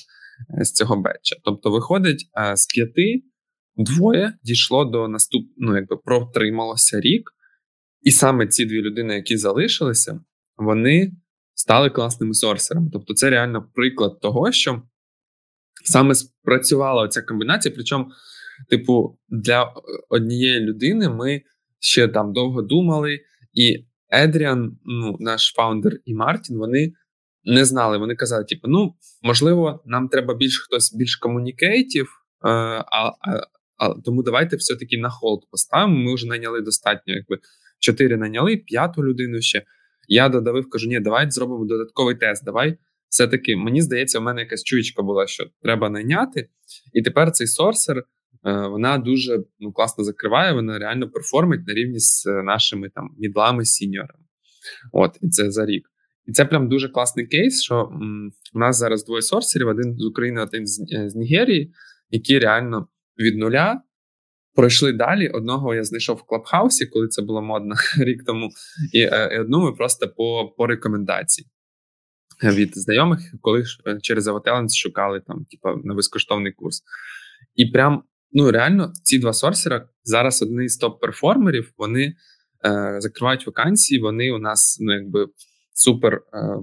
е, 0.60 0.66
з 0.66 0.72
цього 0.72 1.02
бетча. 1.02 1.36
Тобто, 1.44 1.72
виходить, 1.72 2.30
е, 2.38 2.56
з 2.58 2.66
п'яти 2.66 3.24
двоє 3.78 4.34
дійшло 4.44 4.86
до 4.86 5.08
наступ... 5.08 5.46
ну, 5.58 5.76
якби 5.76 5.98
протрималося 5.98 7.00
рік, 7.00 7.32
і 8.08 8.12
саме 8.12 8.48
ці 8.48 8.66
дві 8.66 8.82
людини, 8.82 9.16
які 9.16 9.38
залишилися, 9.38 10.20
вони 10.58 11.12
стали 11.54 11.90
класними 11.90 12.34
сорсерами. 12.34 12.90
Тобто, 12.94 13.14
це 13.14 13.30
реально 13.30 13.70
приклад 13.74 14.20
того, 14.20 14.52
що 14.52 14.82
саме 15.84 16.16
спрацювала 16.16 17.08
ця 17.08 17.22
комбінація. 17.22 17.74
Причому, 17.76 18.06
типу, 18.70 19.20
для 19.30 19.74
однієї 20.10 20.60
людини 20.60 21.10
ми 21.10 21.42
ще 21.80 22.08
там 22.08 22.34
довго 22.34 22.62
думали, 22.62 23.20
і 23.54 23.86
Едріан, 24.10 24.78
ну, 24.86 25.18
наш 25.20 25.54
фаундер, 25.56 25.94
і 26.06 26.14
Мартін, 26.14 26.58
вони 26.58 26.94
не 27.44 27.66
знали. 27.66 27.98
Вони 27.98 28.16
казали, 28.16 28.44
типу, 28.44 28.68
ну 28.68 28.96
можливо, 29.22 29.84
нам 29.86 30.08
треба 30.08 30.34
більш 30.34 30.60
хтось 30.60 30.94
більш 30.94 31.16
communicative, 31.16 32.08
е, 32.46 32.50
а, 32.50 33.12
а, 33.22 33.42
а 33.78 33.94
тому 34.06 34.24
давайте 34.24 34.56
все-таки 34.56 34.98
на 34.98 35.10
hold 35.10 35.42
поставимо. 35.52 35.98
Ми 35.98 36.16
вже 36.16 36.28
найняли 36.28 36.62
достатньо, 36.62 37.14
якби 37.14 37.40
чотири 37.80 38.18
найняли, 38.18 38.58
п'яту 38.58 39.04
людину 39.04 39.42
ще. 39.42 39.64
Я 40.08 40.30
додавив, 40.30 40.70
кажу, 40.70 40.88
ні, 40.88 41.00
давай 41.00 41.32
зробимо 41.32 41.66
додатковий 41.66 42.16
тест. 42.16 42.46
Давай 42.46 42.78
все-таки 43.10 43.56
мені 43.56 43.82
здається, 43.82 44.20
у 44.20 44.22
мене 44.22 44.42
якась 44.42 44.64
чуєчка 44.64 45.04
була, 45.04 45.28
що 45.28 45.46
треба 45.62 45.90
найняти. 45.90 46.50
І 46.94 47.02
тепер 47.02 47.32
цей 47.32 47.48
сорсер. 47.48 48.04
Е, 48.46 48.68
вона 48.68 48.98
дуже 48.98 49.44
ну, 49.60 49.72
класно 49.72 50.04
закриває, 50.04 50.54
вона 50.54 50.80
реально 50.80 51.10
перформить 51.10 51.68
на 51.68 51.74
рівні 51.74 52.00
з 52.00 52.26
нашими 52.26 52.90
там 52.90 53.10
мідлами, 53.18 53.66
сіньорами. 53.66 54.24
От, 54.92 55.18
і 55.22 55.30
це 55.30 55.52
за 55.52 55.66
рік. 55.66 55.88
І 56.26 56.32
це 56.32 56.46
прям 56.46 56.70
дуже 56.70 56.90
класний 56.90 57.28
кейс, 57.28 57.64
що 57.64 57.76
м, 57.94 58.32
у 58.54 58.60
нас 58.60 58.78
зараз 58.78 59.06
двоє 59.06 59.22
сорсерів: 59.22 59.68
один 59.68 59.98
з 59.98 60.06
України, 60.06 60.42
один 60.42 60.68
з, 60.68 60.94
е, 60.94 61.10
з 61.10 61.16
Нігерії, 61.16 61.74
які 62.10 62.40
реально 62.40 62.88
від 63.18 63.38
нуля 63.38 63.82
пройшли 64.58 64.94
далі. 64.94 65.30
Одного 65.30 65.76
я 65.76 65.84
знайшов 65.84 66.18
в 66.18 66.24
Клабхаусі, 66.24 66.86
коли 66.86 67.08
це 67.08 67.22
було 67.22 67.42
модно 67.42 67.76
рік 67.98 68.24
тому, 68.26 68.50
і, 68.94 69.00
е, 69.00 69.30
і 69.36 69.40
одну 69.40 69.62
ми 69.62 69.72
просто 69.72 70.08
по 70.08 70.54
по 70.58 70.68
рекомендації 70.68 71.48
від 72.44 72.78
знайомих, 72.78 73.20
коли 73.42 73.64
е, 73.88 74.00
через 74.02 74.28
Avatalents 74.28 74.76
шукали 74.84 75.22
там, 75.28 75.46
типу, 75.46 75.82
на 75.84 75.94
безкоштовний 75.94 76.52
курс. 76.52 76.84
І 77.56 77.66
прям 77.66 78.04
ну 78.32 78.52
реально 78.52 78.94
ці 79.04 79.20
два 79.20 79.34
сорсера 79.34 79.90
зараз 80.04 80.42
одні 80.42 80.70
з 80.70 80.84
топ-перформерів. 80.84 81.66
Вони 81.78 82.14
е, 82.66 82.96
закривають 83.00 83.48
вакансії. 83.48 84.02
Вони 84.02 84.32
у 84.32 84.38
нас 84.38 84.78
ну 84.82 84.94
якби 84.94 85.28
супер 85.74 86.14
е, 86.14 86.20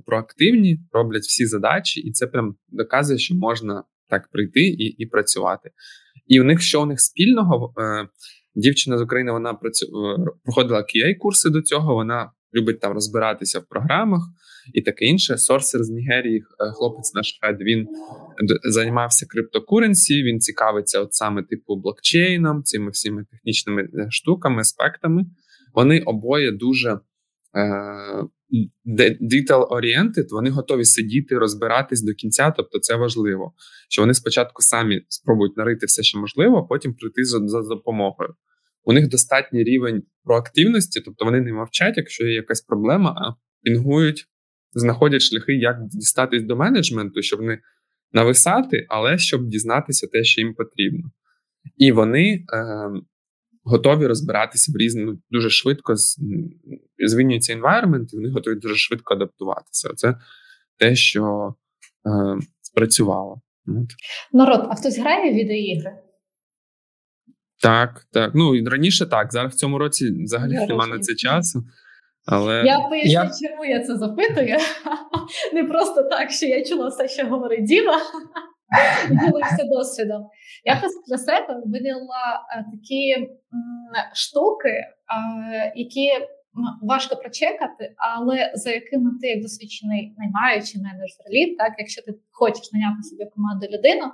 проактивні, 0.07 0.81
роблять 0.93 1.23
всі 1.23 1.47
задачі, 1.47 2.01
і 2.01 2.13
це 2.13 2.27
прям 2.27 2.57
доказує, 2.69 3.19
що 3.19 3.35
можна 3.35 3.85
так 4.09 4.29
прийти 4.31 4.61
і 4.61 4.85
і 4.85 5.07
працювати. 5.07 5.71
І 6.27 6.41
у 6.41 6.45
них 6.45 6.62
що 6.62 6.83
у 6.83 6.87
них 6.87 7.01
спільного? 7.01 7.75
Е, 7.79 8.09
Дівчина 8.55 8.99
з 8.99 9.03
України 9.03 9.33
вона. 9.33 9.51
Е, 9.51 9.57
проходила 10.45 10.81
QA-курси 10.81 11.51
до 11.51 11.62
цього. 11.62 11.95
Вона 11.95 12.31
любить 12.55 12.81
там 12.81 12.93
розбиратися 12.93 13.59
в 13.59 13.66
програмах 13.68 14.22
і 14.75 14.83
таке 14.83 15.05
інше. 15.05 15.39
Сорсер 15.39 15.85
з 15.85 15.91
Нігерії, 15.91 16.39
е, 16.39 16.43
хлопець 16.72 17.14
наш 17.14 17.39
Фед, 17.41 17.61
він 17.61 17.87
займався 18.64 19.27
криптокуренсі. 19.27 20.22
Він 20.22 20.41
цікавиться, 20.41 21.01
от 21.01 21.14
саме 21.14 21.43
типу 21.43 21.77
блокчейном, 21.77 22.62
цими 22.62 22.91
всіми 22.91 23.25
технічними 23.31 23.89
штуками, 24.11 24.61
аспектами. 24.61 25.25
Вони 25.75 26.01
обоє 26.01 26.53
дуже 26.53 26.99
detail 29.21 29.69
oriented, 29.69 30.27
вони 30.31 30.51
готові 30.51 30.85
сидіти, 30.85 31.39
розбиратись 31.39 32.03
до 32.03 32.15
кінця. 32.15 32.51
Тобто, 32.57 32.79
це 32.79 32.97
важливо, 32.97 33.53
що 33.89 34.03
вони 34.03 34.15
спочатку 34.15 34.63
самі 34.63 35.03
спробують 35.09 35.57
нарити 35.57 35.87
все, 35.87 36.03
що 36.03 36.19
можливо, 36.19 36.57
а 36.57 36.63
потім 36.63 36.95
прийти 36.95 37.25
за, 37.25 37.49
за 37.49 37.63
допомогою. 37.63 38.35
У 38.85 38.93
них 38.93 39.09
достатній 39.09 39.65
рівень 39.65 40.03
проактивності, 40.25 41.01
тобто 41.01 41.25
вони 41.25 41.41
не 41.41 41.53
мовчать, 41.53 41.97
якщо 41.97 42.25
є 42.25 42.35
якась 42.35 42.61
проблема, 42.61 43.11
а 43.11 43.35
пінгують, 43.63 44.27
знаходять 44.73 45.23
шляхи, 45.23 45.53
як 45.53 45.77
дістатись 45.89 46.43
до 46.43 46.57
менеджменту, 46.57 47.23
щоб 47.23 47.41
не 47.41 47.59
нависати, 48.13 48.87
але 48.89 49.19
щоб 49.19 49.47
дізнатися 49.47 50.07
те, 50.07 50.25
що 50.25 50.41
їм 50.41 50.55
потрібно. 50.55 51.11
І 51.77 51.93
вони 51.93 52.35
е, 52.35 52.45
готові 53.65 54.07
розбиратися 54.07 54.73
в 54.73 54.77
різні 54.77 55.03
ну, 55.05 55.19
дуже 55.31 55.51
швидко 55.51 55.95
змінюється 56.99 57.55
environment, 57.55 58.07
і 58.12 58.17
вони 58.17 58.29
готові 58.29 58.55
дуже 58.55 58.77
швидко 58.77 59.15
адаптуватися. 59.15 59.89
Це 59.95 60.15
те, 60.79 60.95
що 60.95 61.55
е, 62.07 62.39
спрацювало. 62.61 63.41
Народ, 64.33 64.67
а 64.71 64.75
хтось 64.75 64.99
грає 64.99 65.33
в 65.33 65.35
відеоігри? 65.35 65.93
Так, 67.62 68.07
так. 68.12 68.31
Ну 68.35 68.65
раніше 68.67 69.07
так. 69.07 69.33
Зараз 69.33 69.53
в 69.53 69.57
цьому 69.57 69.79
році 69.79 70.23
взагалі 70.25 70.53
немає 70.53 70.93
на 70.93 70.99
це 70.99 71.15
часу. 71.15 71.65
Але 72.27 72.62
я 72.67 72.79
поясню, 72.79 73.12
я... 73.12 73.31
чому 73.43 73.65
я 73.65 73.85
це 73.85 73.97
запитую. 73.97 74.57
Не 75.53 75.65
просто 75.65 76.03
так, 76.03 76.31
що 76.31 76.47
я 76.47 76.65
чула 76.65 76.89
все, 76.89 77.09
що 77.09 77.27
говорить 77.27 77.65
Діма, 77.65 78.01
ділився 79.11 79.65
досвідом. 79.65 80.29
Я 80.65 80.83
для 81.09 81.19
себе 81.19 81.62
виділила 81.67 82.47
е, 82.51 82.65
такі 82.71 83.29
штуки, 84.15 84.85
які 85.77 86.11
важко 86.83 87.17
прочекати, 87.17 87.95
але 87.97 88.53
за 88.55 88.71
якими 88.71 89.11
ти 89.21 89.27
як 89.29 89.43
досвідчений 89.43 90.15
наймаючий 90.19 90.83
менеджер 90.83 91.27
лід, 91.31 91.59
так 91.59 91.73
якщо 91.79 92.03
ти 92.03 92.15
хочеш 92.33 92.73
наняти 92.73 93.03
собі 93.03 93.25
команду 93.25 93.67
людину, 93.67 94.12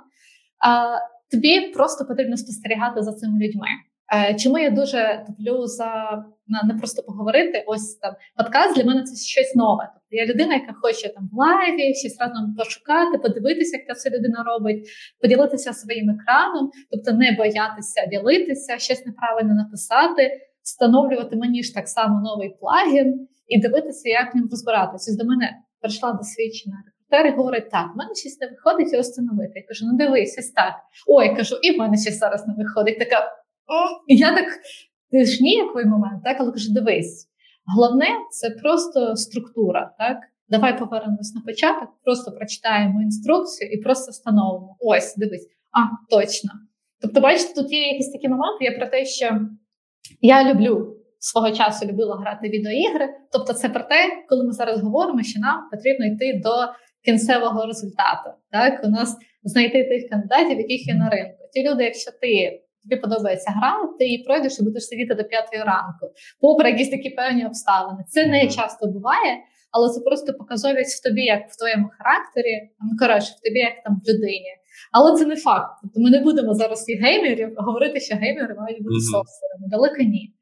тобі 1.31 1.61
просто 1.61 2.05
потрібно 2.05 2.37
спостерігати 2.37 3.03
за 3.03 3.13
цими 3.13 3.47
людьми. 3.47 3.67
Е, 4.13 4.35
чому 4.35 4.57
я 4.57 4.69
дуже 4.69 5.23
топлю 5.27 5.67
за 5.67 6.23
не 6.63 6.73
просто 6.73 7.03
поговорити? 7.03 7.63
Ось 7.67 7.95
там 7.95 8.13
подкаст 8.37 8.75
для 8.75 8.83
мене 8.83 9.03
це 9.03 9.25
щось 9.25 9.55
нове. 9.55 9.89
Тобто 9.93 10.07
я 10.09 10.25
людина, 10.25 10.53
яка 10.53 10.73
хоче 10.81 11.09
там 11.09 11.29
в 11.33 11.37
лайві, 11.37 11.95
щось 11.95 12.17
разом 12.19 12.55
пошукати, 12.57 13.17
подивитися, 13.17 13.77
як 13.87 13.97
ця 13.97 14.09
людина 14.09 14.43
робить, 14.47 14.89
поділитися 15.21 15.73
своїм 15.73 16.09
екраном, 16.09 16.71
тобто 16.91 17.11
не 17.11 17.31
боятися 17.31 18.05
ділитися, 18.05 18.77
щось 18.77 19.05
неправильно 19.05 19.53
написати, 19.53 20.31
встановлювати 20.63 21.35
мені 21.35 21.63
ж 21.63 21.73
так 21.73 21.87
само 21.87 22.21
новий 22.21 22.49
плагін 22.59 23.27
і 23.47 23.59
дивитися, 23.59 24.09
як 24.09 24.35
ним 24.35 24.47
розбиратися. 24.51 25.17
До 25.17 25.29
мене 25.29 25.57
прийшла 25.81 26.13
досвідчена 26.13 26.75
рекрутер 27.11 27.37
говорить: 27.37 27.69
так, 27.69 27.91
в 27.93 27.97
мене 27.97 28.15
щось 28.15 28.41
не 28.41 28.47
виходить 28.47 28.91
його 28.91 29.01
встановити. 29.01 29.51
Я 29.55 29.63
кажу, 29.67 29.85
ну 29.85 29.97
дивись, 29.97 30.37
ось 30.39 30.51
так. 30.51 30.73
Ой, 31.07 31.35
кажу, 31.35 31.55
і 31.61 31.75
в 31.75 31.79
мене 31.79 31.97
щось 31.97 32.19
зараз 32.19 32.47
не 32.47 32.53
виходить. 32.53 32.99
Така 32.99 33.40
і 34.07 34.17
я 34.17 34.35
так 34.35 34.47
ти 35.11 35.25
ж 35.25 35.43
ніяковий 35.43 35.85
момент, 35.85 36.23
так, 36.23 36.37
але 36.39 36.51
кажу, 36.51 36.73
дивись. 36.73 37.27
Головне 37.75 38.07
це 38.31 38.49
просто 38.49 39.15
структура. 39.15 39.95
так? 39.97 40.17
Давай 40.49 40.79
повернемось 40.79 41.33
на 41.35 41.41
початок, 41.41 41.89
просто 42.03 42.31
прочитаємо 42.31 43.01
інструкцію 43.01 43.71
і 43.71 43.77
просто 43.77 44.11
встановимо. 44.11 44.75
Ось, 44.79 45.15
дивись, 45.15 45.47
а, 45.71 45.79
точно. 46.09 46.51
Тобто, 47.01 47.21
бачите, 47.21 47.53
тут 47.53 47.71
є 47.71 47.87
якісь 47.87 48.11
такі 48.11 48.29
моменти, 48.29 48.65
є 48.65 48.71
про 48.71 48.87
те, 48.87 49.05
що 49.05 49.39
я 50.21 50.53
люблю 50.53 50.97
свого 51.19 51.51
часу 51.51 51.85
любила 51.85 52.15
грати 52.15 52.49
відеоігри. 52.49 53.09
Тобто, 53.31 53.53
це 53.53 53.69
про 53.69 53.83
те, 53.83 54.23
коли 54.29 54.43
ми 54.43 54.51
зараз 54.51 54.81
говоримо, 54.81 55.23
що 55.23 55.39
нам 55.39 55.69
потрібно 55.71 56.05
йти 56.05 56.41
до 56.43 56.51
кінцевого 57.05 57.65
результату. 57.65 58.29
Так, 58.51 58.81
у 58.83 58.87
нас 58.87 59.17
знайти 59.43 59.83
тих 59.83 60.09
кандидатів, 60.09 60.57
яких 60.57 60.87
є 60.87 60.93
на 60.93 61.09
ринку. 61.09 61.37
Ті 61.53 61.69
люди, 61.69 61.83
якщо 61.83 62.11
ти 62.21 62.61
тобі 62.83 63.01
подобається 63.01 63.51
гра, 63.51 63.73
ти 63.99 64.05
її 64.05 64.23
пройдеш 64.23 64.59
і 64.59 64.63
будеш 64.63 64.83
сидіти 64.85 65.15
до 65.15 65.23
п'ятої 65.23 65.63
ранку, 65.63 66.05
попри 66.41 66.69
якісь 66.69 66.89
такі 66.89 67.09
певні 67.09 67.45
обставини. 67.45 68.03
Це 68.07 68.27
не 68.27 68.47
часто 68.47 68.87
буває, 68.87 69.37
але 69.71 69.89
це 69.89 70.01
просто 70.01 70.33
показовість 70.33 70.99
в 70.99 71.03
тобі, 71.09 71.21
як 71.21 71.49
в 71.49 71.57
твоєму 71.57 71.89
характері, 71.97 72.69
ну 72.79 72.97
коротше, 72.99 73.33
в 73.39 73.41
тобі, 73.47 73.59
як 73.59 73.83
там 73.83 74.01
в 74.05 74.09
людині. 74.09 74.51
Але 74.91 75.17
це 75.17 75.25
не 75.25 75.35
факт. 75.35 75.71
Тобто 75.81 75.99
ми 75.99 76.09
не 76.09 76.19
будемо 76.19 76.53
зараз 76.53 76.89
і 76.89 76.95
геймерів 76.95 77.53
говорити, 77.57 77.99
що 77.99 78.15
геймери 78.15 78.55
мають 78.55 78.83
бути 78.83 78.95
mm-hmm. 78.95 79.11
софтверами. 79.11 79.67
Далеко 79.69 80.03
ні. 80.03 80.33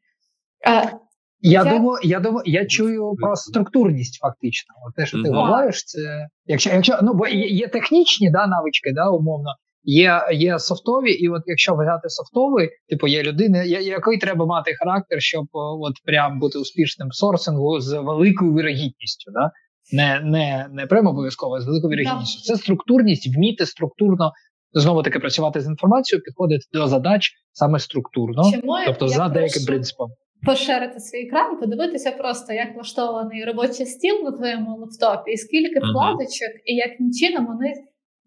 Е, 0.68 1.00
я, 1.42 1.64
я 1.64 1.64
думаю, 1.64 2.00
я 2.04 2.20
думаю, 2.20 2.44
я 2.46 2.66
чую 2.66 3.16
про 3.16 3.36
структурність, 3.36 4.20
фактично. 4.22 4.76
Те, 4.96 5.06
що 5.06 5.24
ти 5.24 5.30
mm-hmm. 5.30 5.46
говориш, 5.46 5.84
це 5.86 6.28
якщо 6.46 6.70
якщо 6.70 7.00
ну 7.02 7.14
бо 7.14 7.28
є, 7.28 7.48
є 7.48 7.68
технічні 7.68 8.32
да, 8.32 8.48
навички, 8.48 8.92
да, 8.96 9.10
умовно, 9.10 9.50
Є 9.84 10.22
є 10.32 10.60
софтові, 10.60 11.12
і 11.12 11.30
от 11.30 11.42
якщо 11.46 11.74
взяти 11.74 12.10
софтовий, 12.10 12.70
типу 12.90 13.08
є 13.08 13.24
людина, 13.24 13.64
який 13.64 14.18
треба 14.18 14.46
мати 14.46 14.74
характер, 14.74 15.22
щоб 15.22 15.46
от 15.54 15.94
прям 16.06 16.40
бути 16.40 16.60
успішним 16.60 17.08
в 17.10 17.16
сорсингу 17.16 17.80
з 17.80 17.94
великою 17.94 18.56
вірогідністю, 18.56 19.32
да? 19.32 19.52
не 19.92 20.22
не, 20.24 20.68
не 20.72 20.86
прямо 20.86 21.10
обов'язково, 21.10 21.56
а 21.56 21.62
з 21.62 21.66
великою 21.66 21.92
вірогідністю. 21.92 22.42
Це 22.42 22.56
структурність, 22.56 23.36
вміти 23.36 23.66
структурно 23.66 24.32
знову 24.74 25.04
таки 25.04 25.20
працювати 25.20 25.62
з 25.62 25.68
інформацією, 25.68 26.24
підходити 26.24 26.66
до 26.74 26.88
задач 26.88 27.32
саме 27.52 27.80
структурно, 27.80 28.44
Чому 28.52 28.74
тобто 28.86 29.08
за 29.08 29.30
деяким 29.30 29.66
принципом. 29.66 30.10
Поширити 30.46 31.00
свій 31.00 31.28
екран, 31.28 31.60
подивитися 31.60 32.12
просто, 32.12 32.54
як 32.54 32.76
влаштований 32.76 33.46
робочий 33.46 33.86
стіл 33.86 34.16
на 34.24 34.32
твоєму 34.32 34.78
лаптопі, 34.78 35.32
і 35.32 35.38
скільки 35.38 35.80
вкладочок, 35.80 36.54
і 36.66 36.76
яким 36.76 37.12
чином 37.12 37.46
вони 37.46 37.74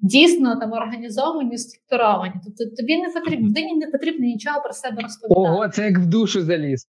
дійсно 0.02 0.56
там 0.56 0.72
організовані, 0.72 1.58
структуровані. 1.58 2.34
Тобто 2.44 2.76
тобі 2.76 2.96
не 2.96 3.08
потрібно 3.08 3.48
людині 3.48 3.74
не 3.74 3.86
потрібно 3.86 4.26
нічого 4.26 4.60
про 4.62 4.72
себе 4.72 5.02
розповідати. 5.02 5.40
Ого, 5.40 5.68
це 5.68 5.84
як 5.84 5.98
в 5.98 6.06
душу 6.06 6.42
заліз. 6.42 6.86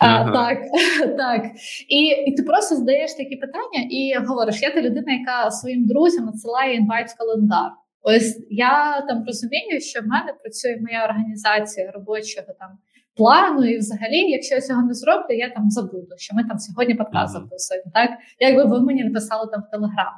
А, 0.00 0.06
ага. 0.06 0.32
Так, 0.32 0.58
так. 1.16 1.42
І 1.88 2.04
і 2.04 2.34
ти 2.36 2.42
просто 2.42 2.76
здаєш 2.76 3.14
такі 3.14 3.36
питання 3.36 3.86
і 3.90 4.14
говориш: 4.26 4.62
я 4.62 4.70
та 4.70 4.82
людина, 4.82 5.12
яка 5.12 5.50
своїм 5.50 5.86
друзям 5.86 6.24
надсилає 6.24 6.74
інвайт 6.74 7.08
в 7.08 7.18
календар. 7.18 7.70
Ось 8.02 8.46
я 8.50 9.04
там 9.08 9.24
розумію, 9.26 9.80
що 9.80 10.00
в 10.00 10.06
мене 10.06 10.32
працює 10.42 10.78
моя 10.80 11.04
організація 11.04 11.90
робочого 11.90 12.46
там 12.58 12.70
плану, 13.16 13.64
і 13.64 13.78
взагалі, 13.78 14.30
якщо 14.30 14.54
я 14.54 14.60
цього 14.60 14.82
не 14.82 14.94
зроблю, 14.94 15.34
я 15.36 15.50
там 15.50 15.70
забуду, 15.70 16.14
що 16.16 16.36
ми 16.36 16.44
там 16.44 16.58
сьогодні 16.58 16.94
подкаст 16.94 17.32
записуємо. 17.32 17.90
Так, 17.94 18.10
якби 18.38 18.64
ви 18.64 18.80
мені 18.80 19.04
написали 19.04 19.48
там 19.52 19.62
в 19.68 19.70
Телеграм. 19.70 20.14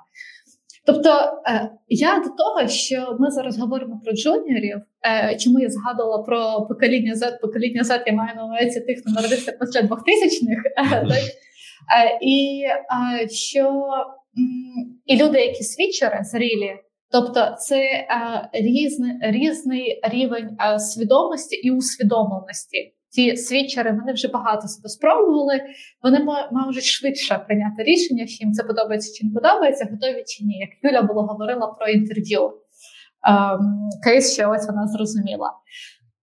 Тобто 0.85 1.11
е, 1.49 1.71
я 1.89 2.19
до 2.19 2.31
того, 2.31 2.69
що 2.69 3.17
ми 3.21 3.31
зараз 3.31 3.59
говоримо 3.59 4.01
про 4.05 4.13
джуніорів, 4.13 4.77
е, 5.07 5.37
чому 5.37 5.61
я 5.61 5.69
згадувала 5.69 6.23
про 6.23 6.67
покоління 6.69 7.15
Z, 7.15 7.41
покоління 7.41 7.83
Z, 7.83 8.03
я 8.07 8.13
маю 8.13 8.37
на 8.37 8.45
увазі 8.45 8.81
тих, 8.81 9.01
хто 9.01 9.11
народився 9.11 9.53
після 9.61 9.81
2000-х, 9.81 10.63
е, 10.77 11.07
так? 11.09 11.19
і 12.21 12.65
що 13.31 13.83
і 15.07 15.17
люди, 15.17 15.41
які 15.41 15.63
свідчери 15.65 16.21
зрілі, 16.23 16.73
тобто 17.11 17.57
це 17.59 18.07
різний, 18.53 19.13
різний 19.21 20.01
рівень 20.13 20.57
свідомості 20.79 21.57
і 21.57 21.71
усвідомленості 21.71 22.95
ці 23.13 23.37
свідчери 23.37 23.91
вони 24.01 24.13
вже 24.13 24.29
багато 24.29 24.69
себе 24.69 24.89
спробували. 24.89 25.61
Вони 26.03 26.27
можуть 26.53 26.85
швидше 26.85 27.45
прийняти 27.47 27.83
рішення, 27.83 28.27
чи 28.27 28.37
їм 28.41 28.53
це 28.53 28.63
подобається 28.63 29.19
чи 29.19 29.27
не 29.27 29.33
подобається, 29.35 29.89
готові 29.91 30.25
чи 30.27 30.45
ні. 30.45 30.59
Як 30.59 30.71
Юля 30.83 31.03
було 31.03 31.23
говорила 31.23 31.67
про 31.67 31.89
інтерв'ю, 31.89 32.53
ем, 33.29 33.89
кейс 34.05 34.33
ще 34.33 34.47
ось 34.47 34.67
вона 34.67 34.87
зрозуміла. 34.87 35.51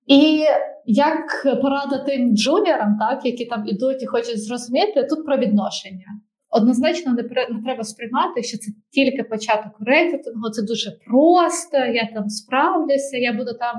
І 0.07 0.45
як 0.85 1.43
порада 1.61 1.97
тим 1.97 2.37
джуніорам, 2.37 2.97
так 2.99 3.25
які 3.25 3.45
там 3.45 3.67
ідуть 3.67 4.03
і 4.03 4.05
хочуть 4.05 4.43
зрозуміти, 4.43 5.03
тут 5.03 5.25
про 5.25 5.37
відношення. 5.37 6.07
Однозначно 6.49 7.13
не 7.13 7.23
треба 7.65 7.83
сприймати, 7.83 8.43
що 8.43 8.57
це 8.57 8.71
тільки 8.91 9.23
початок 9.23 9.71
рекрутингу, 9.79 10.49
це 10.49 10.61
дуже 10.61 10.91
просто. 11.07 11.77
Я 11.77 12.09
там 12.13 12.29
справлюся, 12.29 13.17
я 13.17 13.33
буду 13.33 13.53
там 13.59 13.75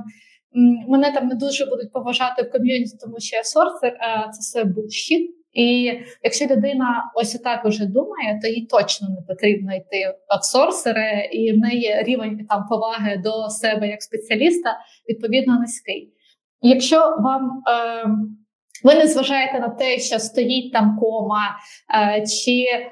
Мене 0.88 1.12
там 1.12 1.26
не 1.26 1.34
дуже 1.34 1.66
будуть 1.66 1.92
поважати 1.92 2.42
в 2.42 2.50
ком'юніті, 2.50 2.96
тому 3.00 3.20
що 3.20 3.36
я 3.36 3.44
сорсер, 3.44 3.96
а 4.00 4.28
це 4.28 4.38
все 4.40 4.64
булшіт. 4.64 5.30
І 5.52 5.92
якщо 6.22 6.46
людина 6.46 7.12
ось 7.14 7.32
так 7.32 7.64
уже 7.64 7.86
думає, 7.86 8.40
то 8.42 8.48
їй 8.48 8.66
точно 8.66 9.08
не 9.08 9.22
потрібно 9.28 9.74
йти 9.74 10.14
в 10.40 10.44
сорсери, 10.44 11.28
і 11.32 11.52
в 11.52 11.58
неї 11.58 12.02
рівень 12.02 12.46
там 12.48 12.66
поваги 12.68 13.16
до 13.16 13.48
себе 13.50 13.88
як 13.88 14.02
спеціаліста 14.02 14.78
відповідно 15.08 15.60
низький. 15.60 16.12
Якщо 16.60 17.16
вам 17.18 17.62
е, 17.68 18.08
ви 18.84 18.94
не 18.94 19.06
зважаєте 19.06 19.60
на 19.60 19.68
те, 19.68 19.98
що 19.98 20.18
стоїть 20.18 20.72
там 20.72 20.98
кома, 21.00 21.56
е, 21.94 22.26
чи 22.26 22.52
е, 22.52 22.90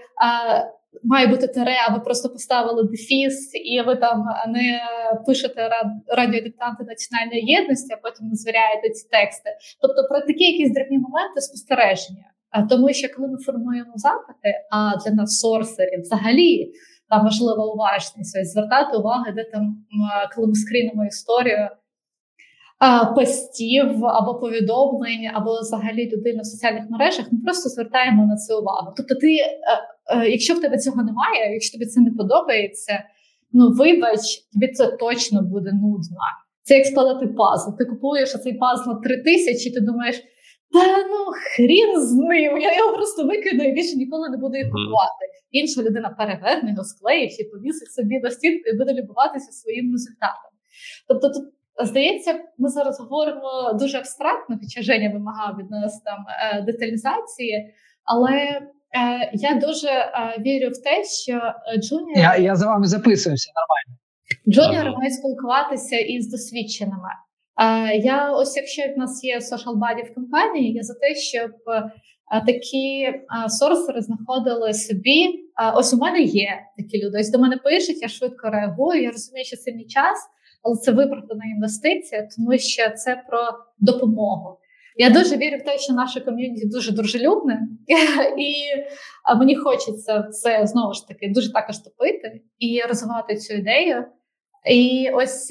має 1.03 1.27
бути 1.27 1.47
тере, 1.47 1.75
а 1.89 1.95
ви 1.95 2.01
просто 2.01 2.29
поставили 2.29 2.83
дефіс, 2.85 3.51
і 3.55 3.83
ви 3.83 3.97
там 3.97 4.25
не 4.49 4.81
пишете 5.27 5.71
радіодиктанти 6.09 6.85
національної 6.85 7.53
єдності, 7.53 7.95
а 7.95 7.97
потім 7.97 8.27
не 8.29 8.35
звіряєте 8.35 8.91
ці 8.91 9.09
тексти. 9.09 9.51
Тобто 9.83 10.09
про 10.09 10.21
такі 10.21 10.45
якісь 10.45 10.75
дрібні 10.75 10.99
моменти 10.99 11.41
спостереження. 11.41 12.25
Тому 12.69 12.93
що 12.93 13.09
коли 13.17 13.29
ми 13.29 13.39
формуємо 13.39 13.93
запити, 13.95 14.55
а 14.71 14.97
для 15.05 15.11
нас 15.11 15.41
сорсерів 15.41 16.01
взагалі 16.01 16.73
там 17.11 17.25
важлива 17.25 17.65
уважність, 17.67 18.39
ось 18.41 18.53
звертати 18.53 18.97
увагу, 18.97 19.25
де 19.37 19.45
там, 19.45 19.77
коли 20.35 20.47
ми 20.47 20.55
скрінимо 20.55 21.05
історію 21.05 21.69
постів 23.15 24.07
або 24.07 24.35
повідомлень, 24.35 25.31
або 25.35 25.61
взагалі 25.61 26.11
людини 26.11 26.41
в 26.43 26.47
соціальних 26.47 26.91
мережах, 26.91 27.27
ми 27.33 27.39
просто 27.45 27.69
звертаємо 27.69 28.27
на 28.27 28.37
це 28.37 28.55
увагу. 28.55 28.95
Тобто, 28.97 29.15
ти, 29.15 29.37
е, 29.37 29.59
якщо 30.31 30.55
в 30.55 30.61
тебе 30.61 30.79
цього 30.79 31.03
немає, 31.03 31.53
якщо 31.53 31.79
тобі 31.79 31.87
це 31.87 32.01
не 32.01 32.11
подобається, 32.11 33.05
ну 33.53 33.73
вибач, 33.73 34.21
тобі 34.53 34.69
це 34.69 34.87
точно 34.87 35.43
буде 35.43 35.73
нудно. 35.73 36.17
Це 36.63 36.75
як 36.75 36.87
складати 36.87 37.27
пазл. 37.27 37.71
Ти 37.79 37.85
купуєш 37.85 38.33
цей 38.33 38.55
пазл 38.55 38.91
на 38.91 38.95
три 38.95 39.23
тисячі, 39.23 39.71
ти 39.71 39.81
думаєш. 39.81 40.17
Та 40.73 40.99
ну 41.09 41.19
хрін 41.57 42.01
з 42.01 42.13
ним, 42.13 42.59
я 42.59 42.79
його 42.79 42.97
просто 42.97 43.25
викину 43.25 43.65
і 43.65 43.73
більше 43.73 43.97
ніколи 43.97 44.29
не 44.29 44.37
буду 44.37 44.57
їх 44.57 44.67
купувати. 44.67 45.25
Інша 45.51 45.83
людина 45.83 46.15
переверне 46.19 46.71
його, 46.71 46.85
склеїть 46.85 47.41
і 47.41 47.45
повісить 47.45 47.93
собі 47.93 48.19
на 48.19 48.31
стінку 48.31 48.71
і 48.71 48.79
буде 48.79 48.95
любуватися 48.95 49.53
своїм 49.53 49.93
результатом. 49.93 50.53
Тобто, 51.09 51.29
тут 51.29 51.45
здається, 51.89 52.41
ми 52.59 52.69
зараз 52.69 53.01
говоримо 53.01 53.73
дуже 53.81 53.99
абстрактно, 53.99 54.59
хоча 54.63 54.83
Женя 54.83 55.11
вимагав 55.13 55.57
від 55.59 55.71
нас 55.71 56.03
там 56.03 56.19
е, 56.29 56.63
деталізації, 56.63 57.75
але 58.05 58.33
е, 58.33 58.63
я 59.33 59.55
дуже 59.55 59.89
е, 59.89 60.37
вірю 60.39 60.71
в 60.71 60.83
те, 60.83 61.05
що 61.05 61.41
junior... 61.79 62.19
Я 62.19 62.37
я 62.37 62.57
за 62.57 62.67
вами 62.67 62.87
записуюся 62.87 63.51
нормально. 63.55 63.99
Джуніори 64.49 64.99
мають 64.99 65.15
спілкуватися 65.15 65.97
із 65.97 66.31
досвідченими. 66.31 67.09
Я 68.03 68.31
ось 68.31 68.57
якщо 68.57 68.83
в 68.97 68.99
нас 68.99 69.25
є 69.25 69.39
social 69.39 69.75
body 69.75 70.11
в 70.11 70.15
компанії, 70.15 70.73
я 70.73 70.83
за 70.83 70.95
те, 70.95 71.15
щоб 71.15 71.51
такі 72.47 73.13
сорсери 73.49 74.03
знаходили 74.03 74.75
собі. 74.75 75.29
Ось 75.75 75.95
у 75.95 75.97
мене 75.97 76.21
є 76.21 76.61
такі 76.77 77.05
люди. 77.05 77.19
Ось 77.21 77.31
до 77.31 77.39
мене 77.39 77.57
пишуть, 77.57 78.03
я 78.03 78.09
швидко 78.09 78.51
реагую. 78.51 79.03
Я 79.03 79.11
розумію, 79.11 79.45
що 79.45 79.57
це 79.57 79.73
мій 79.73 79.87
час, 79.87 80.19
але 80.63 80.77
це 80.77 80.93
виправдана 80.93 81.45
інвестиція, 81.57 82.29
тому 82.37 82.59
що 82.59 82.91
це 82.91 83.23
про 83.29 83.43
допомогу. 83.79 84.59
Я 84.97 85.11
дуже 85.11 85.37
вірю 85.37 85.57
в 85.57 85.63
те, 85.63 85.79
що 85.79 85.93
наше 85.93 86.21
ком'юніті 86.21 86.67
дуже 86.67 86.93
дружелюбне, 86.93 87.61
і 88.39 88.55
мені 89.39 89.57
хочеться 89.57 90.23
це 90.23 90.67
знову 90.67 90.95
ж 90.95 91.09
таки 91.09 91.33
дуже 91.35 91.53
також 91.53 91.79
топити 91.79 92.41
і 92.59 92.83
розвивати 92.89 93.37
цю 93.37 93.55
ідею. 93.55 94.05
І 94.71 95.11
ось. 95.15 95.51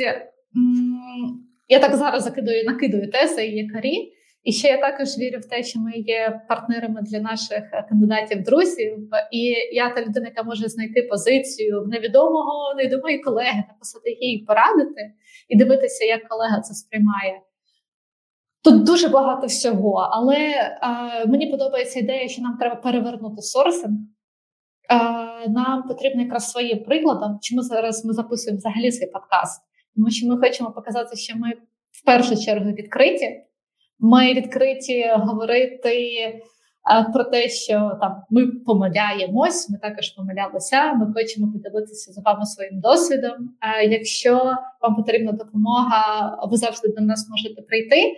Я 1.67 1.79
так 1.79 1.95
зараз 1.95 2.23
закидую, 2.23 2.63
накидую 2.63 3.11
тези 3.11 3.45
і 3.45 3.55
якарі. 3.55 4.13
І 4.43 4.51
ще 4.51 4.67
я 4.67 4.77
також 4.77 5.17
вірю 5.17 5.39
в 5.39 5.45
те, 5.45 5.63
що 5.63 5.79
ми 5.79 5.91
є 5.95 6.41
партнерами 6.49 7.01
для 7.01 7.19
наших 7.19 7.63
кандидатів 7.89 8.43
друзів. 8.43 8.97
І 9.31 9.55
я 9.73 9.89
та 9.89 10.01
людина, 10.01 10.27
яка 10.27 10.43
може 10.43 10.67
знайти 10.67 11.01
позицію 11.01 11.83
в 11.83 11.87
невідомого, 11.87 12.73
невідомої 12.77 13.19
колеги, 13.19 13.63
написати 13.67 14.17
їй 14.21 14.45
порадити 14.47 15.13
і 15.49 15.57
дивитися, 15.57 16.05
як 16.05 16.27
колега 16.27 16.61
це 16.61 16.73
сприймає. 16.73 17.41
Тут 18.63 18.83
дуже 18.83 19.07
багато 19.07 19.47
всього, 19.47 20.09
але 20.11 20.37
е, 20.37 20.79
мені 21.27 21.47
подобається 21.51 21.99
ідея, 21.99 22.27
що 22.27 22.41
нам 22.41 22.57
треба 22.57 22.75
перевернути 22.75 23.41
сорсинг. 23.41 23.93
Е, 23.93 25.49
нам 25.49 25.83
потрібно 25.87 26.21
якраз 26.21 26.51
своїм 26.51 26.83
прикладом, 26.83 27.39
чому 27.41 27.61
зараз 27.61 28.05
ми 28.05 28.13
записуємо 28.13 28.57
взагалі 28.57 28.91
цей 28.91 29.11
подкаст 29.11 29.61
тому 29.95 30.11
що 30.11 30.27
ми 30.27 30.37
хочемо 30.37 30.71
показати, 30.71 31.15
що 31.15 31.37
ми 31.37 31.49
в 31.91 32.05
першу 32.05 32.43
чергу 32.43 32.71
відкриті. 32.71 33.43
Ми 33.99 34.33
відкриті 34.33 35.13
говорити 35.15 36.41
про 37.13 37.23
те, 37.23 37.49
що 37.49 37.97
там 38.01 38.23
ми 38.29 38.47
помиляємось, 38.47 39.69
ми 39.69 39.77
також 39.77 40.09
помилялися. 40.09 40.93
Ми 40.93 41.13
хочемо 41.13 41.51
поділитися 41.51 42.11
з 42.11 42.21
вами 42.25 42.45
своїм 42.45 42.79
досвідом. 42.79 43.49
Якщо 43.89 44.53
вам 44.81 44.95
потрібна 44.95 45.31
допомога, 45.31 46.37
ви 46.51 46.57
завжди 46.57 46.87
до 46.87 47.01
нас 47.01 47.29
можете 47.29 47.61
прийти. 47.61 48.15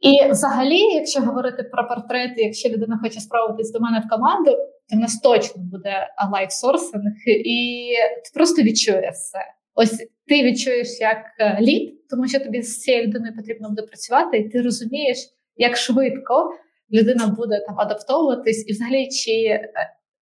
І, 0.00 0.30
взагалі, 0.30 0.78
якщо 0.78 1.20
говорити 1.20 1.62
про 1.62 1.88
портрети, 1.88 2.42
якщо 2.42 2.68
людина 2.68 2.98
хоче 3.02 3.20
спробуватись 3.20 3.72
до 3.72 3.80
мене 3.80 4.02
в 4.06 4.08
команду, 4.08 4.50
то 4.90 4.96
в 4.96 4.98
нас 4.98 5.20
точно 5.20 5.62
буде 5.62 6.08
лайфсорсинг, 6.32 7.12
і 7.26 7.90
ти 8.24 8.30
просто 8.34 8.62
відчує 8.62 9.10
все. 9.10 9.38
Ось 9.74 10.08
ти 10.26 10.42
відчуєш 10.42 11.00
як 11.00 11.18
е, 11.40 11.58
лід, 11.60 12.08
тому 12.10 12.28
що 12.28 12.40
тобі 12.40 12.62
з 12.62 12.80
цією 12.80 13.06
людиною 13.06 13.36
потрібно 13.36 13.68
буде 13.68 13.82
працювати, 13.82 14.38
і 14.38 14.48
ти 14.48 14.62
розумієш, 14.62 15.18
як 15.56 15.76
швидко 15.76 16.50
людина 16.92 17.26
буде 17.26 17.64
там 17.66 17.80
адаптовуватись, 17.80 18.68
і 18.68 18.72
взагалі 18.72 19.08
чи 19.08 19.30
е, 19.30 19.70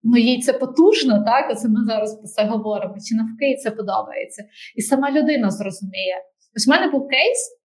ну 0.02 0.16
їй 0.16 0.42
це 0.42 0.52
потужно, 0.52 1.24
так 1.24 1.50
оце 1.50 1.68
ми 1.68 1.84
зараз 1.84 2.18
про 2.18 2.28
це 2.28 2.44
говоримо, 2.44 2.94
чи 3.08 3.14
навки 3.14 3.56
це 3.62 3.70
подобається, 3.70 4.44
і 4.76 4.82
сама 4.82 5.10
людина 5.10 5.50
зрозуміє. 5.50 6.16
Ось 6.56 6.66
в 6.66 6.70
мене 6.70 6.88
був 6.88 7.08
кейс 7.08 7.58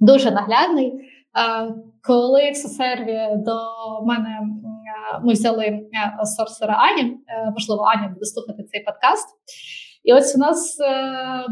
дуже 0.00 0.30
наглядний. 0.30 0.92
Коли 2.02 2.50
в 2.50 2.56
Сосерві 2.56 3.28
до 3.36 3.56
мене 4.06 4.40
ми 5.24 5.32
взяли 5.32 5.80
сорсера 6.36 6.74
Ані, 6.74 7.16
можливо, 7.52 7.82
Аня 7.82 8.08
буде 8.08 8.24
слухати 8.24 8.62
цей 8.62 8.84
подкаст. 8.84 9.28
І 10.04 10.12
ось 10.12 10.36
у 10.36 10.38
нас 10.38 10.80
е, 10.80 10.84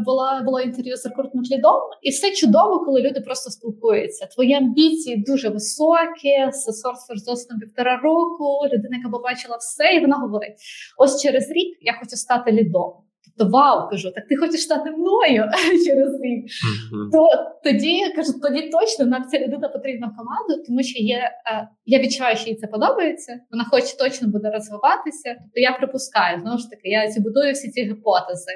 була 0.05 0.41
було 0.45 0.61
інтерв'ю 0.61 0.97
з 0.97 1.05
рекрутмент 1.05 1.51
лідом, 1.51 1.81
і 2.01 2.09
все 2.09 2.31
чудово, 2.31 2.79
коли 2.85 3.01
люди 3.01 3.21
просто 3.21 3.49
спілкуються. 3.49 4.25
Твої 4.25 4.53
амбіції 4.53 5.23
дуже 5.27 5.49
високі, 5.49 6.51
сорсер 6.51 7.17
з 7.17 7.25
досвідом 7.25 7.59
півтора 7.59 7.97
року. 7.97 8.59
Людина, 8.73 8.97
яка 8.97 9.09
побачила 9.09 9.57
все, 9.57 9.93
і 9.93 9.99
вона 9.99 10.17
говорить: 10.17 10.53
ось 10.97 11.21
через 11.21 11.51
рік 11.51 11.77
я 11.81 11.97
хочу 11.99 12.15
стати 12.15 12.51
лідом. 12.51 12.93
Тобто, 13.37 13.57
вау, 13.57 13.89
кажу, 13.89 14.11
так 14.11 14.27
ти 14.27 14.35
хочеш 14.35 14.61
стати 14.61 14.91
мною 14.91 15.49
через. 15.85 16.13
Mm-hmm. 16.13 17.11
То 17.11 17.27
тоді 17.63 17.97
я 17.97 18.11
кажу, 18.11 18.33
тоді 18.41 18.69
точно 18.69 19.05
нам 19.05 19.23
ця 19.27 19.39
людина 19.39 19.69
потрібна 19.69 20.07
в 20.07 20.17
команду, 20.17 20.63
тому 20.67 20.83
що 20.83 20.99
є 21.03 21.31
е, 21.51 21.67
я 21.85 21.99
відчуваю, 21.99 22.37
що 22.37 22.49
їй 22.49 22.55
це 22.55 22.67
подобається. 22.67 23.39
Вона 23.51 23.65
хоче 23.65 23.97
точно 23.97 24.27
буде 24.27 24.51
розвиватися. 24.51 25.35
Тобто 25.41 25.59
я 25.59 25.71
припускаю 25.71 26.39
знову 26.39 26.57
ж 26.57 26.69
таки, 26.69 26.89
я 26.89 27.13
будую 27.17 27.53
всі 27.53 27.69
ці 27.69 27.83
гіпотези. 27.83 28.51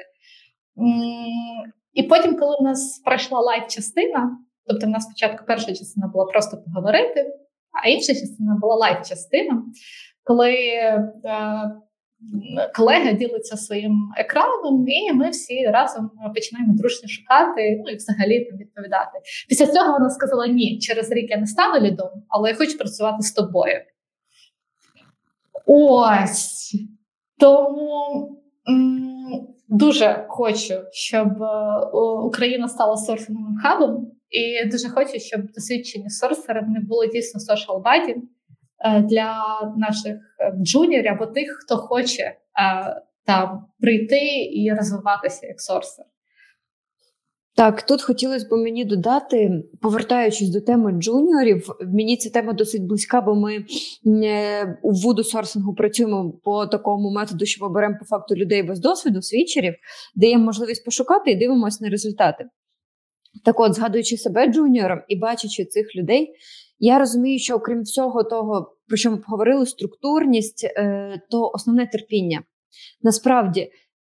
І 1.94 2.02
потім, 2.02 2.38
коли 2.38 2.56
в 2.60 2.62
нас 2.62 3.02
пройшла 3.04 3.40
лайв-частина, 3.40 4.38
тобто 4.66 4.86
в 4.86 4.90
нас 4.90 5.04
спочатку 5.04 5.44
перша 5.46 5.66
частина 5.66 6.06
була 6.06 6.24
просто 6.24 6.56
поговорити, 6.56 7.26
а 7.84 7.88
інша 7.88 8.14
частина 8.14 8.58
була 8.60 8.76
лайв-частина, 8.76 9.62
коли. 10.24 10.54
Е, 11.24 11.80
колега 12.76 13.12
ділиться 13.12 13.56
своїм 13.56 13.92
екраном, 14.16 14.88
і 14.88 15.12
ми 15.12 15.30
всі 15.30 15.66
разом 15.66 16.10
починаємо 16.34 16.72
дружньо 16.76 17.08
шукати, 17.08 17.82
ну 17.84 17.90
і 17.92 17.96
взагалі 17.96 18.44
там 18.44 18.58
відповідати. 18.58 19.18
Після 19.48 19.66
цього 19.66 19.92
вона 19.92 20.10
сказала: 20.10 20.46
Ні, 20.46 20.78
через 20.78 21.10
рік 21.12 21.30
я 21.30 21.36
не 21.36 21.46
стану 21.46 21.86
лідом, 21.86 22.08
але 22.28 22.50
я 22.50 22.56
хочу 22.56 22.78
працювати 22.78 23.22
з 23.22 23.32
тобою. 23.32 23.80
Ось 25.66 26.74
тому 27.38 28.02
м- 28.68 29.46
дуже 29.68 30.24
хочу, 30.28 30.74
щоб 30.92 31.42
е, 31.42 31.86
Україна 32.24 32.68
стала 32.68 32.96
сорсинговим 32.96 33.56
хабом, 33.62 34.12
і 34.30 34.64
дуже 34.68 34.88
хочу, 34.88 35.18
щоб 35.20 35.40
досвідчені 35.52 36.10
сорсери 36.10 36.60
вони 36.60 36.80
були 36.80 37.06
дійсно 37.06 37.54
social 37.54 37.82
body, 37.82 38.14
Е, 38.14 38.22
для 38.84 39.44
наших 39.76 40.16
е, 40.40 40.52
джуніорів 40.62 41.12
або 41.12 41.26
тих, 41.26 41.58
хто 41.62 41.76
хоче 41.76 42.22
е, 42.22 42.36
там 43.24 43.66
прийти 43.80 44.50
і 44.52 44.74
розвиватися 44.74 45.46
як 45.46 45.60
сорсер. 45.60 46.04
Так, 47.58 47.82
тут 47.82 48.02
хотілося 48.02 48.46
б 48.46 48.52
мені 48.52 48.84
додати, 48.84 49.64
повертаючись 49.80 50.48
до 50.48 50.60
теми 50.60 50.92
джуніорів, 50.92 51.68
мені 51.80 52.16
ця 52.16 52.30
тема 52.30 52.52
досить 52.52 52.86
близька, 52.86 53.20
бо 53.20 53.34
ми 53.34 53.64
у 54.82 54.92
вуду 54.92 55.24
сорсингу 55.24 55.74
працюємо 55.74 56.32
по 56.44 56.66
такому 56.66 57.10
методу, 57.10 57.46
що 57.46 57.64
ми 57.64 57.72
беремо 57.72 57.96
по 57.98 58.04
факту 58.04 58.34
людей 58.34 58.62
без 58.62 58.80
досвіду, 58.80 59.22
свідчерів, 59.22 59.74
даємо 60.14 60.44
можливість 60.44 60.84
пошукати 60.84 61.30
і 61.30 61.36
дивимося 61.36 61.84
на 61.84 61.90
результати. 61.90 62.44
Так 63.44 63.60
от, 63.60 63.74
згадуючи 63.74 64.16
себе 64.16 64.46
джуніором 64.46 65.00
і 65.08 65.16
бачачи 65.16 65.64
цих 65.64 65.96
людей, 65.96 66.34
Я 66.78 66.98
розумію, 66.98 67.38
що 67.38 67.54
окрім 67.54 67.82
всього 67.82 68.24
того, 68.24 68.76
про 68.88 68.96
що 68.96 69.10
ми 69.10 69.16
поговорили, 69.16 69.66
структурність, 69.66 70.64
е, 70.64 71.20
то 71.30 71.50
основне 71.54 71.86
терпіння. 71.86 72.42
Насправді, 73.02 73.70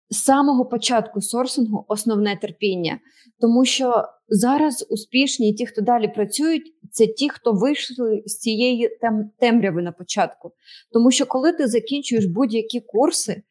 з 0.09 0.23
самого 0.23 0.65
початку 0.65 1.21
сорсингу 1.21 1.85
основне 1.87 2.37
терпіння, 2.41 2.99
тому 3.39 3.65
що 3.65 4.05
зараз 4.27 4.87
успішні 4.89 5.53
ті, 5.53 5.65
хто 5.65 5.81
далі 5.81 6.07
працюють, 6.07 6.63
це 6.91 7.07
ті, 7.07 7.29
хто 7.29 7.53
вийшли 7.53 8.23
з 8.25 8.37
цієї 8.37 8.97
тем 9.01 9.31
темряви 9.39 9.81
на 9.81 9.91
початку. 9.91 10.51
Тому 10.93 11.11
що 11.11 11.25
коли 11.25 11.51
ти 11.51 11.67
закінчуєш 11.67 12.25
будь-які 12.25 12.81
курси, 12.81 13.41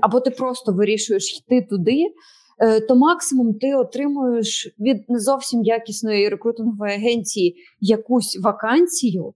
або 0.00 0.20
ти 0.20 0.30
просто 0.30 0.72
вирішуєш 0.72 1.38
йти 1.38 1.66
туди. 1.70 2.06
Е, 2.62 2.80
то 2.80 2.96
максимум 2.96 3.54
ти 3.54 3.74
отримуєш 3.74 4.74
від 4.80 5.10
не 5.10 5.18
зовсім 5.18 5.62
якісної 5.62 6.28
рекрутингової 6.28 6.94
агенції 6.94 7.56
якусь 7.80 8.40
вакансію, 8.42 9.34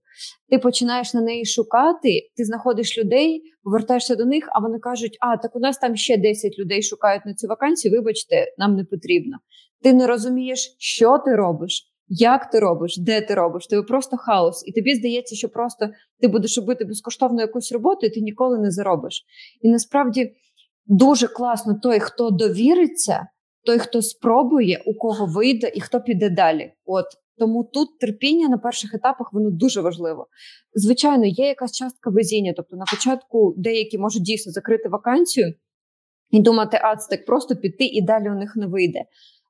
ти 0.49 0.57
починаєш 0.57 1.13
на 1.13 1.21
неї 1.21 1.45
шукати, 1.45 2.29
ти 2.37 2.45
знаходиш 2.45 2.97
людей, 2.97 3.41
повертаєшся 3.63 4.15
до 4.15 4.25
них, 4.25 4.49
а 4.51 4.59
вони 4.59 4.79
кажуть: 4.79 5.17
А, 5.19 5.37
так 5.37 5.55
у 5.55 5.59
нас 5.59 5.77
там 5.77 5.95
ще 5.95 6.17
10 6.17 6.59
людей 6.59 6.81
шукають 6.81 7.25
на 7.25 7.33
цю 7.33 7.47
вакансію. 7.47 7.91
Вибачте, 7.91 8.45
нам 8.57 8.75
не 8.75 8.83
потрібно. 8.83 9.37
Ти 9.83 9.93
не 9.93 10.07
розумієш, 10.07 10.75
що 10.77 11.17
ти 11.25 11.35
робиш. 11.35 11.93
Як 12.09 12.49
ти 12.49 12.59
робиш, 12.59 12.97
де 12.97 13.21
ти 13.21 13.33
робиш? 13.33 13.67
Тебе 13.67 13.83
просто 13.83 14.17
хаос, 14.17 14.63
і 14.67 14.71
тобі 14.71 14.95
здається, 14.95 15.35
що 15.35 15.49
просто 15.49 15.89
ти 16.21 16.27
будеш 16.27 16.57
робити 16.57 16.85
безкоштовно 16.85 17.41
якусь 17.41 17.71
роботу, 17.71 18.05
і 18.05 18.09
ти 18.09 18.21
ніколи 18.21 18.59
не 18.59 18.71
заробиш. 18.71 19.23
І 19.61 19.69
насправді 19.69 20.31
дуже 20.87 21.27
класно 21.27 21.79
той, 21.83 21.99
хто 21.99 22.29
довіриться, 22.29 23.27
той, 23.65 23.79
хто 23.79 24.01
спробує, 24.01 24.83
у 24.85 24.93
кого 24.93 25.25
вийде 25.25 25.71
і 25.75 25.81
хто 25.81 26.01
піде 26.01 26.29
далі. 26.29 26.73
От 26.85 27.05
тому 27.37 27.63
тут 27.73 27.99
терпіння 27.99 28.47
на 28.49 28.57
перших 28.57 28.93
етапах 28.93 29.33
воно 29.33 29.49
дуже 29.51 29.81
важливо. 29.81 30.27
Звичайно, 30.73 31.25
є 31.25 31.47
якась 31.47 31.71
частка 31.71 32.09
везіння. 32.09 32.53
Тобто, 32.55 32.77
на 32.77 32.85
початку 32.85 33.53
деякі 33.57 33.97
можуть 33.97 34.23
дійсно 34.23 34.51
закрити 34.51 34.89
вакансію 34.89 35.53
і 36.31 36.41
думати, 36.41 36.79
а 36.83 36.95
це 36.95 37.17
так 37.17 37.25
просто 37.25 37.55
піти, 37.55 37.85
і 37.85 38.01
далі 38.01 38.29
у 38.29 38.35
них 38.35 38.55
не 38.55 38.67
вийде. 38.67 39.03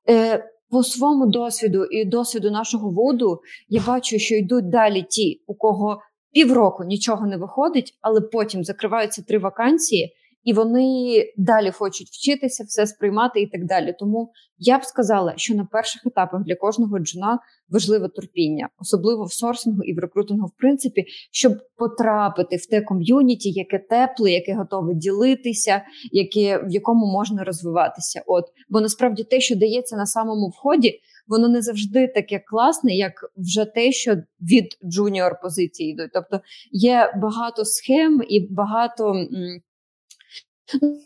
Е, 0.08 0.44
По 0.70 0.82
своєму 0.82 1.26
досвіду 1.26 1.84
і 1.84 2.04
досвіду 2.04 2.50
нашого 2.50 2.90
вуду 2.90 3.40
я 3.68 3.82
бачу, 3.86 4.18
що 4.18 4.34
йдуть 4.34 4.70
далі 4.70 5.02
ті, 5.02 5.42
у 5.46 5.54
кого 5.54 6.00
півроку 6.32 6.84
нічого 6.84 7.26
не 7.26 7.36
виходить, 7.36 7.98
але 8.00 8.20
потім 8.20 8.64
закриваються 8.64 9.22
три 9.22 9.38
вакансії 9.38 10.14
і 10.44 10.52
вони 10.52 11.24
далі 11.36 11.70
хочуть 11.70 12.08
вчитися, 12.08 12.64
все 12.64 12.86
сприймати 12.86 13.40
і 13.40 13.46
так 13.46 13.66
далі. 13.66 13.94
Тому 13.98 14.32
я 14.58 14.78
б 14.78 14.84
сказала, 14.84 15.32
що 15.36 15.54
на 15.54 15.64
перших 15.64 16.06
етапах 16.06 16.42
для 16.44 16.54
кожного 16.54 16.98
джуна 16.98 17.38
важливе 17.68 18.08
терпіння, 18.08 18.68
особливо 18.78 19.24
в 19.24 19.32
сорсингу 19.32 19.82
і 19.82 19.94
в 19.94 19.98
рекрутингу, 19.98 20.46
в 20.46 20.56
принципі, 20.58 21.04
щоб 21.32 21.52
потрапити 21.76 22.56
в 22.56 22.66
те 22.66 22.80
ком'юніті, 22.80 23.50
яке 23.50 23.78
тепле, 23.78 24.30
яке 24.30 24.54
готове 24.54 24.94
ділитися, 24.94 25.82
яке 26.12 26.58
в 26.58 26.70
якому 26.70 27.06
можна 27.06 27.44
розвиватися. 27.44 28.22
От 28.26 28.44
бо 28.68 28.80
насправді 28.80 29.24
те, 29.24 29.40
що 29.40 29.56
дається 29.56 29.96
на 29.96 30.06
самому 30.06 30.48
вході. 30.48 31.00
Воно 31.28 31.48
не 31.48 31.62
завжди 31.62 32.08
таке 32.08 32.42
класне, 32.46 32.94
як 32.94 33.12
вже 33.36 33.64
те, 33.64 33.92
що 33.92 34.16
від 34.40 34.66
junior 34.84 35.40
позиції 35.42 35.90
йдуть. 35.90 36.10
Тобто 36.14 36.40
є 36.72 37.12
багато 37.22 37.64
схем 37.64 38.22
і 38.28 38.48
багато 38.50 39.14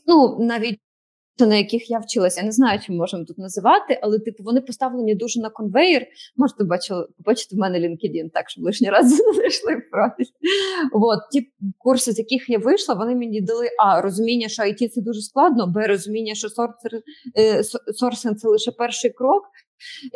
Ну, 0.06 0.36
навіть 0.40 0.78
на 1.38 1.56
яких 1.56 1.90
я 1.90 1.98
вчилася, 1.98 2.40
я 2.40 2.46
не 2.46 2.52
знаю, 2.52 2.80
чи 2.86 2.92
можемо 2.92 3.24
тут 3.24 3.38
називати, 3.38 3.98
але 4.02 4.18
типу 4.18 4.44
вони 4.44 4.60
поставлені 4.60 5.14
дуже 5.14 5.40
на 5.40 5.50
конвейер. 5.50 6.06
Можете 6.36 6.64
бачили, 6.64 7.06
побачити 7.16 7.56
в 7.56 7.58
мене 7.58 7.78
LinkedIn, 7.78 8.30
так 8.34 8.50
щоб 8.50 8.64
лишній 8.64 8.90
раз 8.90 9.16
знайшли 9.34 9.76
в 9.76 9.90
профіль. 9.90 10.32
От 10.92 11.18
ті 11.32 11.52
курси, 11.78 12.12
з 12.12 12.18
яких 12.18 12.48
я 12.48 12.58
вийшла, 12.58 12.94
вони 12.94 13.14
мені 13.14 13.40
дали 13.40 13.68
а 13.78 14.00
розуміння, 14.00 14.48
що 14.48 14.62
IT 14.62 14.88
це 14.88 15.00
дуже 15.00 15.20
складно, 15.20 15.66
б 15.66 15.86
розуміння, 15.86 16.34
що 16.34 16.48
сорсинг– 17.94 18.36
це 18.36 18.48
лише 18.48 18.70
перший 18.70 19.10
крок. 19.10 19.42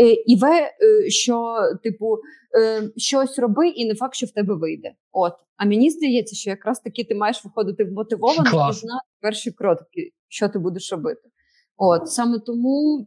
Е, 0.01 0.13
і 0.27 0.37
В, 0.37 0.45
е, 0.45 0.71
що, 1.11 1.57
типу, 1.83 2.19
е, 2.61 2.91
щось 2.97 3.39
роби, 3.39 3.69
і 3.69 3.89
не 3.89 3.95
факт, 3.95 4.15
що 4.15 4.27
в 4.27 4.31
тебе 4.31 4.55
вийде. 4.55 4.93
От. 5.13 5.33
А 5.57 5.65
мені 5.65 5.91
здається, 5.91 6.37
що 6.37 6.51
якраз 6.51 6.81
таки 6.81 7.05
ти 7.05 7.15
маєш 7.15 7.45
виходити 7.45 7.85
вмотивовано 7.85 8.71
і 8.71 8.73
знати 8.73 9.07
перші 9.21 9.53
кроки, 9.53 10.13
що 10.29 10.49
ти 10.49 10.59
будеш 10.59 10.93
робити. 10.93 11.29
От 11.77 12.11
саме 12.11 12.39
тому 12.39 13.07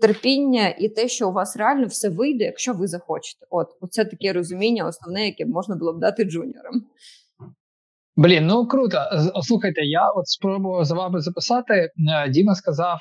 терпіння 0.00 0.68
і 0.68 0.88
те, 0.88 1.08
що 1.08 1.28
у 1.28 1.32
вас 1.32 1.56
реально 1.56 1.86
все 1.86 2.08
вийде, 2.08 2.44
якщо 2.44 2.72
ви 2.72 2.86
захочете. 2.86 3.46
От, 3.50 3.66
оце 3.80 4.04
таке 4.04 4.32
розуміння, 4.32 4.86
основне, 4.86 5.26
яке 5.26 5.46
можна 5.46 5.76
було 5.76 5.92
б 5.92 6.00
дати 6.00 6.24
джуніорам. 6.24 6.82
Блін, 8.16 8.46
ну 8.46 8.66
круто. 8.66 8.98
Слухайте, 9.42 9.80
я 9.82 10.08
от 10.08 10.28
спробував 10.28 10.84
за 10.84 10.94
вами 10.94 11.20
записати. 11.20 11.90
Діма 12.28 12.54
сказав 12.54 12.98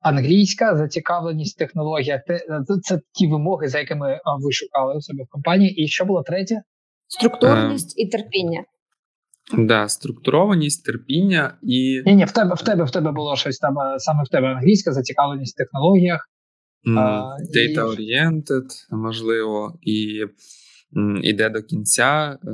англійська 0.00 0.76
зацікавленість 0.76 1.56
в 1.56 1.58
технологіях. 1.58 2.20
Це 2.82 3.00
ті 3.12 3.26
вимоги, 3.26 3.68
за 3.68 3.78
якими 3.78 4.20
ви 4.40 4.52
шукали 4.52 4.96
у 4.96 5.00
себе 5.00 5.24
в 5.24 5.28
компанії. 5.28 5.84
І 5.84 5.88
що 5.88 6.04
було 6.04 6.22
третє? 6.22 6.62
Структурність 7.08 7.98
і 7.98 8.06
терпіння. 8.06 8.64
Да, 9.58 9.88
структурованість, 9.88 10.84
терпіння 10.84 11.58
і. 11.62 12.02
Ні, 12.06 12.14
ні, 12.14 12.24
в 12.24 12.32
тебе 12.32 12.54
в 12.54 12.62
тебе 12.62 12.84
в 12.84 12.90
тебе 12.90 13.12
було 13.12 13.36
щось 13.36 13.58
там 13.58 13.74
саме 13.98 14.24
в 14.24 14.28
тебе 14.28 14.46
англійська 14.46 14.92
зацікавленість 14.92 15.54
в 15.54 15.58
технологіях. 15.58 16.28
Mm, 16.88 17.22
data 17.56 17.84
oriented, 17.84 18.68
можливо, 18.90 19.78
і 19.82 20.24
іде 21.22 21.48
до 21.48 21.62
кінця. 21.62 22.38
Е, 22.44 22.50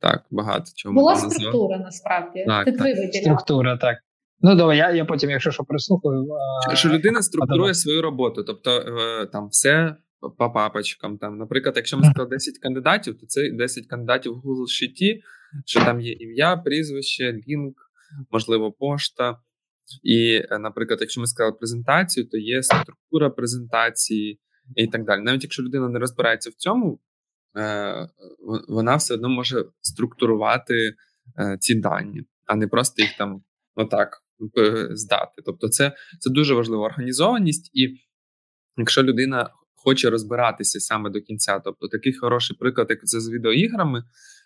так, 0.00 0.24
багато 0.30 0.64
чого. 0.74 0.94
Була 0.94 1.16
структура 1.16 1.78
насправді. 1.78 2.44
Так, 2.46 2.64
Ти 2.64 2.72
так. 2.72 3.14
Структура, 3.14 3.76
так. 3.76 3.98
Ну 4.40 4.54
добре, 4.54 4.76
я 4.76 4.90
я 4.90 5.04
потім, 5.04 5.30
якщо 5.30 5.50
що 5.50 5.64
прислухаю. 5.64 6.26
Що 6.74 6.88
людина 6.88 7.22
структурує 7.22 7.74
свою 7.74 8.02
роботу, 8.02 8.44
тобто 8.44 8.70
е, 8.70 9.26
там 9.26 9.48
все 9.48 9.96
по 10.38 10.50
папочкам. 10.50 11.18
Там, 11.18 11.38
Наприклад, 11.38 11.76
якщо 11.76 11.98
ми 11.98 12.04
сказали 12.04 12.28
10 12.30 12.58
кандидатів, 12.58 13.20
то 13.20 13.26
це 13.26 13.50
10 13.50 13.86
кандидатів 13.86 14.32
в 14.32 14.36
Google 14.36 14.66
Sheet, 14.66 15.20
що 15.66 15.80
там 15.80 16.00
є 16.00 16.12
ім'я, 16.12 16.56
прізвище, 16.56 17.32
лінк, 17.32 17.76
можливо, 18.30 18.72
пошта. 18.72 19.38
І, 20.02 20.42
е, 20.50 20.58
наприклад, 20.58 20.98
якщо 21.00 21.20
ми 21.20 21.26
сказали 21.26 21.56
презентацію, 21.56 22.28
то 22.28 22.38
є 22.38 22.62
структура 22.62 23.30
презентації 23.30 24.40
і 24.76 24.86
так 24.86 25.04
далі. 25.04 25.22
Навіть 25.22 25.42
якщо 25.42 25.62
людина 25.62 25.88
не 25.88 25.98
розбирається 25.98 26.50
в 26.50 26.54
цьому, 26.54 27.00
е, 27.56 28.08
вона 28.68 28.96
все 28.96 29.14
одно 29.14 29.28
може 29.28 29.64
структурувати 29.80 30.94
ці 31.60 31.74
дані, 31.74 32.22
а 32.46 32.54
не 32.54 32.68
просто 32.68 33.02
їх 33.02 33.16
там 33.18 33.42
отак 33.74 34.22
здати. 34.90 35.42
Тобто, 35.44 35.68
це 35.68 35.92
це 36.18 36.30
дуже 36.30 36.54
важлива 36.54 36.84
організованість, 36.84 37.70
і 37.74 37.88
якщо 38.76 39.02
людина 39.02 39.50
хоче 39.74 40.10
розбиратися 40.10 40.80
саме 40.80 41.10
до 41.10 41.20
кінця, 41.20 41.60
тобто 41.64 41.88
такий 41.88 42.12
хороший 42.12 42.56
приклад, 42.56 42.86
як 42.90 43.04
це 43.04 43.20
з 43.20 43.30
відеоіграми, 43.30 44.04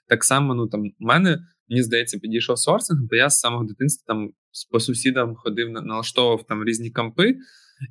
так 0.09 0.25
само 0.25 0.55
ну 0.55 0.67
там 0.67 0.81
у 0.81 0.91
мене 0.99 1.39
мені 1.69 1.83
здається 1.83 2.19
підійшов 2.19 2.59
сорсинг, 2.59 3.01
бо 3.11 3.17
я 3.17 3.31
з 3.31 3.41
самого 3.41 3.65
дитинства 3.65 4.15
там 4.15 4.31
по 4.71 4.81
сусідам 4.81 5.35
ходив 5.37 5.71
налаштовував 5.71 6.47
там 6.47 6.65
різні 6.65 6.91
кампи, 6.91 7.37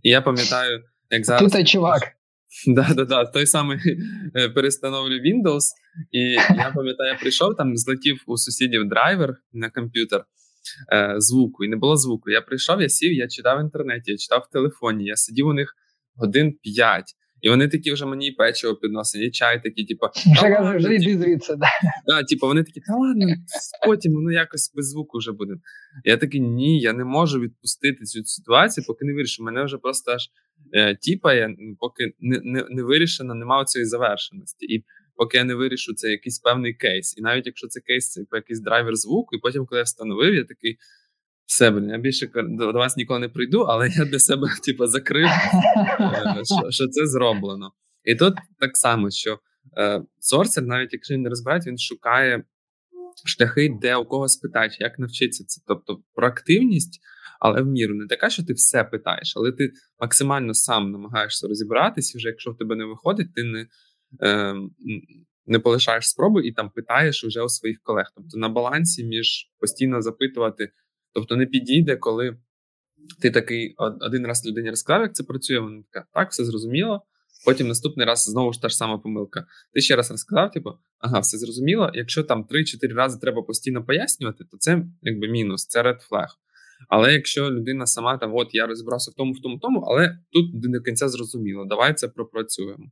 і 0.04 0.10
я 0.10 0.22
пам'ятаю, 0.22 0.84
як 1.10 1.26
зараз 1.26 1.52
Ти 1.52 1.64
чувак. 1.64 2.02
Да, 2.68 2.94
да, 2.96 3.06
да, 3.06 3.26
той 3.26 3.46
самий 3.46 3.78
е, 4.36 4.50
перестановлю 4.50 5.14
Windows, 5.14 5.64
і 6.12 6.20
я 6.58 6.72
пам'ятаю, 6.76 7.14
я 7.14 7.20
прийшов 7.20 7.58
там, 7.58 7.78
злетів 7.78 8.24
у 8.28 8.38
сусідів 8.38 8.90
драйвер 8.90 9.36
на 9.54 9.70
комп'ютер 9.70 10.26
е, 10.94 11.16
звуку, 11.18 11.64
і 11.64 11.68
не 11.68 11.76
було 11.76 11.98
звуку. 11.98 12.30
Я 12.30 12.42
прийшов, 12.42 12.82
я 12.82 12.90
сів, 12.90 13.14
я 13.14 13.28
читав 13.28 13.58
в 13.58 13.62
інтернеті, 13.62 14.12
я 14.12 14.18
читав 14.18 14.46
в 14.50 14.54
телефоні, 14.54 15.06
я 15.06 15.16
сидів 15.16 15.48
у 15.48 15.54
них 15.54 15.76
годин 16.16 16.54
п'ять. 16.64 17.16
І 17.42 17.50
вони 17.50 17.68
такі 17.68 17.92
вже 17.92 18.06
мені 18.06 18.32
печиво 18.32 18.76
підносять, 18.76 19.22
і 19.22 19.32
чай 19.32 19.64
такі, 19.64 19.86
типу, 19.86 20.06
вже 20.78 20.96
йди 20.96 21.18
звідси, 21.18 21.56
да. 21.56 21.68
Да, 22.08 22.24
типу, 22.24 22.48
вони 22.48 22.64
такі, 22.64 22.82
та 22.82 22.94
ладно, 22.94 23.26
потім 23.86 24.14
воно 24.14 24.32
якось 24.32 24.74
без 24.76 24.90
звуку 24.90 25.18
вже 25.18 25.32
буде. 25.32 25.54
Я 26.04 26.18
такий, 26.18 26.40
ні, 26.40 26.80
я 26.80 26.94
не 26.94 27.04
можу 27.04 27.40
відпустити 27.40 28.04
цю 28.04 28.24
ситуацію, 28.24 28.86
поки 28.88 29.06
не 29.06 29.14
вирішу. 29.14 29.44
Мене 29.44 29.64
вже 29.64 29.78
просто 29.78 30.12
аж 30.12 30.30
е, 30.74 30.96
тіпає, 30.96 31.56
поки 31.80 32.14
не 32.20 32.40
не, 32.44 32.66
не 32.70 32.84
вирішено, 32.84 33.36
немає 33.36 33.66
цієї 33.66 33.86
завершеності. 33.86 34.66
І 34.66 34.86
поки 35.16 35.38
я 35.38 35.44
не 35.44 35.56
вирішу, 35.56 35.94
це 35.94 36.12
якийсь 36.12 36.40
певний 36.40 36.74
кейс. 36.74 37.18
І 37.18 37.22
навіть 37.22 37.46
якщо 37.46 37.68
це 37.68 37.80
кейс, 37.80 38.12
це 38.12 38.26
якийсь 38.32 38.60
драйвер 38.60 38.96
звуку, 38.96 39.36
і 39.36 39.40
потім, 39.40 39.66
коли 39.66 39.80
я 39.80 39.84
встановив, 39.84 40.34
я 40.34 40.44
такий. 40.44 40.78
Все, 41.46 41.72
блін, 41.72 41.90
я 41.90 41.98
більше 41.98 42.32
до 42.36 42.72
вас 42.74 42.98
ніколи 42.98 43.20
не 43.20 43.30
прийду, 43.30 43.62
але 43.62 43.90
я 43.90 44.06
для 44.06 44.20
себе 44.20 44.48
типу, 44.66 44.86
закрив, 44.86 45.26
е, 45.26 46.42
що 46.46 46.72
що 46.72 46.88
це 46.88 47.08
зроблено. 47.08 47.72
І 48.04 48.16
тут 48.16 48.34
так 48.60 48.78
само, 48.78 49.12
що 49.12 49.40
е, 49.78 50.02
сорсер, 50.20 50.64
навіть 50.64 50.94
якщо 50.94 51.14
він 51.14 51.22
не 51.22 51.30
розбирається, 51.30 51.70
він 51.70 51.78
шукає 51.78 52.44
шляхи, 53.26 53.78
де 53.82 53.96
у 53.96 54.06
когось 54.06 54.38
питають, 54.38 54.78
як 54.80 55.00
навчитися 55.00 55.44
це. 55.48 55.62
Тобто 55.68 56.04
проактивність, 56.14 57.02
але 57.40 57.62
в 57.62 57.66
міру 57.66 57.96
не 57.96 58.08
така, 58.08 58.30
що 58.30 58.44
ти 58.44 58.54
все 58.54 58.84
питаєш, 58.84 59.34
але 59.38 59.52
ти 59.52 59.72
максимально 60.00 60.54
сам 60.54 60.92
намагаєшся 60.92 61.48
розібратися. 61.48 62.18
Вже 62.18 62.28
якщо 62.28 62.52
в 62.52 62.58
тебе 62.58 62.76
не 62.76 62.86
виходить, 62.86 63.34
ти 63.36 63.44
не 63.44 63.68
е, 64.24 64.56
не 65.46 65.60
полишаєш 65.60 66.10
спроби 66.10 66.48
і 66.48 66.52
там 66.52 66.70
питаєш 66.70 67.26
вже 67.26 67.42
у 67.42 67.50
своїх 67.50 67.80
колег. 67.84 68.06
Тобто 68.16 68.38
на 68.38 68.50
балансі 68.50 69.04
між 69.04 69.52
постійно 69.60 70.02
запитувати, 70.02 70.72
тобто 71.14 71.36
не 71.36 71.46
підійде, 71.46 71.96
коли 71.96 72.38
ти 73.22 73.32
такий 73.32 73.76
один 73.78 74.28
раз 74.28 74.46
людині 74.46 74.70
розказав, 74.70 75.02
як 75.02 75.16
це 75.16 75.24
працює. 75.24 75.60
Вона 75.60 75.84
така, 75.92 76.08
так, 76.14 76.32
все 76.32 76.46
зрозуміло. 76.46 77.02
Потім 77.46 77.68
наступний 77.68 78.06
раз 78.06 78.24
знову 78.24 78.54
ж 78.54 78.62
та 78.62 78.70
ж 78.70 78.78
сама 78.78 78.98
помилка. 78.98 79.46
Ти 79.74 79.82
ще 79.82 79.96
раз 79.96 80.12
розказав, 80.12 80.52
типу, 80.52 80.70
ага, 81.00 81.20
все 81.20 81.38
зрозуміло. 81.38 81.92
Якщо 81.94 82.24
там 82.24 82.48
3-4 82.52 82.94
рази 82.94 83.20
треба 83.20 83.42
постійно 83.42 83.86
пояснювати, 83.86 84.44
то 84.52 84.58
це 84.58 84.86
якби 85.02 85.28
мінус, 85.28 85.68
це 85.68 85.84
red 85.84 86.10
flag. 86.12 86.28
Але 86.90 87.14
якщо 87.14 87.52
людина 87.52 87.86
сама 87.86 88.18
там, 88.18 88.36
от 88.36 88.48
я 88.52 88.68
розібрався 88.68 89.12
в 89.12 89.14
тому, 89.14 89.34
в 89.34 89.42
тому, 89.42 89.56
в 89.58 89.60
тому, 89.60 89.80
але 89.80 90.18
тут 90.32 90.54
не 90.54 90.78
до 90.80 90.84
кінця 90.84 91.10
зрозуміло, 91.10 91.66
давай 91.66 91.94
це 91.94 92.08
пропрацюємо. 92.08 92.86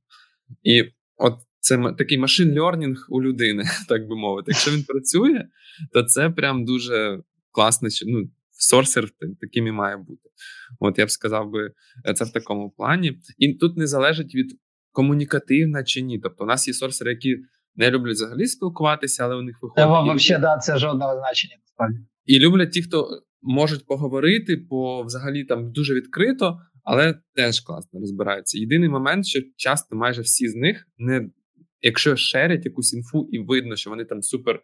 І 0.64 0.84
от 1.20 1.34
це 1.60 1.94
такий 1.98 2.18
машин 2.18 2.60
льорнінг 2.60 3.06
у 3.10 3.24
людини, 3.24 3.64
так 3.88 4.08
би 4.08 4.16
мовити. 4.16 4.52
Якщо 4.52 4.72
він 4.72 4.84
працює, 4.84 5.46
то 5.94 6.04
це 6.04 6.30
прям 6.30 6.66
дуже 6.66 7.24
класно. 7.52 7.90
Ну, 8.08 8.30
сорсер 8.52 9.10
таким 9.42 9.68
і 9.68 9.72
має 9.72 9.98
бути. 9.98 10.30
От 10.80 11.00
я 11.00 11.06
б 11.06 11.12
сказав 11.12 11.50
би 11.50 11.72
е, 12.10 12.14
це 12.14 12.26
в 12.26 12.32
такому 12.32 12.70
плані. 12.78 13.20
І 13.38 13.54
тут 13.54 13.78
не 13.78 13.88
залежить 13.88 14.36
від 14.36 14.60
комунікативна 14.92 15.84
чи 15.84 16.02
ні. 16.02 16.20
Тобто, 16.20 16.44
у 16.44 16.48
нас 16.48 16.68
є 16.68 16.74
сорсери, 16.74 17.12
які 17.12 17.38
не 17.76 17.92
люблять 17.92 18.16
взагалі 18.16 18.48
спілкуватися, 18.48 19.24
але 19.24 19.36
у 19.36 19.42
них 19.42 19.56
виходить. 19.62 20.16
Взагалі, 20.16 20.42
да, 20.42 20.58
це 20.58 20.78
жодного 20.78 21.20
значення 21.20 21.56
насправді. 21.62 22.00
І 22.26 22.40
люблять 22.40 22.72
ті, 22.72 22.82
хто 22.82 23.08
можуть 23.42 23.86
поговорити, 23.86 24.58
по 24.58 25.04
взагалі 25.04 25.44
там 25.44 25.72
дуже 25.72 25.94
відкрито, 25.94 26.60
але 26.92 27.16
теж 27.36 27.60
класно 27.60 28.00
розбираються. 28.00 28.60
Єдиний 28.60 28.90
момент, 28.90 29.26
що 29.26 29.40
часто 29.56 29.96
майже 29.96 30.22
всі 30.22 30.48
з 30.48 30.56
них 30.56 30.88
не 30.98 31.30
якщо 31.82 32.16
шерять 32.16 32.66
якусь 32.66 32.94
інфу, 32.94 33.30
і 33.32 33.40
видно, 33.40 33.76
що 33.76 33.90
вони 33.90 34.06
там 34.06 34.22
супер 34.22 34.62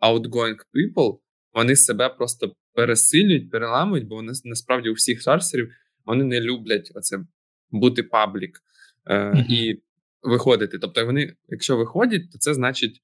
outgoing 0.00 0.56
people, 0.74 1.18
вони 1.54 1.76
себе 1.76 2.08
просто 2.08 2.56
пересилюють, 2.74 3.50
переламують, 3.50 4.06
бо 4.06 4.14
вони 4.14 4.32
насправді 4.44 4.90
у 4.90 4.92
всіх 4.92 5.22
сорсерів 5.22 5.68
вони 6.04 6.24
не 6.24 6.40
люблять 6.40 6.92
оце 6.94 7.18
бути 7.70 8.02
паблік 8.02 8.60
е, 9.06 9.18
mm-hmm. 9.18 9.46
і 9.48 9.82
виходити. 10.22 10.78
Тобто, 10.78 11.06
вони, 11.06 11.34
якщо 11.48 11.76
виходять, 11.76 12.32
то 12.32 12.38
це 12.38 12.54
значить. 12.54 13.02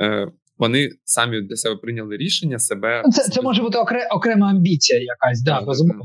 Е, 0.00 0.32
вони 0.58 0.90
самі 1.04 1.40
для 1.40 1.56
себе 1.56 1.76
прийняли 1.76 2.16
рішення 2.16 2.58
себе. 2.58 3.02
Ну, 3.04 3.12
це 3.12 3.22
це 3.22 3.42
може 3.42 3.62
бути 3.62 3.78
окре, 3.78 4.08
окрема 4.10 4.50
амбіція, 4.50 5.00
якась, 5.00 5.42
да, 5.42 5.60
безумовно. 5.60 6.04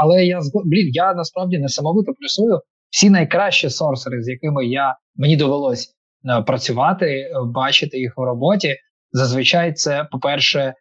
Але 0.00 0.24
я 0.24 0.40
блін, 0.64 0.90
я 0.92 1.14
насправді 1.14 1.58
несамовито 1.58 2.12
плюсую 2.20 2.60
всі 2.90 3.10
найкращі 3.10 3.70
сорсери, 3.70 4.22
з 4.22 4.28
якими 4.28 4.66
я 4.66 4.96
мені 5.16 5.36
довелось 5.36 5.88
е, 6.30 6.42
працювати, 6.42 7.06
е, 7.06 7.30
бачити 7.54 7.98
їх 7.98 8.12
у 8.16 8.24
роботі. 8.24 8.76
Зазвичай 9.12 9.72
це, 9.72 10.08
по-перше, 10.12 10.74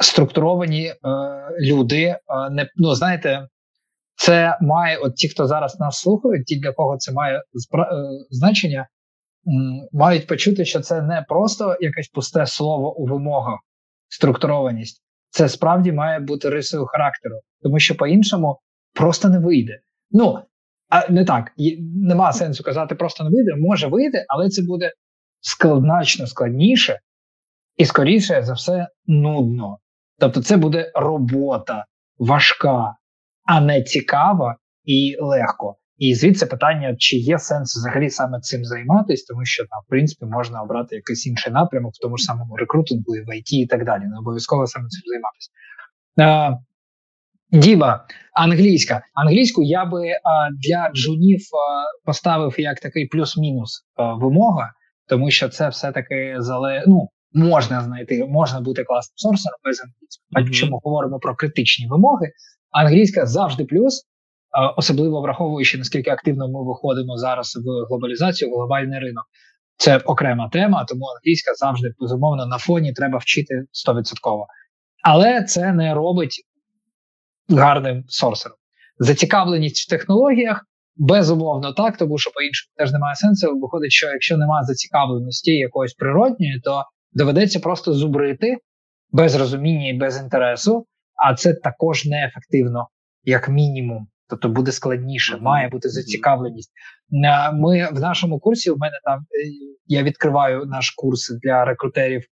структуровані 0.00 0.86
е, 0.86 0.96
люди. 1.60 2.02
Е, 2.02 2.18
не 2.50 2.68
ну 2.76 2.94
знаєте, 2.94 3.48
це 4.16 4.58
має 4.60 4.96
от 4.96 5.14
ті, 5.14 5.28
хто 5.28 5.46
зараз 5.46 5.80
нас 5.80 5.98
слухають, 5.98 6.46
ті, 6.46 6.60
для 6.60 6.72
кого 6.72 6.96
це 6.96 7.12
має 7.12 7.42
спра- 7.54 7.94
е, 7.94 8.26
значення, 8.30 8.88
мають 9.92 10.26
почути, 10.26 10.64
що 10.64 10.80
це 10.80 11.02
не 11.02 11.24
просто 11.28 11.76
якесь 11.80 12.08
пусте 12.08 12.46
слово 12.46 12.96
у 12.96 13.06
вимогах, 13.06 13.58
структурованість. 14.08 15.02
Це 15.30 15.48
справді 15.48 15.92
має 15.92 16.20
бути 16.20 16.50
рисою 16.50 16.86
характеру, 16.86 17.40
тому 17.62 17.78
що 17.78 17.94
по-іншому 17.94 18.58
просто 18.94 19.28
не 19.28 19.38
вийде. 19.38 19.80
Ну 20.10 20.38
а 20.88 21.12
не 21.12 21.24
так, 21.24 21.52
нема 21.94 22.32
сенсу 22.32 22.64
казати, 22.64 22.94
просто 22.94 23.24
не 23.24 23.30
вийде, 23.30 23.56
може 23.56 23.86
вийти, 23.86 24.24
але 24.28 24.48
це 24.48 24.62
буде 24.62 24.92
значно 25.64 26.26
складніше 26.26 27.00
і, 27.76 27.84
скоріше 27.84 28.42
за 28.42 28.52
все, 28.52 28.88
нудно. 29.06 29.78
Тобто, 30.18 30.42
це 30.42 30.56
буде 30.56 30.92
робота 30.94 31.84
важка, 32.18 32.96
а 33.44 33.60
не 33.60 33.82
цікава 33.82 34.56
і 34.84 35.16
легко. 35.20 35.76
І 35.98 36.14
звідси 36.14 36.46
питання, 36.46 36.96
чи 36.98 37.16
є 37.16 37.38
сенс 37.38 37.76
взагалі 37.76 38.10
саме 38.10 38.40
цим 38.40 38.64
займатися, 38.64 39.24
тому 39.28 39.44
що 39.44 39.62
там, 39.62 39.80
в 39.86 39.90
принципі, 39.90 40.24
можна 40.24 40.62
обрати 40.62 40.96
якийсь 40.96 41.26
інший 41.26 41.52
напрямок 41.52 41.94
в 41.94 42.02
тому 42.02 42.16
ж 42.16 42.24
самому 42.24 42.56
рекрутингу, 42.56 43.16
і 43.16 43.20
в 43.20 43.36
ІТ 43.36 43.52
і 43.52 43.66
так 43.66 43.84
далі. 43.84 44.02
Не 44.02 44.18
обов'язково 44.18 44.66
саме 44.66 44.88
цим 44.88 45.02
займатися. 45.06 45.50
А, 46.20 46.56
Діба, 47.52 48.06
англійська. 48.34 49.02
Англійську 49.14 49.62
я 49.62 49.84
би 49.84 50.10
а, 50.10 50.48
для 50.50 50.90
джунів 50.94 51.40
а, 51.40 52.06
поставив 52.06 52.54
як 52.60 52.80
такий 52.80 53.06
плюс-мінус 53.06 53.84
а, 53.94 54.14
вимога, 54.14 54.72
тому 55.08 55.30
що 55.30 55.48
це 55.48 55.68
все-таки 55.68 56.34
зале... 56.38 56.84
ну, 56.86 57.08
можна 57.32 57.80
знайти, 57.80 58.24
можна 58.24 58.60
бути 58.60 58.84
класним 58.84 59.16
сорсером 59.16 59.58
без 59.64 59.80
англійської. 59.80 60.26
Mm-hmm. 60.36 60.46
Якщо 60.46 60.66
ми 60.66 60.78
говоримо 60.84 61.18
про 61.18 61.36
критичні 61.36 61.86
вимоги, 61.88 62.30
англійська 62.70 63.26
завжди 63.26 63.64
плюс, 63.64 64.06
особливо 64.76 65.20
враховуючи 65.20 65.78
наскільки 65.78 66.10
активно 66.10 66.48
ми 66.48 66.64
виходимо 66.64 67.16
зараз 67.16 67.56
в 67.56 67.88
глобалізацію, 67.88 68.50
в 68.50 68.54
глобальний 68.54 68.98
ринок. 69.00 69.24
Це 69.76 69.98
окрема 69.98 70.48
тема, 70.48 70.84
тому 70.84 71.04
англійська 71.06 71.54
завжди 71.54 71.94
безумовно 72.00 72.46
на 72.46 72.58
фоні 72.58 72.92
треба 72.92 73.18
вчити 73.18 73.64
100%. 73.88 74.02
Але 75.02 75.42
це 75.42 75.72
не 75.72 75.94
робить 75.94 76.42
гарним 77.48 78.04
сорсером. 78.08 78.58
Зацікавленість 78.98 79.86
в 79.86 79.90
технологіях 79.90 80.64
безумовно 80.96 81.72
так, 81.72 81.96
тому 81.96 82.18
що 82.18 82.30
по 82.30 82.42
іншому 82.42 82.72
теж 82.76 82.92
немає 82.92 83.14
сенсу. 83.14 83.58
Виходить, 83.60 83.92
що 83.92 84.06
якщо 84.06 84.36
немає 84.36 84.64
зацікавленості 84.64 85.52
якоїсь 85.52 85.94
природньої, 85.94 86.60
то 86.64 86.84
доведеться 87.12 87.60
просто 87.60 87.92
зубрити 87.92 88.56
без 89.10 89.34
розуміння 89.34 89.88
і 89.88 89.92
без 89.92 90.16
інтересу, 90.16 90.86
а 91.14 91.34
це 91.34 91.54
також 91.54 92.04
неефективно, 92.04 92.88
як 93.24 93.48
мінімум. 93.48 94.08
Тобто 94.28 94.48
буде 94.48 94.72
складніше, 94.72 95.36
має 95.36 95.68
бути 95.68 95.88
зацікавленість. 95.88 96.70
Ми 97.52 97.88
в 97.92 98.00
нашому 98.00 98.38
курсі. 98.38 98.70
У 98.70 98.76
мене 98.76 99.00
там 99.04 99.18
е, 99.18 99.24
я 99.86 100.02
відкриваю 100.02 100.64
наш 100.66 100.90
курс 100.90 101.38
для 101.42 101.64
рекрутерів 101.64 102.22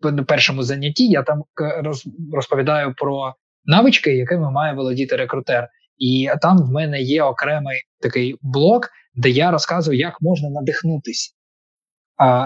в 0.00 0.24
першому 0.24 0.62
занятті. 0.62 1.08
Я 1.08 1.22
там 1.22 1.42
розповідаю 2.32 2.94
про 2.96 3.34
навички, 3.64 4.16
якими 4.16 4.50
має 4.50 4.74
володіти 4.74 5.16
рекрутер. 5.16 5.68
І 5.98 6.30
там 6.42 6.58
в 6.58 6.70
мене 6.70 7.00
є 7.00 7.22
окремий 7.22 7.76
такий 8.00 8.36
блок, 8.42 8.88
де 9.14 9.30
я 9.30 9.50
розказую, 9.50 9.98
як 9.98 10.16
можна 10.20 10.50
надихнутися 10.50 11.30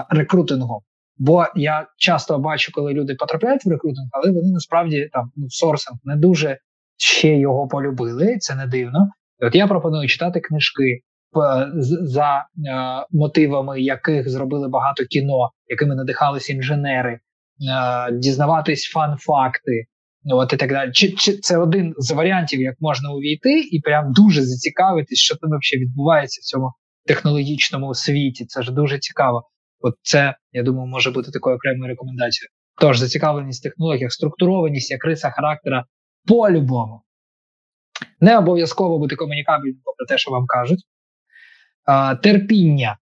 рекрутингом. 0.09 0.81
Бо 1.17 1.45
я 1.55 1.87
часто 1.97 2.39
бачу, 2.39 2.71
коли 2.71 2.93
люди 2.93 3.15
потрапляють 3.15 3.65
в 3.65 3.69
рекрутинг, 3.69 4.07
але 4.11 4.31
вони 4.31 4.51
насправді 4.51 5.09
там 5.13 5.31
ну, 5.35 5.49
сорсинг 5.49 5.97
не 6.03 6.15
дуже 6.15 6.57
ще 6.97 7.37
його 7.37 7.67
полюбили. 7.67 8.37
Це 8.37 8.55
не 8.55 8.67
дивно. 8.67 9.07
От 9.39 9.55
я 9.55 9.67
пропоную 9.67 10.07
читати 10.07 10.39
книжки 10.39 10.99
за 12.01 12.37
е, 12.37 12.45
мотивами, 13.11 13.81
яких 13.81 14.29
зробили 14.29 14.69
багато 14.69 15.05
кіно, 15.05 15.49
якими 15.67 15.95
надихались 15.95 16.49
інженери, 16.49 17.11
е, 17.11 17.19
дізнаватись 18.11 18.91
фан-факти. 18.93 19.85
Ну, 20.25 20.37
от 20.37 20.53
і 20.53 20.57
так 20.57 20.69
далі. 20.69 20.91
Чи, 20.91 21.11
чи 21.11 21.37
це 21.37 21.57
один 21.57 21.93
з 21.97 22.11
варіантів, 22.11 22.61
як 22.61 22.75
можна 22.79 23.11
увійти, 23.11 23.59
і 23.59 23.79
прям 23.79 24.13
дуже 24.13 24.41
зацікавитись, 24.41 25.19
що 25.19 25.35
там 25.35 25.49
взагалі 25.49 25.85
відбувається 25.85 26.39
в 26.41 26.45
цьому 26.45 26.71
технологічному 27.05 27.93
світі? 27.93 28.45
Це 28.45 28.61
ж 28.61 28.71
дуже 28.71 28.99
цікаво. 28.99 29.43
От 29.79 29.93
це, 30.01 30.35
я 30.51 30.63
думаю, 30.63 30.87
може 30.87 31.11
бути 31.11 31.31
такою 31.31 31.55
окремою 31.55 31.89
рекомендацією. 31.89 32.49
Тож 32.81 32.97
зацікавленість 32.97 33.59
в 33.59 33.63
технологіях, 33.63 34.11
структурованість 34.11 34.91
як 34.91 35.05
риса 35.05 35.29
характера 35.29 35.85
по-любому. 36.27 37.01
Не 38.19 38.37
обов'язково 38.37 38.99
бути 38.99 39.15
комунікабельним, 39.15 39.81
попри 39.83 40.05
те, 40.05 40.17
що 40.17 40.31
вам 40.31 40.45
кажуть. 40.45 40.79
А, 41.85 42.15
Терпіння, 42.15 42.97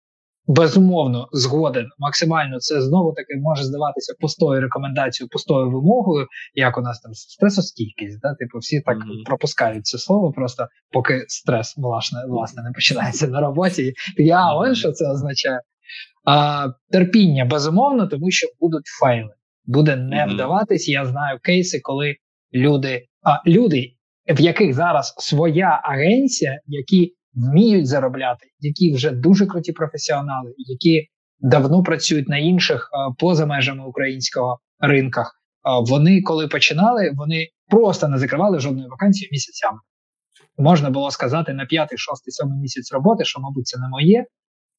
безумовно, 0.47 1.29
згоден. 1.33 1.87
Максимально 1.99 2.59
це 2.59 2.81
знову 2.81 3.13
таки 3.13 3.41
може 3.41 3.65
здаватися 3.65 4.15
пустою 4.21 4.61
рекомендацією, 4.61 5.29
пустою 5.29 5.71
вимогою, 5.71 6.27
як 6.55 6.79
у 6.79 6.81
нас 6.81 7.01
там 7.01 7.15
стресостійкість. 7.15 8.21
Да? 8.21 8.35
Типу, 8.35 8.59
всі 8.59 8.81
так 8.81 8.97
mm-hmm. 8.97 9.27
пропускають 9.27 9.87
це 9.87 9.99
слово, 9.99 10.33
просто 10.33 10.67
поки 10.93 11.25
стрес 11.29 11.75
власне, 11.77 12.19
власне 12.29 12.63
не 12.63 12.73
починається 12.73 13.29
на 13.29 13.41
роботі. 13.41 13.93
Я 14.17 14.55
ось 14.55 14.79
що 14.79 14.93
це 14.93 15.11
означає. 15.11 15.61
А, 16.25 16.67
Терпіння 16.91 17.45
безумовно, 17.45 18.07
тому 18.07 18.31
що 18.31 18.47
будуть 18.61 18.87
файли. 19.01 19.35
Буде 19.65 19.97
не 19.97 20.17
mm-hmm. 20.17 20.35
вдаватись. 20.35 20.89
Я 20.89 21.07
знаю 21.07 21.39
кейси, 21.43 21.81
коли 21.83 22.17
люди, 22.55 23.07
а 23.23 23.51
люди, 23.51 23.93
в 24.29 24.41
яких 24.41 24.75
зараз 24.75 25.15
своя 25.19 25.81
агенція, 25.85 26.61
які 26.67 27.15
вміють 27.35 27.87
заробляти, 27.87 28.47
які 28.61 28.95
вже 28.95 29.11
дуже 29.11 29.47
круті 29.47 29.73
професіонали, 29.73 30.55
які 30.57 31.07
давно 31.41 31.83
працюють 31.83 32.29
на 32.29 32.39
інших 32.39 32.91
а, 32.93 33.11
поза 33.11 33.47
межами 33.47 33.87
українського 33.87 34.59
ринках. 34.81 35.35
А, 35.63 35.81
вони, 35.81 36.23
коли 36.23 36.49
починали, 36.49 37.13
вони 37.15 37.47
просто 37.69 38.09
не 38.09 38.19
закривали 38.19 38.61
жодної 38.61 38.89
вакансії 38.89 39.29
місяцями. 39.33 39.79
Можна 40.59 40.91
було 40.91 41.11
сказати 41.11 41.53
на 41.53 41.67
п'ятий, 41.67 41.99
шостий, 41.99 42.33
сьомий 42.33 42.59
місяць 42.59 42.93
роботи, 42.93 43.25
що, 43.25 43.41
мабуть, 43.41 43.67
це 43.67 43.79
не 43.79 43.89
моє. 43.89 44.25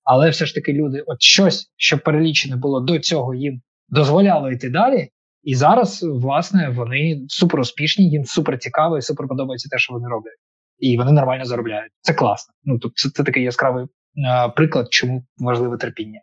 але 0.03 0.29
все 0.29 0.45
ж 0.45 0.55
таки 0.55 0.73
люди, 0.73 1.03
от 1.07 1.21
щось, 1.21 1.71
що 1.77 1.97
перелічене 1.99 2.55
було 2.55 2.79
до 2.79 2.99
цього, 2.99 3.35
їм 3.35 3.61
дозволяло 3.89 4.51
йти 4.51 4.69
далі. 4.69 5.09
І 5.43 5.55
зараз, 5.55 6.03
власне, 6.03 6.69
вони 6.69 7.25
супер 7.27 7.59
успішні, 7.59 8.09
їм 8.09 8.25
супер 8.25 8.57
цікаво 8.57 8.97
і 8.97 9.01
супер 9.01 9.27
подобається 9.27 9.69
те, 9.69 9.77
що 9.77 9.93
вони 9.93 10.07
роблять. 10.07 10.37
І 10.79 10.97
вони 10.97 11.11
нормально 11.11 11.45
заробляють. 11.45 11.91
Це 12.01 12.13
класно. 12.13 12.53
Ну 12.63 12.79
тобто, 12.79 12.95
це, 12.95 13.09
це 13.09 13.23
такий 13.23 13.43
яскравий 13.43 13.85
а, 14.27 14.49
приклад, 14.49 14.87
чому 14.89 15.25
важливе 15.37 15.77
терпіння. 15.77 16.19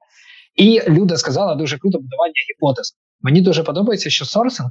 І 0.55 0.83
Люда 0.89 1.17
сказала 1.17 1.55
дуже 1.55 1.79
круто 1.79 1.99
будування 1.99 2.35
гіпотез. 2.55 2.93
Мені 3.21 3.41
дуже 3.41 3.63
подобається, 3.63 4.11
що 4.11 4.25
сорсинг, 4.25 4.71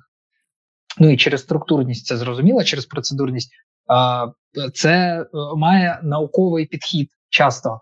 ну 0.97 1.09
і 1.09 1.17
через 1.17 1.41
структурність 1.41 2.05
це 2.05 2.17
зрозуміло, 2.17 2.63
через 2.63 2.85
процедурність, 2.85 3.51
а, 3.87 4.27
це 4.73 5.21
е, 5.21 5.27
має 5.55 5.99
науковий 6.03 6.65
підхід 6.65 7.09
часто. 7.29 7.81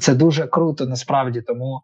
Це 0.00 0.14
дуже 0.14 0.46
круто 0.46 0.86
насправді. 0.86 1.42
Тому 1.42 1.76
е, 1.76 1.80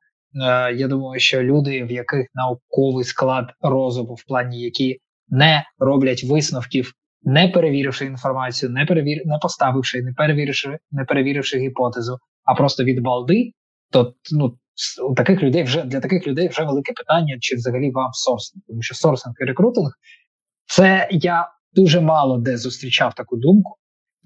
я 0.75 0.89
думаю, 0.89 1.21
що 1.21 1.43
люди, 1.43 1.85
в 1.85 1.93
яких 1.93 2.27
науковий 2.35 3.05
склад 3.05 3.45
розуму, 3.61 4.15
в 4.15 4.25
плані 4.25 4.61
які 4.61 4.99
не 5.29 5.65
роблять 5.79 6.25
висновків, 6.25 6.93
не 7.23 7.49
перевіривши 7.49 8.07
інформацію, 8.07 8.71
не 8.71 8.87
перевір... 8.87 9.23
не 9.25 9.39
поставивши, 9.43 10.03
не 10.03 10.13
перевіривши, 10.13 10.79
не 10.91 11.05
перевіривши 11.05 11.59
гіпотезу, 11.59 12.19
а 12.45 12.55
просто 12.55 12.85
від 12.85 13.03
балди, 13.03 13.53
то 13.91 14.15
ну 14.33 14.59
у 15.11 15.15
таких 15.15 15.43
людей 15.43 15.63
вже 15.63 15.83
для 15.83 16.01
таких 16.01 16.27
людей 16.27 16.49
вже 16.49 16.65
велике 16.65 16.93
питання, 16.93 17.37
чи 17.41 17.57
взагалі 17.57 17.91
вам 17.91 18.11
сорсинг, 18.13 18.63
тому 18.69 18.83
що 18.83 18.95
сорсинг 18.95 19.35
і 19.41 19.45
рекрутинг 19.45 19.91
це 20.67 21.09
я 21.11 21.49
дуже 21.73 22.01
мало 22.01 22.39
де 22.39 22.57
зустрічав 22.57 23.15
таку 23.15 23.37
думку. 23.37 23.77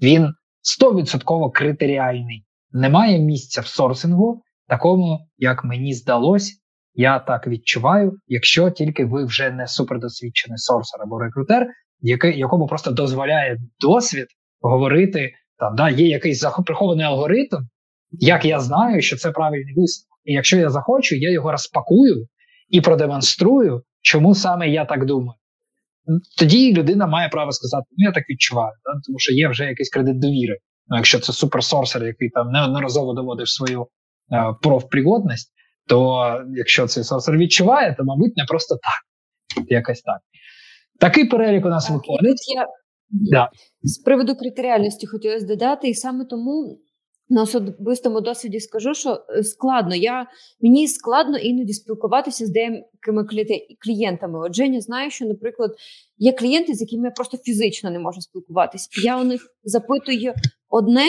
Він 0.01 0.33
стовідсотково 0.61 1.51
критеріальний. 1.51 2.45
Немає 2.71 3.19
місця 3.19 3.61
в 3.61 3.67
сорсингу, 3.67 4.41
такому, 4.67 5.19
як 5.37 5.63
мені 5.63 5.93
здалось, 5.93 6.61
я 6.93 7.19
так 7.19 7.47
відчуваю, 7.47 8.17
якщо 8.27 8.69
тільки 8.69 9.05
ви 9.05 9.25
вже 9.25 9.51
не 9.51 9.67
супердосвідчений 9.67 10.57
сорсер 10.57 11.01
або 11.01 11.19
рекрутер, 11.19 11.67
який, 11.99 12.39
якому 12.39 12.67
просто 12.67 12.91
дозволяє 12.91 13.57
досвід 13.79 14.27
говорити, 14.61 15.31
там 15.59 15.75
да, 15.75 15.89
є 15.89 16.07
якийсь 16.07 16.45
прихований 16.65 17.05
алгоритм, 17.05 17.57
як 18.11 18.45
я 18.45 18.59
знаю, 18.59 19.01
що 19.01 19.17
це 19.17 19.31
правильний 19.31 19.73
висновок. 19.77 20.19
І 20.25 20.33
якщо 20.33 20.57
я 20.57 20.69
захочу, 20.69 21.15
я 21.15 21.31
його 21.31 21.51
розпакую 21.51 22.27
і 22.69 22.81
продемонструю, 22.81 23.81
чому 24.01 24.35
саме 24.35 24.69
я 24.69 24.85
так 24.85 25.05
думаю. 25.05 25.39
Тоді 26.37 26.73
людина 26.73 27.07
має 27.07 27.29
право 27.29 27.51
сказати, 27.51 27.85
ну 27.97 28.05
я 28.05 28.11
так 28.11 28.23
відчуваю, 28.29 28.73
да? 28.85 29.01
тому 29.07 29.19
що 29.19 29.33
є 29.33 29.49
вже 29.49 29.65
якийсь 29.65 29.89
кредит 29.89 30.19
довіри. 30.19 30.57
Ну, 30.87 30.97
якщо 30.97 31.19
це 31.19 31.33
суперсорсер, 31.33 32.03
який 32.03 32.29
там 32.29 32.51
неодноразово 32.51 33.13
доводив 33.13 33.49
свою 33.49 33.87
профпригодність, 34.61 35.53
то 35.87 36.29
якщо 36.49 36.87
цей 36.87 37.03
сорсер 37.03 37.37
відчуває, 37.37 37.95
то 37.97 38.03
мабуть 38.03 38.37
не 38.37 38.45
просто 38.45 38.75
так. 38.75 39.67
Якось 39.67 40.01
так. 40.01 40.17
Такий 40.99 41.25
перелік 41.25 41.65
у 41.65 41.69
нас 41.69 41.85
так, 41.87 41.93
виходить. 41.95 42.55
Я 42.55 42.67
да. 43.09 43.49
З 43.83 43.97
приводу 43.97 44.35
критеріальності 44.35 45.07
хотілося 45.07 45.45
додати, 45.45 45.89
і 45.89 45.93
саме 45.93 46.25
тому 46.25 46.79
на 47.29 47.41
особистому 47.41 48.21
досвіді 48.21 48.59
скажу, 48.59 48.93
що 48.93 49.25
е, 49.29 49.43
складно. 49.43 49.95
Я 49.95 50.27
Мені 50.61 50.87
складно 50.87 51.37
іноді 51.37 51.73
спілкуватися 51.73 52.45
з 52.45 52.49
деякими 52.49 53.25
клієнтами. 53.79 54.39
От 54.39 54.55
Женя 54.55 54.81
знає, 54.81 55.09
що, 55.09 55.25
наприклад, 55.25 55.71
є 56.17 56.33
клієнти, 56.33 56.73
з 56.73 56.81
якими 56.81 57.07
я 57.07 57.11
просто 57.11 57.37
фізично 57.37 57.91
не 57.91 57.99
можу 57.99 58.21
спілкуватися. 58.21 58.89
Я 59.03 59.21
у 59.21 59.23
них 59.23 59.41
запитую 59.63 60.33
одне, 60.69 61.05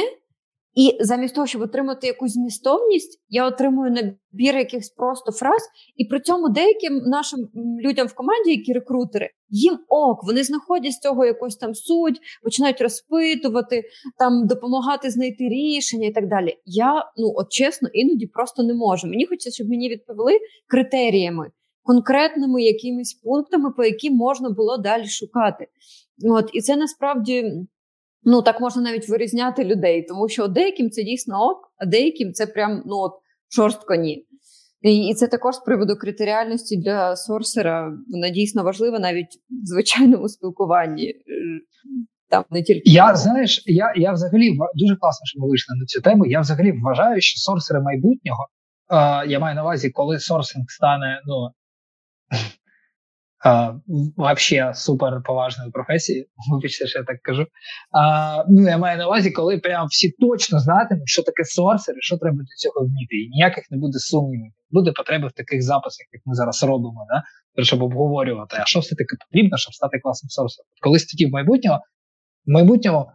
і 0.78 0.96
замість 1.00 1.34
того, 1.34 1.46
щоб 1.46 1.62
отримати 1.62 2.06
якусь 2.06 2.32
змістовність, 2.32 3.22
я 3.28 3.46
отримую 3.46 3.90
набір 3.90 4.56
якихось 4.56 4.88
просто 4.88 5.32
фраз, 5.32 5.62
і 5.96 6.04
при 6.04 6.20
цьому 6.20 6.48
деяким 6.48 6.96
нашим 6.96 7.48
людям 7.80 8.06
в 8.06 8.14
команді, 8.14 8.50
які 8.50 8.72
рекрутери, 8.72 9.30
їм 9.48 9.78
ок, 9.88 10.24
вони 10.24 10.44
знаходять 10.44 10.92
з 10.92 10.98
цього 10.98 11.26
якусь 11.26 11.56
там 11.56 11.74
суть, 11.74 12.20
починають 12.42 12.80
розпитувати, 12.80 13.82
там 14.18 14.46
допомагати 14.46 15.10
знайти 15.10 15.48
рішення 15.48 16.08
і 16.08 16.12
так 16.12 16.28
далі. 16.28 16.56
Я 16.64 17.04
ну 17.16 17.32
от 17.36 17.48
чесно, 17.52 17.88
іноді 17.92 18.26
просто 18.26 18.62
не 18.62 18.74
можу. 18.74 19.08
Мені 19.08 19.26
хочеться, 19.26 19.50
щоб 19.50 19.68
мені 19.68 19.88
відповіли 19.88 20.38
критеріями, 20.66 21.50
конкретними 21.82 22.62
якимись 22.62 23.14
пунктами, 23.14 23.70
по 23.70 23.84
яким 23.84 24.14
можна 24.14 24.50
було 24.50 24.76
далі 24.76 25.06
шукати. 25.06 25.66
От 26.24 26.50
і 26.52 26.60
це 26.60 26.76
насправді. 26.76 27.52
Ну 28.22 28.42
так 28.42 28.60
можна 28.60 28.82
навіть 28.82 29.08
вирізняти 29.08 29.64
людей, 29.64 30.02
тому 30.02 30.28
що 30.28 30.48
деяким 30.48 30.90
це 30.90 31.02
дійсно 31.02 31.46
ок, 31.50 31.72
а 31.76 31.86
деяким 31.86 32.32
це 32.32 32.46
прям 32.46 32.82
ну 32.86 32.96
от 32.96 33.12
шорстко 33.48 33.94
ні. 33.94 34.24
І, 34.82 35.14
це 35.14 35.28
також 35.28 35.54
з 35.54 35.58
приводу 35.58 35.96
критеріальності 35.96 36.76
для 36.76 37.16
сорсера. 37.16 37.92
Вона 38.08 38.30
дійсно 38.30 38.62
важлива 38.62 38.98
навіть 38.98 39.36
в 39.50 39.66
звичайному 39.66 40.28
спілкуванні. 40.28 41.14
Там 42.30 42.44
не 42.50 42.62
тільки 42.62 42.90
я 42.90 43.14
знаєш, 43.14 43.62
я 43.66 43.92
я 43.96 44.12
взагалі 44.12 44.58
дуже 44.74 44.96
класно, 44.96 45.26
що 45.26 45.40
ми 45.40 45.48
вийшли 45.48 45.76
на 45.76 45.86
цю 45.86 46.00
тему. 46.00 46.26
Я 46.26 46.40
взагалі 46.40 46.72
вважаю, 46.72 47.20
що 47.20 47.40
сорсери 47.40 47.80
майбутнього. 47.80 48.48
Е, 48.90 49.26
я 49.26 49.38
маю 49.38 49.54
на 49.54 49.62
увазі, 49.62 49.90
коли 49.90 50.18
сорсинг 50.18 50.64
стане 50.68 51.20
ну 51.26 51.50
Вообще 54.16 54.72
супер 54.74 55.22
поважної 55.24 55.70
професії, 55.70 56.28
вибачте, 56.52 56.86
що 56.86 56.98
я 56.98 57.04
так 57.04 57.22
кажу. 57.22 57.46
А, 57.92 58.44
Ну 58.48 58.68
я 58.68 58.78
маю 58.78 58.98
на 58.98 59.06
увазі, 59.06 59.30
коли 59.30 59.58
прям 59.58 59.86
всі 59.86 60.10
точно 60.10 60.60
знатимуть, 60.60 61.08
що 61.08 61.22
таке 61.22 61.44
сорсер 61.44 61.94
і 61.94 62.00
що 62.00 62.16
треба 62.16 62.36
для 62.36 62.56
цього 62.56 62.86
вміти. 62.86 63.16
І 63.16 63.28
ніяких 63.28 63.70
не 63.70 63.78
буде 63.78 63.98
сумнівів. 63.98 64.52
Буде 64.70 64.92
потреби 64.92 65.28
в 65.28 65.32
таких 65.32 65.62
записах, 65.62 66.06
як 66.12 66.22
ми 66.26 66.34
зараз 66.34 66.62
робимо, 66.62 67.06
да? 67.10 67.22
щоб 67.62 67.82
обговорювати, 67.82 68.56
а 68.60 68.64
що 68.64 68.80
все 68.80 68.96
таки 68.96 69.16
потрібно, 69.20 69.56
щоб 69.56 69.74
стати 69.74 69.98
класним 69.98 70.28
сорсером. 70.28 70.66
Колись 70.82 71.06
тоді 71.06 71.26
в 71.26 71.30
майбутнього, 71.30 71.80
в 72.46 72.50
майбутнього 72.50 73.12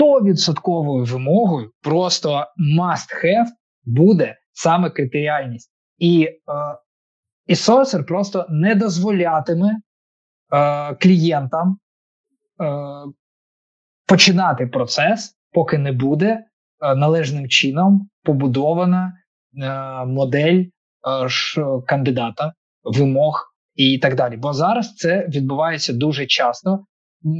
100% 0.00 1.04
вимогою, 1.04 1.70
просто 1.82 2.44
must 2.78 3.24
have 3.24 3.46
буде 3.84 4.36
саме 4.52 4.90
критеріальність. 4.90 5.70
І 5.98 6.24
е, 6.24 6.38
і 7.48 7.54
Sorcer 7.54 8.04
просто 8.04 8.46
не 8.48 8.74
дозволятиме 8.74 9.70
е, 10.52 10.94
клієнтам 10.94 11.78
е, 12.60 12.64
починати 14.06 14.66
процес, 14.66 15.34
поки 15.52 15.78
не 15.78 15.92
буде 15.92 16.26
е, 16.26 16.94
належним 16.94 17.48
чином 17.48 18.08
побудована 18.22 19.12
е, 19.12 20.04
модель 20.06 20.64
е, 20.64 21.28
ш, 21.28 21.62
кандидата, 21.86 22.52
вимог 22.84 23.44
і 23.74 23.98
так 23.98 24.14
далі. 24.14 24.36
Бо 24.36 24.52
зараз 24.52 24.94
це 24.94 25.26
відбувається 25.28 25.92
дуже 25.92 26.26
часто. 26.26 26.84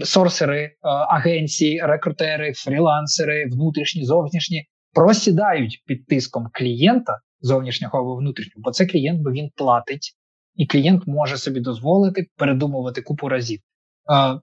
Сорсери, 0.04 0.62
е, 0.62 0.74
агенції, 0.88 1.80
рекрутери, 1.82 2.52
фрілансери, 2.52 3.46
внутрішні, 3.52 4.04
зовнішні 4.04 4.66
просідають 4.94 5.82
під 5.86 6.06
тиском 6.06 6.46
клієнта 6.52 7.18
зовнішнього 7.40 7.98
або 7.98 8.16
внутрішнього, 8.16 8.62
бо 8.62 8.70
це 8.70 8.86
клієнт, 8.86 9.22
бо 9.22 9.30
він 9.30 9.50
платить, 9.54 10.12
і 10.54 10.66
клієнт 10.66 11.06
може 11.06 11.36
собі 11.36 11.60
дозволити 11.60 12.26
передумувати 12.36 13.02
купу 13.02 13.28
разів. 13.28 13.60
Е, 14.10 14.40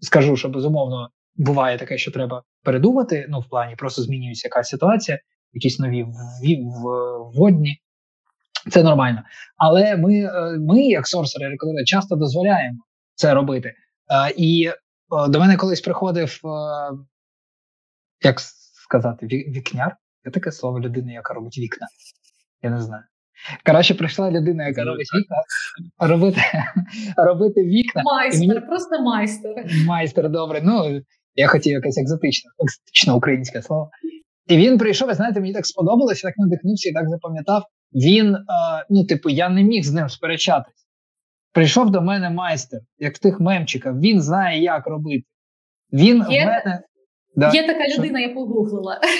Скажу, 0.00 0.36
що 0.36 0.48
безумовно 0.48 1.10
буває 1.36 1.78
таке, 1.78 1.98
що 1.98 2.10
треба 2.10 2.42
передумати. 2.62 3.26
Ну, 3.28 3.40
в 3.40 3.48
плані 3.48 3.76
просто 3.76 4.02
змінюється 4.02 4.48
якась 4.48 4.68
ситуація, 4.68 5.18
якісь 5.52 5.78
нові 5.78 6.06
вводні. 7.34 7.80
Це 8.70 8.82
нормально. 8.82 9.22
Але 9.56 9.96
ми, 9.96 10.14
е, 10.14 10.58
ми 10.58 10.82
як 10.82 11.06
сорсери, 11.06 11.48
рекрутери, 11.48 11.84
часто 11.84 12.16
дозволяємо 12.16 12.78
це 13.14 13.34
робити. 13.34 13.68
Е, 13.68 14.34
і 14.36 14.70
до 15.28 15.40
мене 15.40 15.56
колись 15.56 15.80
приходив, 15.80 16.40
е, 16.44 16.48
як 18.22 18.40
сказати, 18.84 19.26
вікняр. 19.26 19.96
Є 20.24 20.32
таке 20.32 20.52
слово 20.52 20.80
людини, 20.80 21.12
яка 21.12 21.34
робить 21.34 21.58
вікна. 21.58 21.86
Я 22.62 22.70
не 22.70 22.80
знаю. 22.80 23.02
Коротше, 23.66 23.94
прийшла 23.94 24.30
людина, 24.30 24.66
яка 24.66 24.84
робить 24.84 25.08
вікна, 25.14 25.36
робити 26.08 26.40
робити 27.16 27.62
вікна. 27.62 28.02
Майстер, 28.04 28.48
мені... 28.48 28.60
просто 28.60 29.02
майстер. 29.02 29.66
Майстер, 29.86 30.30
добре. 30.30 30.60
Ну, 30.64 31.00
я 31.34 31.46
хотів 31.46 31.72
якесь 31.72 31.98
екзотичне, 31.98 32.50
екзотичне 32.58 33.12
українське 33.12 33.62
слово. 33.62 33.90
І 34.46 34.56
він 34.56 34.78
прийшов, 34.78 35.10
і 35.10 35.14
знаєте, 35.14 35.40
мені 35.40 35.52
так 35.52 35.66
сподобалося, 35.66 36.28
так 36.28 36.34
надихнувся 36.38 36.88
і 36.88 36.92
так 36.92 37.08
запам'ятав. 37.08 37.62
Він, 37.92 38.34
е, 38.34 38.40
ну, 38.90 39.04
типу, 39.04 39.30
я 39.30 39.48
не 39.48 39.62
міг 39.62 39.84
з 39.84 39.92
ним 39.92 40.08
сперечатись. 40.08 40.86
Прийшов 41.52 41.90
до 41.90 42.02
мене 42.02 42.30
майстер, 42.30 42.80
як 42.98 43.14
в 43.14 43.18
тих 43.18 43.40
мемчиках, 43.40 43.94
він 43.94 44.20
знає, 44.20 44.62
як 44.62 44.86
робити. 44.86 45.24
Він 45.92 46.16
Є... 46.30 46.44
в 46.44 46.46
мене 46.46 46.82
Да. 47.36 47.52
Є 47.54 47.66
така 47.66 47.84
людина, 47.98 48.20
я 48.20 48.28
погуглила. 48.28 49.00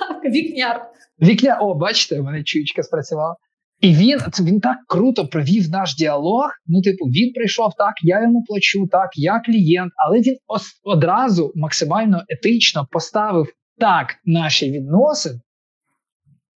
Так, 0.00 0.32
Вікняр. 0.32 0.90
Вікняр, 1.22 1.58
о, 1.60 1.74
бачите, 1.74 2.20
у 2.20 2.22
мене 2.22 2.42
чуючка 2.42 2.82
спрацювала. 2.82 3.36
І 3.80 3.94
він 3.94 4.18
він 4.40 4.60
так 4.60 4.76
круто 4.88 5.26
провів 5.26 5.70
наш 5.70 5.96
діалог. 5.96 6.50
Ну, 6.66 6.82
типу, 6.82 7.04
він 7.04 7.32
прийшов 7.32 7.72
так, 7.78 7.94
я 8.02 8.22
йому 8.22 8.44
плачу, 8.44 8.88
так, 8.90 9.10
я 9.14 9.40
клієнт, 9.40 9.92
але 9.96 10.20
він 10.20 10.36
одразу 10.84 11.52
максимально 11.54 12.22
етично 12.28 12.86
поставив 12.90 13.46
так 13.78 14.16
наші 14.24 14.70
відносини, 14.70 15.40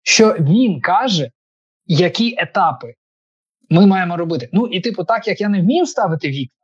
що 0.02 0.36
він 0.40 0.80
каже, 0.80 1.30
які 1.86 2.34
етапи 2.38 2.94
ми 3.70 3.86
маємо 3.86 4.16
робити. 4.16 4.48
Ну 4.52 4.66
і 4.66 4.80
типу, 4.80 5.04
так 5.04 5.28
як 5.28 5.40
я 5.40 5.48
не 5.48 5.60
вмію 5.60 5.86
ставити 5.86 6.28
вікна, 6.28 6.63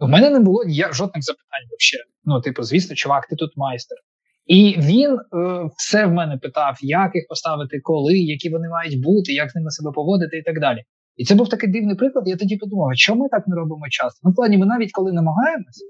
в 0.00 0.08
мене 0.08 0.30
не 0.30 0.40
було 0.40 0.64
жодних 0.92 1.22
запитань 1.22 1.66
взагалі. 1.78 2.10
Ну, 2.24 2.40
типу, 2.40 2.62
звісно, 2.62 2.96
чувак, 2.96 3.26
ти 3.26 3.36
тут 3.36 3.56
майстер. 3.56 3.98
І 4.46 4.76
він 4.78 5.10
е, 5.12 5.70
все 5.76 6.06
в 6.06 6.12
мене 6.12 6.36
питав, 6.36 6.78
як 6.80 7.14
їх 7.14 7.26
поставити, 7.28 7.80
коли, 7.82 8.18
які 8.18 8.50
вони 8.50 8.68
мають 8.68 9.02
бути, 9.02 9.32
як 9.32 9.50
з 9.50 9.54
ними 9.54 9.70
себе 9.70 9.92
поводити 9.92 10.38
і 10.38 10.42
так 10.42 10.60
далі. 10.60 10.84
І 11.16 11.24
це 11.24 11.34
був 11.34 11.48
такий 11.48 11.70
дивний 11.70 11.96
приклад. 11.96 12.28
Я 12.28 12.36
тоді 12.36 12.56
подумав, 12.56 12.90
що 12.94 13.14
ми 13.14 13.28
так 13.28 13.48
не 13.48 13.56
робимо 13.56 13.88
часто. 13.90 14.20
Ну, 14.22 14.30
в 14.30 14.34
плані, 14.34 14.58
ми 14.58 14.66
навіть 14.66 14.92
коли 14.92 15.12
намагаємося, 15.12 15.84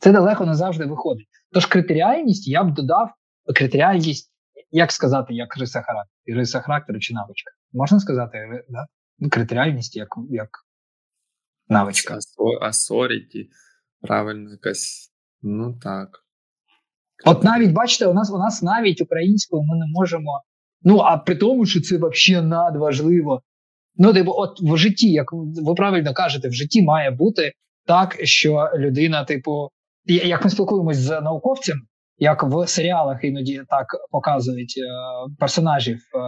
це 0.00 0.12
далеко 0.12 0.46
не 0.46 0.54
завжди 0.54 0.84
виходить. 0.84 1.26
Тож 1.52 1.66
критеріальність 1.66 2.48
я 2.48 2.64
б 2.64 2.74
додав 2.74 3.10
критеріальність, 3.54 4.30
як 4.70 4.92
сказати, 4.92 5.34
як 5.34 5.56
риса 5.56 5.82
характеру, 5.82 6.38
риса 6.38 6.60
характеру 6.60 6.98
чи 6.98 7.14
навичка. 7.14 7.52
Можна 7.72 8.00
сказати, 8.00 8.64
да? 8.68 8.86
Ну, 9.18 9.28
критеріальність 9.28 9.96
як 9.96 10.08
як 10.30 10.48
навичка. 11.70 12.18
Асоріті, 12.60 13.50
правильно, 14.00 14.50
якась. 14.50 15.12
Ну 15.42 15.78
так. 15.82 16.08
От 17.24 17.44
навіть 17.44 17.72
бачите, 17.72 18.06
у 18.06 18.14
нас 18.14 18.30
у 18.30 18.38
нас 18.38 18.62
навіть 18.62 19.00
українською 19.00 19.62
ми 19.62 19.78
не 19.78 19.86
можемо. 19.94 20.42
Ну 20.82 20.98
а 20.98 21.18
при 21.18 21.36
тому, 21.36 21.66
що 21.66 21.80
це 21.80 21.96
взагалі 21.96 22.46
надважливо. 22.46 23.42
Ну, 23.96 24.12
типу, 24.12 24.32
от 24.34 24.60
в 24.60 24.76
житті, 24.76 25.12
як 25.12 25.32
ви 25.62 25.74
правильно 25.74 26.14
кажете, 26.14 26.48
в 26.48 26.52
житті 26.52 26.82
має 26.82 27.10
бути 27.10 27.52
так, 27.86 28.16
що 28.22 28.70
людина, 28.76 29.24
типу, 29.24 29.68
як 30.04 30.44
ми 30.44 30.50
спілкуємось 30.50 30.96
з 30.96 31.20
науковцем, 31.20 31.76
як 32.20 32.42
в 32.42 32.66
серіалах 32.66 33.24
іноді 33.24 33.62
так 33.68 33.86
показують 34.10 34.74
е, 34.78 34.84
персонажів 35.38 35.96
е, 35.96 36.18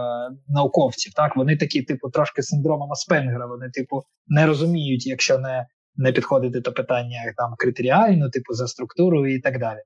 науковців, 0.47 1.13
так 1.13 1.35
вони 1.35 1.57
такі, 1.57 1.81
типу, 1.81 2.09
трошки 2.09 2.41
синдромом 2.41 2.91
Аспенгера, 2.91 3.45
Вони, 3.45 3.69
типу, 3.69 4.01
не 4.27 4.45
розуміють, 4.45 5.07
якщо 5.07 5.39
не 5.39 5.65
не 5.95 6.11
підходити 6.11 6.59
до 6.59 6.73
питання 6.73 7.17
там 7.37 7.53
критеріально, 7.57 8.29
типу 8.29 8.53
за 8.53 8.67
структурою 8.67 9.35
і 9.35 9.39
так 9.39 9.59
далі. 9.59 9.79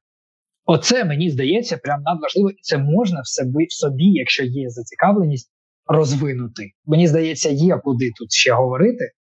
Оце 0.66 1.06
мені 1.06 1.30
здається 1.30 1.78
прям 1.78 2.02
надважливо, 2.02 2.50
і 2.50 2.60
це 2.62 2.78
можна 2.78 3.22
в 3.22 3.28
собі, 3.28 3.66
в 3.66 3.74
собі, 3.74 4.06
якщо 4.06 4.44
є 4.44 4.70
зацікавленість, 4.70 5.52
розвинути. 5.88 6.72
Мені 6.86 7.08
здається, 7.08 7.50
є 7.50 7.78
куди 7.78 8.12
тут 8.18 8.34
ще 8.34 8.54
говорити, 8.54 9.12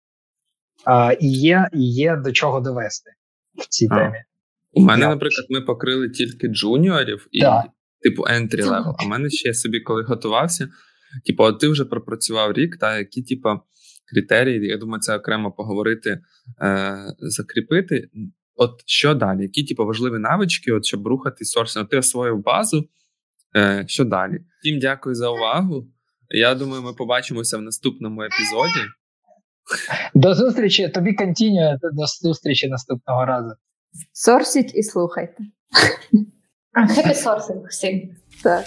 а, 0.85 1.13
і 1.19 1.27
є 1.27 1.69
і 1.73 1.93
є 1.93 2.15
до 2.15 2.31
чого 2.31 2.59
довести 2.59 3.11
в 3.57 3.67
цій 3.67 3.87
темі. 3.87 4.17
У 4.77 4.85
мене, 4.85 5.01
Я... 5.01 5.09
наприклад, 5.09 5.45
ми 5.49 5.61
покрили 5.61 6.09
тільки 6.09 6.47
джуніорів 6.47 7.27
і, 7.31 7.41
да. 7.41 7.63
типу, 8.01 8.23
entry 8.23 8.63
level. 8.63 8.93
А 8.97 9.05
в 9.05 9.07
мене 9.07 9.29
ще 9.29 9.53
собі, 9.53 9.79
коли 9.79 10.03
готувався, 10.03 10.69
типу, 11.25 11.43
от 11.43 11.59
ти 11.59 11.67
вже 11.67 11.85
пропрацював 11.85 12.53
рік, 12.53 12.77
та 12.77 12.97
які, 12.97 13.23
типу, 13.23 13.49
критерії, 14.13 14.67
я 14.67 14.77
думаю, 14.77 15.01
це 15.01 15.17
окремо 15.17 15.51
поговорити, 15.51 16.19
е, 16.61 16.97
закріпити. 17.19 18.09
От 18.55 18.71
що 18.85 19.13
далі? 19.13 19.41
Які 19.41 19.63
типу, 19.63 19.85
важливі 19.85 20.19
навички, 20.19 20.71
от, 20.71 20.85
щоб 20.85 21.07
рухати 21.07 21.45
сорсинг? 21.45 21.87
Ти 21.87 21.97
освоїв 21.97 22.43
базу. 22.43 22.89
Е, 23.55 23.85
Що 23.87 24.05
далі? 24.05 24.39
Всім 24.59 24.79
дякую 24.79 25.15
за 25.15 25.29
увагу. 25.29 25.87
Я 26.29 26.55
думаю, 26.55 26.81
ми 26.81 26.93
побачимося 26.93 27.57
в 27.57 27.61
наступному 27.61 28.21
епізоді. 28.21 28.79
До 30.13 30.33
зустрічі, 30.33 30.89
тобі 30.89 31.13
континю, 31.13 31.77
до 31.93 32.05
зустрічі 32.05 32.67
наступного 32.67 33.25
разу. 33.25 33.55
Сорсіть 34.13 34.75
і 34.75 34.83
слухайте. 34.83 35.43
Хепі 36.95 37.13
сорсинг 37.13 37.67
всім. 37.67 38.15
Так. 38.43 38.65